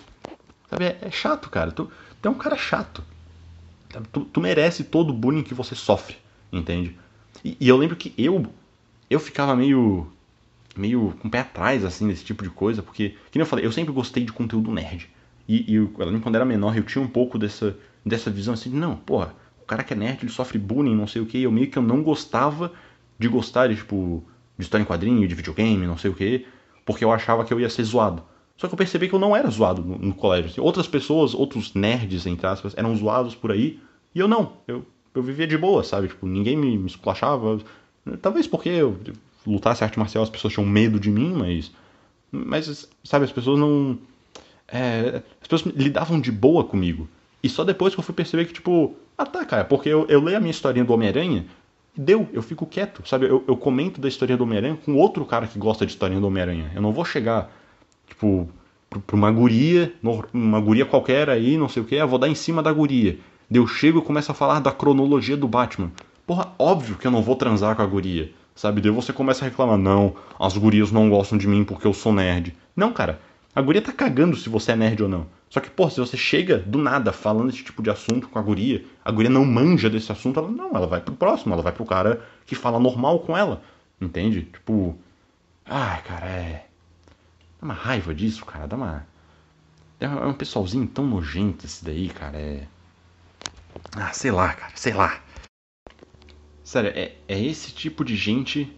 Sabe, 0.69 0.85
é, 0.85 0.97
é, 1.01 1.11
chato, 1.11 1.49
cara. 1.49 1.71
Tu, 1.71 1.89
tu 2.21 2.27
é 2.27 2.31
um 2.31 2.35
cara 2.35 2.57
chato. 2.57 3.03
Tu, 4.11 4.21
tu, 4.21 4.41
merece 4.41 4.83
todo 4.83 5.09
o 5.09 5.13
bullying 5.13 5.41
que 5.41 5.53
você 5.53 5.73
sofre, 5.73 6.17
entende? 6.53 6.95
E, 7.43 7.57
e, 7.59 7.67
eu 7.67 7.75
lembro 7.75 7.95
que 7.95 8.13
eu 8.17 8.45
eu 9.09 9.19
ficava 9.19 9.55
meio 9.55 10.07
meio 10.75 11.13
com 11.19 11.27
o 11.27 11.32
pé 11.32 11.39
atrás 11.39 11.84
assim 11.84 12.08
desse 12.08 12.23
tipo 12.23 12.43
de 12.43 12.49
coisa, 12.49 12.82
porque, 12.82 13.10
que 13.32 13.38
nem 13.38 13.41
eu 13.41 13.45
falei, 13.45 13.65
eu 13.65 13.71
sempre 13.71 13.93
gostei 13.93 14.23
de 14.23 14.32
conteúdo 14.32 14.71
nerd. 14.71 15.10
E, 15.47 15.75
e 15.75 15.88
quando 15.88 16.36
era 16.36 16.45
menor, 16.45 16.77
eu 16.77 16.84
tinha 16.84 17.03
um 17.03 17.08
pouco 17.08 17.38
dessa 17.38 17.75
dessa 18.05 18.32
visão 18.32 18.53
assim, 18.53 18.69
não, 18.69 18.95
porra, 18.95 19.36
cara 19.69 19.84
que 19.84 19.93
é 19.93 19.95
nerd, 19.95 20.23
ele 20.23 20.32
sofre 20.32 20.58
bullying, 20.58 20.95
não 20.95 21.05
sei 21.05 21.21
o 21.21 21.25
que. 21.27 21.43
Eu 21.43 21.51
meio 21.51 21.69
que 21.69 21.77
eu 21.77 21.84
não 21.84 22.01
gostava 22.01 22.73
de 23.19 23.27
gostar 23.27 23.67
de, 23.67 23.75
tipo, 23.75 24.23
de 24.58 24.63
história 24.63 24.84
em 24.84 24.86
quadrinho, 24.86 25.27
de 25.27 25.36
videogame, 25.36 25.86
não 25.86 25.97
sei 25.97 26.10
o 26.10 26.15
que, 26.15 26.47
porque 26.84 27.05
eu 27.05 27.12
achava 27.12 27.45
que 27.45 27.53
eu 27.53 27.60
ia 27.60 27.69
ser 27.69 27.84
zoado. 27.84 28.23
Só 28.58 28.67
que 28.67 28.73
eu 28.73 28.77
percebi 28.77 29.08
que 29.08 29.13
eu 29.13 29.19
não 29.19 29.36
era 29.36 29.47
zoado 29.49 29.84
no, 29.84 29.97
no 29.99 30.13
colégio. 30.13 30.49
Assim, 30.49 30.60
outras 30.60 30.88
pessoas, 30.88 31.36
outros 31.36 31.73
nerds, 31.75 32.25
entre 32.25 32.47
aspas, 32.47 32.73
eram 32.75 32.95
zoados 32.95 33.36
por 33.36 33.51
aí. 33.51 33.79
E 34.13 34.19
eu 34.19 34.27
não. 34.27 34.53
Eu, 34.67 34.86
eu 35.13 35.21
vivia 35.21 35.45
de 35.45 35.58
boa, 35.58 35.84
sabe? 35.84 36.08
Tipo, 36.08 36.25
ninguém 36.25 36.58
me, 36.58 36.77
me 36.77 36.88
esculachava. 36.88 37.60
Talvez 38.21 38.47
porque 38.47 38.69
eu 38.69 38.99
lutasse 39.45 39.84
arte 39.84 39.99
marcial, 39.99 40.23
as 40.23 40.30
pessoas 40.30 40.54
tinham 40.54 40.67
medo 40.67 40.99
de 40.99 41.10
mim, 41.10 41.34
mas. 41.34 41.71
Mas, 42.32 42.88
sabe, 43.04 43.25
as 43.25 43.32
pessoas 43.32 43.60
não. 43.60 43.97
É, 44.67 45.23
as 45.41 45.47
pessoas 45.47 45.73
lidavam 45.75 46.19
de 46.19 46.32
boa 46.32 46.63
comigo. 46.63 47.08
E 47.41 47.49
só 47.49 47.63
depois 47.63 47.93
que 47.93 47.99
eu 47.99 48.04
fui 48.04 48.13
perceber 48.13 48.45
que, 48.45 48.54
tipo, 48.54 48.95
ah 49.17 49.25
tá, 49.25 49.43
cara, 49.45 49.65
porque 49.65 49.89
eu, 49.89 50.06
eu 50.08 50.21
leio 50.21 50.38
a 50.38 50.39
minha 50.39 50.52
historinha 50.52 50.86
do 50.86 50.93
Homem-Aranha, 50.93 51.45
deu, 51.95 52.28
eu 52.34 52.41
fico 52.41 52.65
quieto, 52.65 53.08
sabe? 53.08 53.25
Eu, 53.25 53.43
eu 53.47 53.58
comento 53.58 53.99
da 53.99 54.08
historinha 54.08 54.38
do 54.38 54.43
Homem-Aranha 54.43 54.78
com 54.86 54.95
outro 54.95 55.25
cara 55.25 55.47
que 55.47 55.58
gosta 55.58 55.86
de 55.86 55.91
historinha 55.91 56.21
do 56.21 56.28
Homem-Aranha. 56.28 56.71
Eu 56.75 56.82
não 56.82 56.91
vou 56.91 57.06
chegar 57.06 57.52
tipo, 58.08 58.49
pra 58.89 59.15
uma 59.15 59.32
guria, 59.32 59.93
uma 60.34 60.60
guria 60.60 60.86
qualquer 60.86 61.30
aí, 61.30 61.58
não 61.58 61.69
sei 61.69 61.82
o 61.84 61.86
que, 61.86 61.95
eu 61.95 62.08
vou 62.08 62.19
dar 62.19 62.28
em 62.28 62.36
cima 62.36 62.62
da 62.62 62.71
guria. 62.71 63.17
Daí 63.49 63.60
eu 63.60 63.67
chego 63.67 63.99
e 63.99 64.02
começo 64.02 64.32
a 64.32 64.36
falar 64.36 64.60
da 64.60 64.71
cronologia 64.71 65.38
do 65.38 65.47
Batman. 65.47 65.91
Porra, 66.25 66.54
óbvio 66.60 66.95
que 66.95 67.08
eu 67.08 67.12
não 67.12 67.21
vou 67.21 67.36
transar 67.36 67.75
com 67.75 67.82
a 67.82 67.86
guria, 67.86 68.32
sabe? 68.60 68.82
Daí 68.82 68.91
você 68.91 69.13
começa 69.13 69.45
a 69.45 69.48
reclamar, 69.48 69.78
não, 69.78 70.17
as 70.38 70.58
gurias 70.58 70.91
não 70.91 71.10
gostam 71.10 71.38
de 71.38 71.48
mim 71.48 71.63
porque 71.63 71.88
eu 71.88 71.93
sou 71.93 72.12
nerd. 72.12 72.54
Não, 72.76 72.91
cara, 72.91 73.22
a 73.56 73.62
guria 73.62 73.82
tá 73.82 73.93
cagando 73.93 74.36
se 74.36 74.50
você 74.50 74.74
é 74.74 74.76
nerd 74.76 75.02
ou 75.02 75.08
não. 75.08 75.28
Só 75.50 75.62
que, 75.62 75.69
pô, 75.69 75.89
se 75.89 75.98
você 75.98 76.17
chega 76.17 76.58
do 76.58 76.78
nada 76.78 77.13
falando 77.13 77.50
esse 77.50 77.63
tipo 77.63 77.82
de 77.82 77.89
assunto 77.89 78.28
com 78.28 78.38
a 78.38 78.41
guria, 78.41 78.84
a 79.04 79.12
guria 79.12 79.30
não 79.30 79.45
manja 79.45 79.89
desse 79.89 80.12
assunto, 80.12 80.41
ela 80.41 80.52
não, 80.52 80.76
ela 80.76 80.88
vai 80.88 81.00
pro 81.00 81.15
próximo, 81.15 81.54
ela 81.54 81.63
vai 81.63 81.72
pro 81.72 81.86
cara 81.86 82.22
que 82.45 82.54
fala 82.54 82.78
normal 82.82 83.19
com 83.19 83.36
ela. 83.36 83.62
Entende? 84.00 84.41
Tipo. 84.41 84.98
Ai, 85.65 86.02
cara, 86.02 86.26
é. 86.26 86.65
Dá 87.62 87.65
uma 87.65 87.74
raiva 87.74 88.13
disso, 88.13 88.45
cara. 88.45 88.67
Dá 88.67 88.76
uma. 88.76 89.08
É 90.02 90.08
um 90.08 90.34
pessoalzinho 90.34 90.86
tão 90.86 91.08
nojento 91.08 91.65
esse 91.65 91.84
daí, 91.84 92.10
cara. 92.10 92.38
É. 92.38 92.67
Ah, 93.95 94.12
sei 94.12 94.32
lá, 94.32 94.54
cara. 94.54 94.74
Sei 94.76 94.93
lá. 94.93 95.22
Sério, 96.69 96.91
é, 96.93 97.13
é 97.27 97.43
esse 97.43 97.71
tipo 97.71 98.05
de 98.05 98.15
gente. 98.15 98.71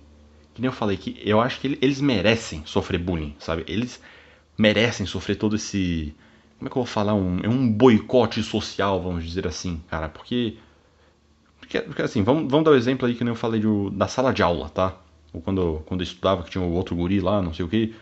Que 0.53 0.61
nem 0.61 0.69
eu 0.69 0.71
falei, 0.71 0.95
que 0.95 1.21
eu 1.25 1.41
acho 1.41 1.59
que 1.59 1.77
eles 1.81 1.99
merecem 1.99 2.63
sofrer 2.65 2.97
bullying, 2.97 3.35
sabe? 3.37 3.65
Eles 3.67 4.01
merecem 4.57 5.05
sofrer 5.05 5.35
todo 5.35 5.57
esse. 5.57 6.15
Como 6.57 6.69
é 6.69 6.71
que 6.71 6.77
eu 6.77 6.83
vou 6.83 6.85
falar? 6.85 7.13
Um, 7.15 7.39
é 7.43 7.49
um 7.49 7.69
boicote 7.69 8.41
social, 8.43 9.01
vamos 9.03 9.25
dizer 9.25 9.45
assim, 9.45 9.81
cara. 9.89 10.07
Porque. 10.07 10.55
Porque, 11.59 11.81
porque 11.81 12.01
assim, 12.01 12.23
vamos, 12.23 12.49
vamos 12.49 12.63
dar 12.63 12.71
o 12.71 12.75
um 12.75 12.77
exemplo 12.77 13.05
aí 13.05 13.13
que 13.13 13.25
nem 13.25 13.31
eu 13.31 13.35
falei 13.35 13.59
do, 13.59 13.89
da 13.89 14.07
sala 14.07 14.31
de 14.31 14.41
aula, 14.41 14.69
tá? 14.69 14.95
Ou 15.33 15.41
quando, 15.41 15.83
quando 15.85 15.99
eu 15.99 16.05
estudava, 16.05 16.43
que 16.43 16.49
tinha 16.49 16.63
o 16.63 16.71
outro 16.71 16.95
guri 16.95 17.19
lá, 17.19 17.41
não 17.41 17.53
sei 17.53 17.65
o 17.65 17.67
que. 17.67 17.93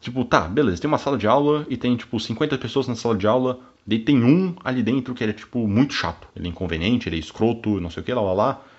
Tipo, 0.00 0.24
tá, 0.24 0.48
beleza, 0.48 0.80
tem 0.80 0.88
uma 0.88 0.96
sala 0.96 1.18
de 1.18 1.26
aula 1.26 1.66
e 1.68 1.76
tem, 1.76 1.94
tipo, 1.94 2.18
50 2.18 2.56
pessoas 2.56 2.88
na 2.88 2.94
sala 2.94 3.18
de 3.18 3.26
aula, 3.26 3.60
daí 3.86 3.98
tem 3.98 4.24
um 4.24 4.56
ali 4.64 4.82
dentro 4.82 5.12
que 5.14 5.22
ele 5.22 5.32
é, 5.32 5.34
tipo, 5.34 5.68
muito 5.68 5.92
chato. 5.92 6.26
Ele 6.34 6.46
é 6.46 6.50
inconveniente, 6.50 7.06
ele 7.06 7.16
é 7.16 7.18
escroto, 7.18 7.78
não 7.82 7.90
sei 7.90 8.02
o 8.02 8.06
que, 8.06 8.14
lá, 8.14 8.22
lá, 8.22 8.32
lá. 8.32 8.69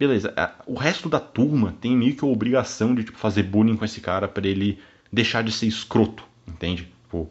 Beleza, 0.00 0.34
o 0.66 0.74
resto 0.74 1.08
da 1.08 1.20
turma 1.20 1.74
tem 1.80 1.96
meio 1.96 2.16
que 2.16 2.24
a 2.24 2.28
obrigação 2.28 2.94
de, 2.94 3.04
tipo, 3.04 3.18
fazer 3.18 3.44
bullying 3.44 3.76
com 3.76 3.84
esse 3.84 4.00
cara 4.00 4.26
para 4.26 4.48
ele 4.48 4.78
deixar 5.12 5.44
de 5.44 5.52
ser 5.52 5.66
escroto, 5.66 6.24
entende? 6.48 6.88
Tipo, 7.04 7.30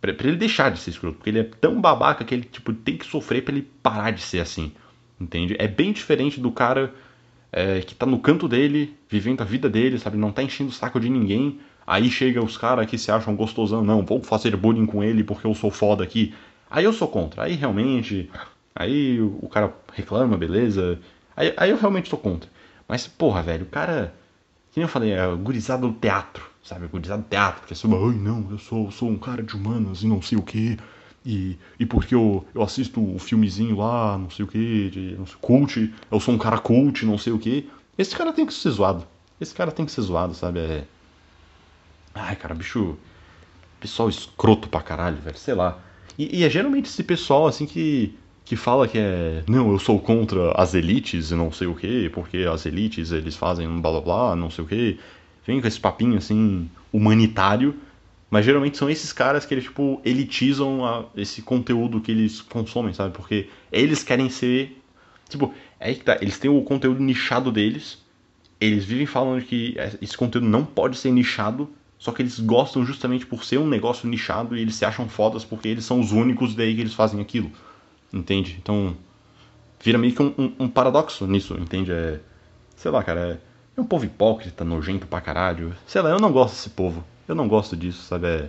pra, 0.00 0.10
ele 0.12 0.36
deixar 0.36 0.70
de 0.70 0.80
ser 0.80 0.90
escroto, 0.90 1.18
porque 1.18 1.28
ele 1.28 1.40
é 1.40 1.44
tão 1.44 1.80
babaca 1.80 2.24
que 2.24 2.34
ele, 2.34 2.44
tipo, 2.44 2.72
tem 2.72 2.96
que 2.96 3.04
sofrer 3.04 3.44
para 3.44 3.54
ele 3.54 3.68
parar 3.82 4.10
de 4.12 4.22
ser 4.22 4.40
assim, 4.40 4.72
entende? 5.20 5.54
É 5.58 5.68
bem 5.68 5.92
diferente 5.92 6.40
do 6.40 6.50
cara 6.50 6.92
é, 7.52 7.82
que 7.82 7.94
tá 7.94 8.06
no 8.06 8.18
canto 8.18 8.48
dele, 8.48 8.96
vivendo 9.08 9.42
a 9.42 9.44
vida 9.44 9.68
dele, 9.68 9.98
sabe? 9.98 10.16
Não 10.16 10.32
tá 10.32 10.42
enchendo 10.42 10.70
o 10.70 10.72
saco 10.72 10.98
de 10.98 11.10
ninguém 11.10 11.60
Aí 11.86 12.10
chega 12.10 12.42
os 12.42 12.56
caras 12.56 12.86
que 12.86 12.96
se 12.96 13.10
acham 13.10 13.36
gostosão, 13.36 13.84
não, 13.84 14.04
vou 14.04 14.22
fazer 14.22 14.56
bullying 14.56 14.86
com 14.86 15.04
ele 15.04 15.22
porque 15.22 15.46
eu 15.46 15.54
sou 15.54 15.70
foda 15.70 16.02
aqui. 16.02 16.34
Aí 16.70 16.84
eu 16.84 16.92
sou 16.92 17.08
contra. 17.08 17.44
Aí 17.44 17.54
realmente. 17.54 18.30
Aí 18.74 19.20
o 19.20 19.48
cara 19.48 19.72
reclama, 19.92 20.36
beleza. 20.36 20.98
Aí, 21.36 21.52
aí 21.56 21.70
eu 21.70 21.76
realmente 21.76 22.08
sou 22.08 22.18
contra. 22.18 22.50
Mas, 22.88 23.06
porra, 23.06 23.42
velho, 23.42 23.64
o 23.64 23.68
cara. 23.68 24.14
Que 24.72 24.80
nem 24.80 24.84
eu 24.84 24.88
falei, 24.88 25.12
é 25.12 25.34
gurizado 25.36 25.88
do 25.88 25.94
teatro, 25.94 26.44
sabe? 26.62 26.86
Gurizado 26.88 27.22
do 27.22 27.28
teatro, 27.28 27.60
porque 27.60 27.74
sobre, 27.74 27.96
ai 27.96 28.14
não, 28.16 28.48
eu 28.50 28.58
sou, 28.58 28.90
sou 28.90 29.08
um 29.08 29.16
cara 29.16 29.42
de 29.42 29.54
humanas 29.54 30.02
e 30.02 30.06
não 30.08 30.20
sei 30.20 30.36
o 30.36 30.42
que. 30.42 30.76
E, 31.24 31.56
e 31.78 31.86
porque 31.86 32.14
eu, 32.14 32.44
eu 32.52 32.62
assisto 32.62 33.00
o 33.00 33.14
um 33.14 33.18
filmezinho 33.18 33.76
lá, 33.76 34.18
não 34.18 34.28
sei 34.30 34.44
o 34.44 34.48
que, 34.48 34.90
de 34.90 35.16
não 35.16 35.26
sei, 35.26 35.36
cult, 35.40 35.94
eu 36.10 36.20
sou 36.20 36.34
um 36.34 36.38
cara 36.38 36.58
cult, 36.58 37.06
não 37.06 37.16
sei 37.16 37.32
o 37.32 37.38
que. 37.38 37.70
Esse 37.96 38.16
cara 38.16 38.32
tem 38.32 38.44
que 38.44 38.52
ser 38.52 38.70
zoado. 38.70 39.06
Esse 39.40 39.54
cara 39.54 39.70
tem 39.70 39.86
que 39.86 39.92
ser 39.92 40.02
zoado, 40.02 40.34
sabe? 40.34 40.58
É, 40.58 40.84
Ai, 42.14 42.36
cara, 42.36 42.54
bicho. 42.54 42.96
Pessoal 43.80 44.08
escroto 44.08 44.68
pra 44.68 44.80
caralho, 44.80 45.16
velho. 45.16 45.36
Sei 45.36 45.54
lá. 45.54 45.78
E, 46.16 46.40
e, 46.40 46.44
é 46.44 46.48
geralmente 46.48 46.86
esse 46.86 47.02
pessoal, 47.02 47.46
assim, 47.46 47.66
que, 47.66 48.16
que 48.44 48.56
fala 48.56 48.86
que 48.86 48.98
é. 48.98 49.42
Não, 49.48 49.72
eu 49.72 49.78
sou 49.78 49.98
contra 49.98 50.52
as 50.52 50.74
elites 50.74 51.30
e 51.30 51.34
não 51.34 51.50
sei 51.50 51.66
o 51.66 51.74
que, 51.74 52.08
porque 52.10 52.38
as 52.38 52.66
elites 52.66 53.10
eles 53.10 53.36
fazem 53.36 53.66
um 53.66 53.80
blá 53.80 53.90
blá 53.92 54.00
blá, 54.00 54.36
não 54.36 54.50
sei 54.50 54.64
o 54.64 54.68
que. 54.68 54.98
Vem 55.46 55.60
com 55.60 55.66
esse 55.66 55.80
papinho, 55.80 56.18
assim, 56.18 56.70
humanitário. 56.92 57.74
Mas 58.30 58.44
geralmente 58.44 58.76
são 58.76 58.90
esses 58.90 59.12
caras 59.12 59.46
que 59.46 59.54
eles, 59.54 59.64
tipo, 59.64 60.00
elitizam 60.04 60.84
a, 60.84 61.04
esse 61.16 61.42
conteúdo 61.42 62.00
que 62.00 62.10
eles 62.10 62.40
consomem, 62.40 62.92
sabe? 62.92 63.14
Porque 63.14 63.48
eles 63.70 64.02
querem 64.02 64.28
ser. 64.28 64.80
Tipo, 65.28 65.54
é 65.78 65.94
que 65.94 66.02
tá. 66.02 66.18
Eles 66.20 66.38
têm 66.38 66.50
o 66.50 66.62
conteúdo 66.62 67.02
nichado 67.02 67.50
deles. 67.52 68.02
Eles 68.60 68.84
vivem 68.84 69.06
falando 69.06 69.42
que 69.42 69.76
esse 70.00 70.16
conteúdo 70.16 70.46
não 70.46 70.64
pode 70.64 70.96
ser 70.96 71.10
nichado 71.10 71.68
só 72.04 72.12
que 72.12 72.20
eles 72.20 72.38
gostam 72.38 72.84
justamente 72.84 73.24
por 73.24 73.44
ser 73.44 73.58
um 73.58 73.66
negócio 73.66 74.06
nichado 74.06 74.54
e 74.54 74.60
eles 74.60 74.74
se 74.74 74.84
acham 74.84 75.08
fodas 75.08 75.42
porque 75.42 75.68
eles 75.68 75.86
são 75.86 76.00
os 76.00 76.12
únicos 76.12 76.54
daí 76.54 76.74
que 76.74 76.82
eles 76.82 76.92
fazem 76.92 77.18
aquilo. 77.18 77.50
Entende? 78.14 78.56
Então, 78.62 78.96
vira 79.80 79.98
meio 79.98 80.14
que 80.14 80.22
um, 80.22 80.34
um, 80.38 80.54
um 80.60 80.68
paradoxo 80.68 81.26
nisso, 81.26 81.54
entende? 81.54 81.92
É, 81.92 82.20
sei 82.76 82.90
lá, 82.90 83.02
cara, 83.02 83.20
é, 83.20 83.38
é, 83.76 83.80
um 83.80 83.84
povo 83.84 84.04
hipócrita, 84.04 84.64
nojento 84.64 85.06
pra 85.06 85.20
caralho. 85.20 85.74
Sei 85.86 86.00
lá, 86.00 86.10
eu 86.10 86.20
não 86.20 86.30
gosto 86.30 86.54
desse 86.54 86.70
povo. 86.70 87.04
Eu 87.26 87.34
não 87.34 87.48
gosto 87.48 87.76
disso, 87.76 88.02
sabe? 88.02 88.26
É, 88.26 88.48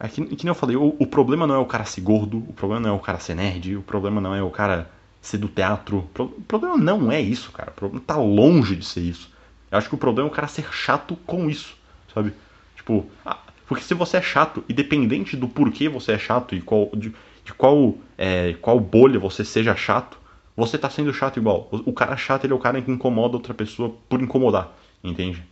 é 0.00 0.08
que, 0.08 0.24
que 0.24 0.44
nem 0.44 0.50
eu 0.50 0.54
falei, 0.54 0.76
o, 0.76 0.96
o, 0.98 1.06
problema 1.06 1.46
não 1.46 1.54
é 1.54 1.58
o 1.58 1.66
cara 1.66 1.84
ser 1.84 2.00
gordo, 2.00 2.38
o 2.38 2.52
problema 2.52 2.80
não 2.80 2.90
é 2.90 2.92
o 2.96 3.00
cara 3.00 3.18
ser 3.20 3.34
nerd, 3.34 3.76
o 3.76 3.82
problema 3.82 4.20
não 4.20 4.34
é 4.34 4.42
o 4.42 4.50
cara 4.50 4.90
ser 5.20 5.38
do 5.38 5.48
teatro. 5.48 6.08
O 6.18 6.42
problema 6.42 6.76
não 6.76 7.12
é 7.12 7.20
isso, 7.20 7.52
cara. 7.52 7.70
O 7.70 7.74
problema 7.74 8.02
tá 8.04 8.16
longe 8.16 8.74
de 8.74 8.84
ser 8.84 9.00
isso. 9.00 9.30
Eu 9.70 9.78
acho 9.78 9.88
que 9.88 9.94
o 9.94 9.98
problema 9.98 10.28
é 10.28 10.32
o 10.32 10.34
cara 10.34 10.48
ser 10.48 10.66
chato 10.72 11.16
com 11.26 11.48
isso 11.48 11.78
sabe? 12.18 12.34
Tipo, 12.76 13.06
ah, 13.24 13.38
porque 13.66 13.84
se 13.84 13.94
você 13.94 14.16
é 14.16 14.22
chato, 14.22 14.64
independente 14.68 15.36
do 15.36 15.48
porquê 15.48 15.88
você 15.88 16.12
é 16.12 16.18
chato 16.18 16.54
e 16.54 16.60
qual, 16.60 16.90
de, 16.94 17.14
de 17.48 17.54
qual, 17.54 17.96
é, 18.16 18.54
qual 18.60 18.78
bolha 18.78 19.18
você 19.18 19.44
seja 19.44 19.74
chato, 19.74 20.18
você 20.56 20.76
tá 20.78 20.88
sendo 20.88 21.12
chato 21.12 21.38
igual. 21.38 21.68
O, 21.70 21.90
o, 21.90 21.92
cara 21.92 22.16
chato 22.16 22.44
ele 22.44 22.52
é 22.52 22.56
o 22.56 22.58
cara 22.58 22.80
que 22.80 22.90
incomoda 22.90 23.36
outra 23.36 23.54
pessoa 23.54 23.94
por 24.08 24.22
incomodar, 24.22 24.72
entende? 25.02 25.42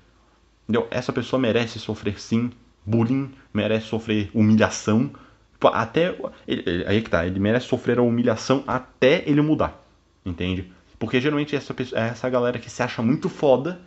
Entendeu? 0.65 0.87
Essa 0.91 1.13
pessoa 1.13 1.41
merece 1.41 1.79
sofrer 1.79 2.21
sim 2.21 2.51
bullying, 2.85 3.31
merece 3.53 3.87
sofrer 3.87 4.31
humilhação. 4.35 5.11
Tipo, 5.53 5.69
até. 5.69 6.17
Ele, 6.47 6.63
ele, 6.67 6.85
aí 6.87 7.03
que 7.03 7.11
tá, 7.11 7.27
ele 7.27 7.41
merece 7.41 7.67
sofrer 7.67 7.99
a 7.99 8.03
humilhação 8.03 8.63
até 8.67 9.23
ele 9.27 9.41
mudar, 9.41 9.83
entende? 10.25 10.73
Porque 10.99 11.21
geralmente 11.21 11.57
essa, 11.57 11.75
é 11.95 12.09
essa 12.09 12.29
galera 12.29 12.59
que 12.59 12.71
se 12.71 12.83
acha 12.83 13.03
muito 13.03 13.29
foda 13.29 13.81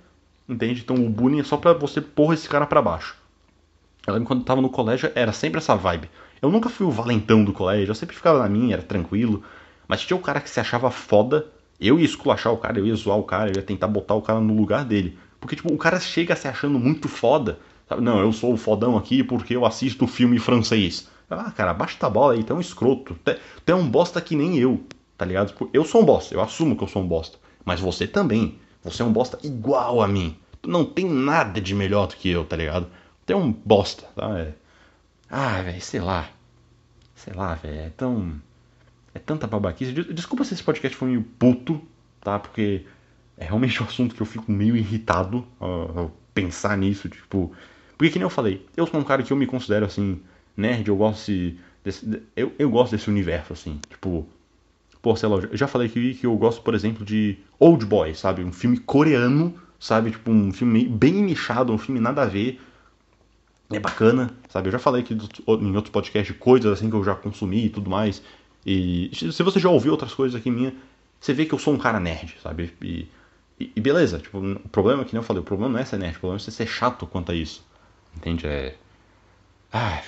Entende? 0.50 0.82
Então 0.82 0.95
o 0.95 1.08
bullying 1.08 1.41
é 1.41 1.43
só 1.43 1.58
pra 1.58 1.74
você 1.74 2.02
pôr 2.02 2.34
esse 2.34 2.50
cara 2.50 2.65
para 2.65 2.82
baixo. 2.82 3.15
Eu 4.08 4.15
lembro 4.15 4.28
quando 4.28 4.39
eu 4.39 4.45
tava 4.45 4.62
no 4.62 4.69
colégio, 4.69 5.12
era 5.13 5.32
sempre 5.32 5.60
essa 5.60 5.76
vibe. 5.76 6.10
Eu 6.41 6.52
nunca 6.52 6.69
fui 6.69 6.86
o 6.86 6.91
valentão 6.91 7.43
do 7.43 7.54
colégio, 7.54 7.91
eu 7.91 7.95
sempre 7.95 8.15
ficava 8.15 8.39
na 8.39 8.49
minha, 8.49 8.75
era 8.75 8.84
tranquilo. 8.84 9.43
Mas 9.88 10.02
tinha 10.02 10.17
o 10.17 10.21
cara 10.21 10.39
que 10.39 10.49
se 10.49 10.60
achava 10.60 10.89
foda, 10.91 11.47
eu 11.80 11.99
ia 11.99 12.06
esculachar 12.06 12.54
o 12.54 12.58
cara, 12.58 12.80
eu 12.80 12.86
ia 12.86 12.95
zoar 12.95 13.17
o 13.17 13.23
cara, 13.23 13.49
eu 13.49 13.56
ia 13.56 13.63
tentar 13.63 13.88
botar 13.88 14.13
o 14.15 14.21
cara 14.21 14.39
no 14.39 14.56
lugar 14.56 14.86
dele. 14.86 15.17
Porque, 15.39 15.56
tipo, 15.56 15.73
o 15.73 15.78
cara 15.78 15.99
chega 15.99 16.36
se 16.36 16.47
achando 16.47 16.78
muito 16.78 17.08
foda. 17.08 17.60
Sabe? 17.88 18.02
Não, 18.02 18.19
eu 18.19 18.32
sou 18.32 18.54
o 18.54 18.58
fodão 18.58 18.97
aqui 18.97 19.23
porque 19.23 19.56
eu 19.56 19.65
assisto 19.65 20.06
filme 20.06 20.38
francês. 20.38 21.10
Ah, 21.30 21.52
cara, 21.52 21.73
baixa 21.73 21.97
a 22.02 22.10
bola 22.10 22.34
aí, 22.34 22.43
tu 22.43 22.54
é 22.54 22.56
um 22.56 22.60
escroto. 22.60 23.17
Tu 23.23 23.71
é 23.71 23.75
um 23.75 23.89
bosta 23.89 24.19
que 24.19 24.36
nem 24.36 24.58
eu, 24.58 24.84
tá 25.17 25.25
ligado? 25.25 25.47
Tipo, 25.47 25.69
eu 25.73 25.86
sou 25.86 26.02
um 26.02 26.06
bosta, 26.06 26.34
eu 26.34 26.41
assumo 26.41 26.75
que 26.75 26.84
eu 26.84 26.88
sou 26.88 27.02
um 27.02 27.08
bosta. 27.08 27.38
Mas 27.63 27.80
você 27.80 28.08
também. 28.08 28.60
Você 28.84 29.02
é 29.02 29.06
um 29.06 29.12
bosta 29.12 29.38
igual 29.43 30.02
a 30.02 30.08
mim. 30.08 30.36
Tu 30.62 30.69
não 30.69 30.86
tem 30.86 31.06
nada 31.06 31.62
de 31.62 31.73
melhor 31.73 32.08
do 32.08 32.15
que 32.15 32.30
eu, 32.30 32.45
tá 32.45 32.56
ligado? 32.56 32.88
Tu 33.26 33.34
é 33.34 33.36
um 33.36 33.51
bosta, 33.51 34.03
tá? 34.16 34.39
É... 34.39 34.53
Ah, 35.30 35.61
velho, 35.61 35.82
sei 35.82 35.99
lá. 35.99 36.30
Sei 37.20 37.34
lá, 37.34 37.53
velho, 37.53 37.80
é 37.80 37.89
tão. 37.89 38.41
É 39.13 39.20
tanta 39.20 39.45
babaquice. 39.45 39.91
Desculpa 39.91 40.45
se 40.45 40.53
esse 40.53 40.63
podcast 40.63 40.95
foi 40.95 41.09
meio 41.09 41.22
puto, 41.22 41.82
tá? 42.22 42.39
Porque 42.39 42.86
é 43.38 43.43
realmente 43.43 43.80
um 43.84 43.86
assunto 43.86 44.15
que 44.15 44.22
eu 44.22 44.26
fico 44.26 44.49
meio 44.49 44.78
irritado 44.78 45.45
ao 45.59 46.11
pensar 46.34 46.78
nisso, 46.78 47.09
tipo. 47.09 47.53
Porque 47.97 48.13
que 48.13 48.20
nem 48.20 48.24
eu 48.24 48.30
falei, 48.30 48.65
eu 48.78 48.88
sou 48.88 48.97
um 48.97 49.03
cara 49.03 49.22
que 49.22 49.34
eu 49.34 49.38
me 49.38 49.45
considero 49.45 49.86
assim, 49.86 50.22
nerd, 50.55 50.88
eu 50.88 50.95
gosto 50.95 51.30
desse. 51.84 52.24
eu, 52.38 52.53
eu 52.57 52.70
gosto 52.70 52.93
desse 52.93 53.09
universo, 53.09 53.51
assim, 53.51 53.82
tipo. 53.89 54.26
Pô, 55.01 55.15
sei 55.15 55.28
lá, 55.28 55.38
eu 55.38 55.57
já 55.57 55.67
falei 55.67 55.88
aqui 55.88 56.13
que 56.13 56.26
eu 56.26 56.36
gosto, 56.38 56.61
por 56.61 56.74
exemplo, 56.74 57.05
de 57.05 57.38
Old 57.59 57.86
Boy, 57.86 58.15
sabe? 58.15 58.43
Um 58.45 58.53
filme 58.53 58.78
coreano, 58.78 59.53
sabe? 59.78 60.11
Tipo, 60.11 60.32
um 60.32 60.53
filme 60.53 60.86
bem 60.88 61.13
nichado, 61.13 61.74
um 61.74 61.78
filme 61.78 61.99
nada 61.99 62.22
a 62.22 62.26
ver. 62.26 62.61
é 63.72 63.80
bacana, 63.80 64.30
sabe? 64.50 64.68
Eu 64.68 64.72
já 64.72 64.80
falei 64.80 65.02
aqui 65.02 65.14
em 65.14 65.76
outros 65.76 65.91
podcasts 65.91 66.34
de 66.34 66.39
coisas 66.39 66.74
assim 66.74 66.89
que 66.89 66.95
eu 66.95 67.04
já 67.04 67.16
consumi 67.16 67.66
e 67.66 67.70
tudo 67.70 67.89
mais. 67.89 68.22
E 68.66 69.10
se 69.14 69.41
você 69.43 69.60
já 69.60 69.70
ouviu 69.70 69.91
outras 69.91 70.14
coisas 70.14 70.39
aqui 70.39 70.52
minha, 70.52 70.74
você 71.20 71.34
vê 71.34 71.45
que 71.45 71.54
eu 71.54 71.60
sou 71.60 71.74
um 71.74 71.78
cara 71.78 72.00
nerd, 72.00 72.36
sabe? 72.41 72.74
E, 72.82 73.08
e, 73.60 73.80
beleza, 73.80 74.20
tipo, 74.20 74.39
o 74.39 74.70
problema 74.70 75.04
é 75.04 75.06
que 75.06 75.14
nem 75.14 75.20
eu 75.20 75.24
falei, 75.24 75.41
o 75.41 75.45
problema 75.45 75.74
não 75.74 75.80
é 75.80 75.86
ser 75.86 75.97
nerd, 75.97 76.18
o 76.18 76.20
problema 76.20 76.41
é 76.45 76.52
ser 76.52 76.68
chato 76.68 77.06
quanto 77.06 77.32
a 77.32 77.36
isso. 77.36 77.66
Entende? 78.16 78.47
É. 78.47 78.76
Ah, 79.72 80.02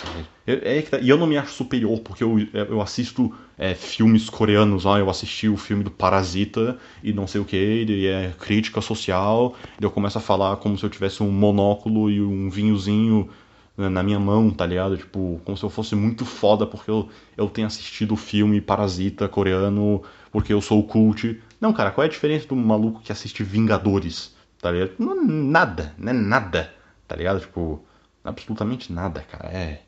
é, 0.47 0.53
é, 0.79 1.01
e 1.03 1.09
eu 1.09 1.17
não 1.17 1.27
me 1.27 1.37
acho 1.37 1.53
superior 1.53 1.99
porque 1.99 2.23
eu, 2.23 2.39
eu 2.51 2.81
assisto 2.81 3.31
é, 3.59 3.75
filmes 3.75 4.27
coreanos. 4.27 4.87
Ah, 4.87 4.97
eu 4.97 5.07
assisti 5.07 5.47
o 5.47 5.55
filme 5.55 5.83
do 5.83 5.91
Parasita 5.91 6.79
e 7.03 7.13
não 7.13 7.27
sei 7.27 7.39
o 7.39 7.45
que, 7.45 7.85
e 7.87 8.07
é 8.07 8.33
crítica 8.39 8.81
social. 8.81 9.55
E 9.79 9.83
eu 9.83 9.91
começo 9.91 10.17
a 10.17 10.21
falar 10.21 10.55
como 10.57 10.75
se 10.77 10.83
eu 10.83 10.89
tivesse 10.89 11.21
um 11.21 11.29
monóculo 11.29 12.09
e 12.09 12.19
um 12.19 12.49
vinhozinho 12.49 13.29
na 13.77 14.03
minha 14.03 14.19
mão, 14.19 14.49
tá 14.51 14.65
ligado? 14.65 14.97
Tipo, 14.97 15.41
como 15.45 15.57
se 15.57 15.63
eu 15.63 15.69
fosse 15.69 15.95
muito 15.95 16.25
foda 16.25 16.65
porque 16.67 16.89
eu, 16.91 17.09
eu 17.37 17.49
tenho 17.49 17.67
assistido 17.67 18.13
o 18.13 18.17
filme 18.17 18.61
Parasita 18.61 19.27
coreano 19.27 20.03
porque 20.31 20.53
eu 20.53 20.61
sou 20.61 20.79
o 20.79 20.83
cult. 20.83 21.41
Não, 21.59 21.73
cara, 21.73 21.91
qual 21.91 22.03
é 22.03 22.07
a 22.07 22.11
diferença 22.11 22.47
do 22.47 22.55
maluco 22.55 23.01
que 23.01 23.11
assiste 23.11 23.43
Vingadores? 23.43 24.35
Tá 24.61 24.71
ligado? 24.71 24.93
Não, 24.99 25.23
nada, 25.25 25.93
não 25.97 26.11
é 26.11 26.13
nada, 26.13 26.73
tá 27.07 27.15
ligado? 27.15 27.39
Tipo 27.39 27.83
absolutamente 28.23 28.91
nada, 28.93 29.21
cara. 29.21 29.49
É. 29.49 29.81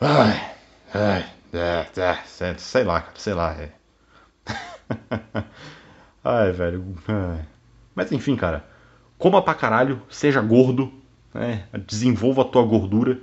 Ai, 0.00 0.54
ai, 0.94 1.26
é, 1.52 1.86
é, 1.96 2.54
sei 2.56 2.84
lá, 2.84 3.00
cara, 3.02 3.18
sei 3.18 3.34
lá. 3.34 3.52
É. 3.54 3.72
ai, 6.24 6.52
velho. 6.52 6.96
Ai. 7.06 7.44
Mas 7.94 8.10
enfim, 8.12 8.36
cara. 8.36 8.64
Coma 9.18 9.42
pra 9.42 9.54
caralho, 9.54 10.00
seja 10.08 10.40
gordo, 10.40 10.90
né? 11.32 11.64
desenvolva 11.86 12.42
a 12.42 12.44
tua 12.44 12.62
gordura 12.62 13.18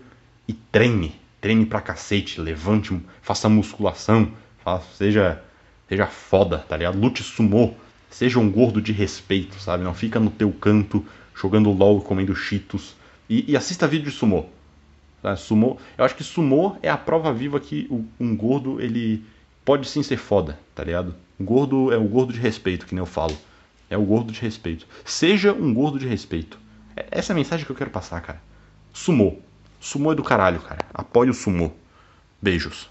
e 0.48 0.54
treine. 0.54 1.16
Treine 1.40 1.66
pra 1.66 1.82
cacete, 1.82 2.42
levante, 2.42 3.00
faça 3.22 3.48
musculação, 3.48 4.32
faça, 4.64 4.88
seja, 4.96 5.42
seja 5.88 6.08
foda, 6.08 6.60
tá 6.60 6.76
ligado? 6.76 7.00
Lute 7.00 7.22
sumô, 7.22 7.74
seja 8.10 8.40
um 8.40 8.50
gordo 8.50 8.82
de 8.82 8.92
respeito, 8.92 9.60
sabe? 9.60 9.84
Não 9.84 9.94
fica 9.94 10.20
no 10.20 10.32
teu 10.32 10.52
canto 10.52 11.06
jogando 11.36 11.72
LOL 11.72 12.02
comendo 12.02 12.36
cheetos 12.36 12.96
e, 13.30 13.52
e 13.52 13.56
assista 13.56 13.88
vídeo 13.88 14.10
de 14.10 14.18
sumô. 14.18 14.46
Tá? 15.22 15.36
Sumô. 15.36 15.78
Eu 15.98 16.06
acho 16.06 16.16
que 16.16 16.24
sumô 16.24 16.76
é 16.82 16.90
a 16.90 16.98
prova 16.98 17.32
viva 17.32 17.60
que 17.60 17.88
o, 17.90 18.06
um 18.20 18.36
gordo 18.36 18.82
ele 18.82 19.24
pode 19.64 19.88
sim 19.88 20.02
ser 20.02 20.18
foda, 20.18 20.58
tá 20.74 20.84
ligado? 20.84 21.14
O 21.40 21.44
gordo 21.44 21.92
é 21.92 21.98
o 21.98 22.08
gordo 22.08 22.34
de 22.34 22.40
respeito, 22.40 22.86
que 22.86 22.96
nem 22.96 23.02
eu 23.02 23.06
falo. 23.06 23.38
É 23.90 23.98
o 23.98 24.04
gordo 24.04 24.32
de 24.32 24.42
respeito. 24.42 24.88
Seja 25.06 25.54
um 25.54 25.74
gordo 25.74 26.00
de 26.00 26.08
respeito. 26.08 26.60
Essa 27.12 27.32
é 27.32 27.34
a 27.34 27.36
mensagem 27.36 27.66
que 27.66 27.72
eu 27.72 27.76
quero 27.76 27.90
passar, 27.90 28.22
cara. 28.22 28.42
Sumô. 28.94 29.38
Sumô 29.80 30.12
é 30.12 30.16
do 30.16 30.24
caralho, 30.24 30.60
cara. 30.60 30.86
Apoie 30.94 31.30
o 31.30 31.34
sumô. 31.34 31.72
Beijos. 32.42 32.90